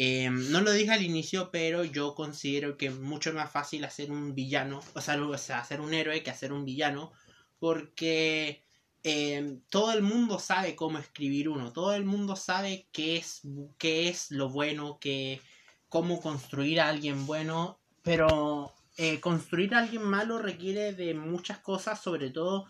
Em, 0.00 0.52
no 0.52 0.60
lo 0.60 0.70
dije 0.70 0.92
al 0.92 1.02
inicio, 1.02 1.50
pero 1.50 1.82
yo 1.82 2.14
considero 2.14 2.76
que 2.76 2.86
es 2.86 2.94
mucho 3.00 3.32
más 3.32 3.50
fácil 3.50 3.84
hacer 3.84 4.12
un 4.12 4.32
villano, 4.32 4.80
o 4.94 5.00
sea, 5.00 5.58
hacer 5.58 5.80
un 5.80 5.92
héroe 5.92 6.22
que 6.22 6.30
hacer 6.30 6.52
un 6.52 6.64
villano, 6.64 7.10
porque 7.58 8.62
em, 9.02 9.60
todo 9.70 9.92
el 9.92 10.02
mundo 10.02 10.38
sabe 10.38 10.76
cómo 10.76 10.98
escribir 10.98 11.48
uno, 11.48 11.72
todo 11.72 11.94
el 11.94 12.04
mundo 12.04 12.36
sabe 12.36 12.86
qué 12.92 13.16
es, 13.16 13.42
qué 13.76 14.08
es 14.08 14.30
lo 14.30 14.48
bueno, 14.50 14.98
que, 15.00 15.40
cómo 15.88 16.20
construir 16.20 16.80
a 16.80 16.88
alguien 16.88 17.26
bueno, 17.26 17.80
pero 18.04 18.72
eh, 18.98 19.18
construir 19.18 19.74
a 19.74 19.80
alguien 19.80 20.02
malo 20.04 20.38
requiere 20.38 20.92
de 20.92 21.14
muchas 21.14 21.58
cosas, 21.58 22.00
sobre 22.00 22.30
todo 22.30 22.66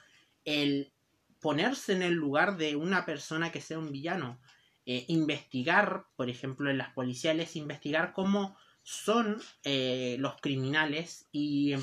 el 0.47 0.95
ponerse 1.41 1.93
en 1.93 2.03
el 2.03 2.14
lugar 2.14 2.57
de 2.57 2.74
una 2.74 3.05
persona 3.05 3.53
que 3.53 3.61
sea 3.61 3.79
un 3.79 3.93
villano. 3.93 4.41
Eh, 4.91 5.05
investigar, 5.09 6.07
por 6.16 6.30
ejemplo, 6.30 6.70
en 6.70 6.78
las 6.78 6.95
policiales, 6.95 7.57
investigar 7.57 8.14
cómo 8.14 8.57
son 8.82 9.39
eh, 9.62 10.16
los 10.18 10.41
criminales 10.41 11.28
y, 11.30 11.76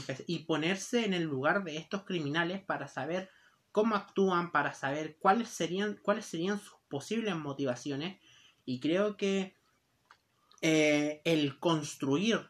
ponerse 0.47 1.05
en 1.05 1.13
el 1.13 1.21
lugar 1.21 1.63
de 1.63 1.77
estos 1.77 2.01
criminales 2.01 2.63
para 2.63 2.87
saber 2.87 3.29
cómo 3.71 3.95
actúan, 3.95 4.51
para 4.51 4.73
saber 4.73 5.17
cuáles 5.19 5.49
serían, 5.49 5.99
cuáles 6.01 6.25
serían 6.25 6.59
sus 6.59 6.79
posibles 6.89 7.35
motivaciones. 7.35 8.19
Y 8.65 8.79
creo 8.79 9.17
que 9.17 9.55
eh, 10.63 11.21
el 11.25 11.59
construir 11.59 12.49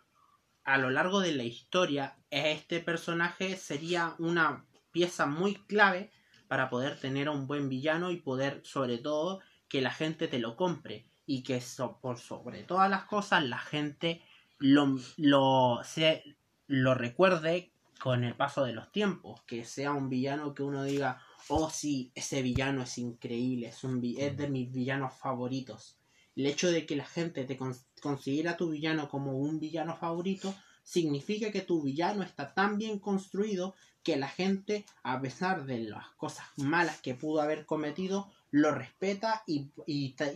a 0.63 0.77
lo 0.77 0.89
largo 0.89 1.19
de 1.19 1.33
la 1.33 1.43
historia 1.43 2.17
este 2.29 2.79
personaje 2.79 3.57
sería 3.57 4.15
una 4.19 4.65
pieza 4.93 5.25
muy 5.25 5.55
clave 5.55 6.11
para 6.47 6.69
poder 6.69 6.97
tener 6.97 7.27
a 7.27 7.31
un 7.31 7.45
buen 7.45 7.67
villano 7.67 8.09
y 8.09 8.21
poder, 8.21 8.61
sobre 8.63 8.99
todo, 8.99 9.41
que 9.67 9.81
la 9.81 9.91
gente 9.91 10.27
te 10.27 10.39
lo 10.39 10.55
compre 10.55 11.05
y 11.25 11.43
que 11.43 11.61
por 12.01 12.19
sobre 12.19 12.63
todas 12.63 12.89
las 12.89 13.05
cosas 13.05 13.43
la 13.43 13.57
gente 13.57 14.21
lo, 14.59 14.97
lo, 15.17 15.81
se, 15.83 16.23
lo 16.67 16.93
recuerde 16.93 17.71
con 17.99 18.23
el 18.23 18.35
paso 18.35 18.63
de 18.63 18.73
los 18.73 18.91
tiempos, 18.91 19.41
que 19.43 19.65
sea 19.65 19.93
un 19.93 20.09
villano 20.09 20.53
que 20.53 20.63
uno 20.63 20.83
diga, 20.83 21.21
oh 21.47 21.69
sí, 21.69 22.11
ese 22.15 22.41
villano 22.41 22.83
es 22.83 22.97
increíble, 22.97 23.67
es, 23.67 23.83
un, 23.83 24.01
es 24.17 24.37
de 24.37 24.47
mis 24.49 24.71
villanos 24.71 25.13
favoritos. 25.13 25.97
El 26.35 26.45
hecho 26.45 26.69
de 26.69 26.85
que 26.85 26.95
la 26.95 27.05
gente 27.05 27.45
te 27.45 27.57
considera 28.01 28.57
tu 28.57 28.69
villano 28.69 29.07
como 29.09 29.37
un 29.37 29.59
villano 29.59 29.95
favorito 29.95 30.53
significa 30.83 31.51
que 31.51 31.61
tu 31.61 31.81
villano 31.81 32.23
está 32.23 32.53
tan 32.53 32.77
bien 32.77 32.99
construido 32.99 33.75
que 34.03 34.17
la 34.17 34.27
gente, 34.27 34.85
a 35.01 35.19
pesar 35.19 35.65
de 35.65 35.79
las 35.79 36.09
cosas 36.09 36.45
malas 36.57 37.01
que 37.01 37.15
pudo 37.15 37.41
haber 37.41 37.65
cometido, 37.65 38.31
lo 38.55 38.71
respeta 38.71 39.43
y, 39.47 39.69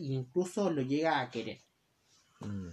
incluso 0.02 0.70
lo 0.70 0.82
llega 0.82 1.22
a 1.22 1.32
querer. 1.32 1.62
Mm. 2.42 2.72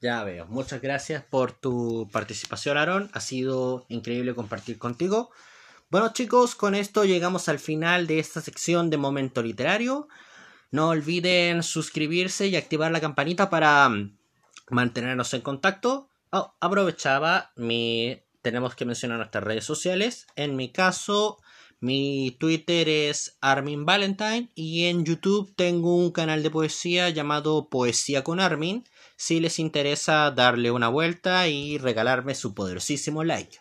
Ya 0.00 0.22
veo. 0.24 0.46
Muchas 0.46 0.82
gracias 0.82 1.24
por 1.24 1.52
tu 1.52 2.08
participación, 2.12 2.76
Aaron. 2.76 3.10
Ha 3.14 3.20
sido 3.20 3.86
increíble 3.88 4.34
compartir 4.34 4.78
contigo. 4.78 5.30
Bueno, 5.88 6.12
chicos, 6.12 6.54
con 6.54 6.74
esto 6.74 7.04
llegamos 7.06 7.48
al 7.48 7.58
final 7.58 8.06
de 8.06 8.18
esta 8.18 8.42
sección 8.42 8.90
de 8.90 8.98
Momento 8.98 9.42
Literario. 9.42 10.06
No 10.70 10.90
olviden 10.90 11.62
suscribirse 11.62 12.46
y 12.48 12.56
activar 12.56 12.92
la 12.92 13.00
campanita 13.00 13.48
para 13.48 13.88
mm, 13.88 14.18
mantenernos 14.68 15.32
en 15.32 15.40
contacto. 15.40 16.10
Oh, 16.30 16.54
aprovechaba 16.60 17.52
mi. 17.56 18.22
Tenemos 18.42 18.74
que 18.74 18.84
mencionar 18.84 19.16
nuestras 19.16 19.44
redes 19.44 19.64
sociales. 19.64 20.26
En 20.36 20.56
mi 20.56 20.70
caso, 20.72 21.38
mi 21.80 22.36
Twitter 22.40 22.88
es 22.88 23.38
Armin 23.40 23.84
Valentine 23.84 24.48
y 24.54 24.86
en 24.86 25.04
YouTube 25.04 25.54
tengo 25.54 25.96
un 25.96 26.10
canal 26.10 26.42
de 26.42 26.50
poesía 26.50 27.08
llamado 27.10 27.68
Poesía 27.68 28.24
con 28.24 28.40
Armin. 28.40 28.84
Si 29.16 29.38
les 29.38 29.58
interesa 29.58 30.30
darle 30.30 30.70
una 30.70 30.88
vuelta 30.88 31.46
y 31.48 31.78
regalarme 31.78 32.34
su 32.34 32.54
poderosísimo 32.54 33.22
like. 33.22 33.58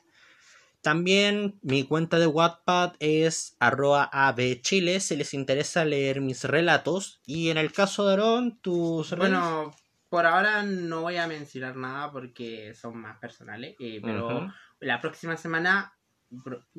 También 0.81 1.59
mi 1.61 1.83
cuenta 1.83 2.17
de 2.17 2.27
Wattpad 2.27 2.93
es 2.99 3.55
arroba 3.59 4.09
abchile 4.11 4.99
si 4.99 5.15
les 5.15 5.33
interesa 5.33 5.85
leer 5.85 6.21
mis 6.21 6.43
relatos. 6.43 7.19
Y 7.25 7.49
en 7.49 7.57
el 7.57 7.71
caso 7.71 8.07
de 8.07 8.13
Aaron, 8.13 8.57
tus... 8.61 9.15
Bueno, 9.15 9.75
por 10.09 10.25
ahora 10.25 10.63
no 10.63 11.01
voy 11.01 11.17
a 11.17 11.27
mencionar 11.27 11.75
nada 11.75 12.11
porque 12.11 12.73
son 12.73 12.97
más 12.97 13.17
personales. 13.19 13.75
Eh, 13.79 13.99
pero 14.01 14.51
la 14.79 15.01
próxima 15.01 15.35
semana 15.37 15.96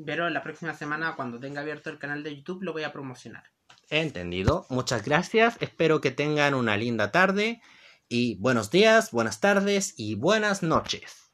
pero 0.06 0.30
la 0.30 0.42
próxima 0.42 0.74
semana, 0.74 1.14
cuando 1.16 1.38
tenga 1.38 1.60
abierto 1.60 1.90
el 1.90 1.98
canal 1.98 2.22
de 2.22 2.36
YouTube, 2.36 2.62
lo 2.62 2.72
voy 2.72 2.84
a 2.84 2.92
promocionar. 2.92 3.44
Entendido. 3.90 4.66
Muchas 4.68 5.04
gracias. 5.04 5.56
Espero 5.60 6.00
que 6.00 6.10
tengan 6.10 6.54
una 6.54 6.76
linda 6.76 7.10
tarde. 7.10 7.60
Y 8.08 8.36
buenos 8.36 8.70
días, 8.70 9.10
buenas 9.10 9.40
tardes 9.40 9.94
y 9.98 10.14
buenas 10.14 10.62
noches. 10.62 11.27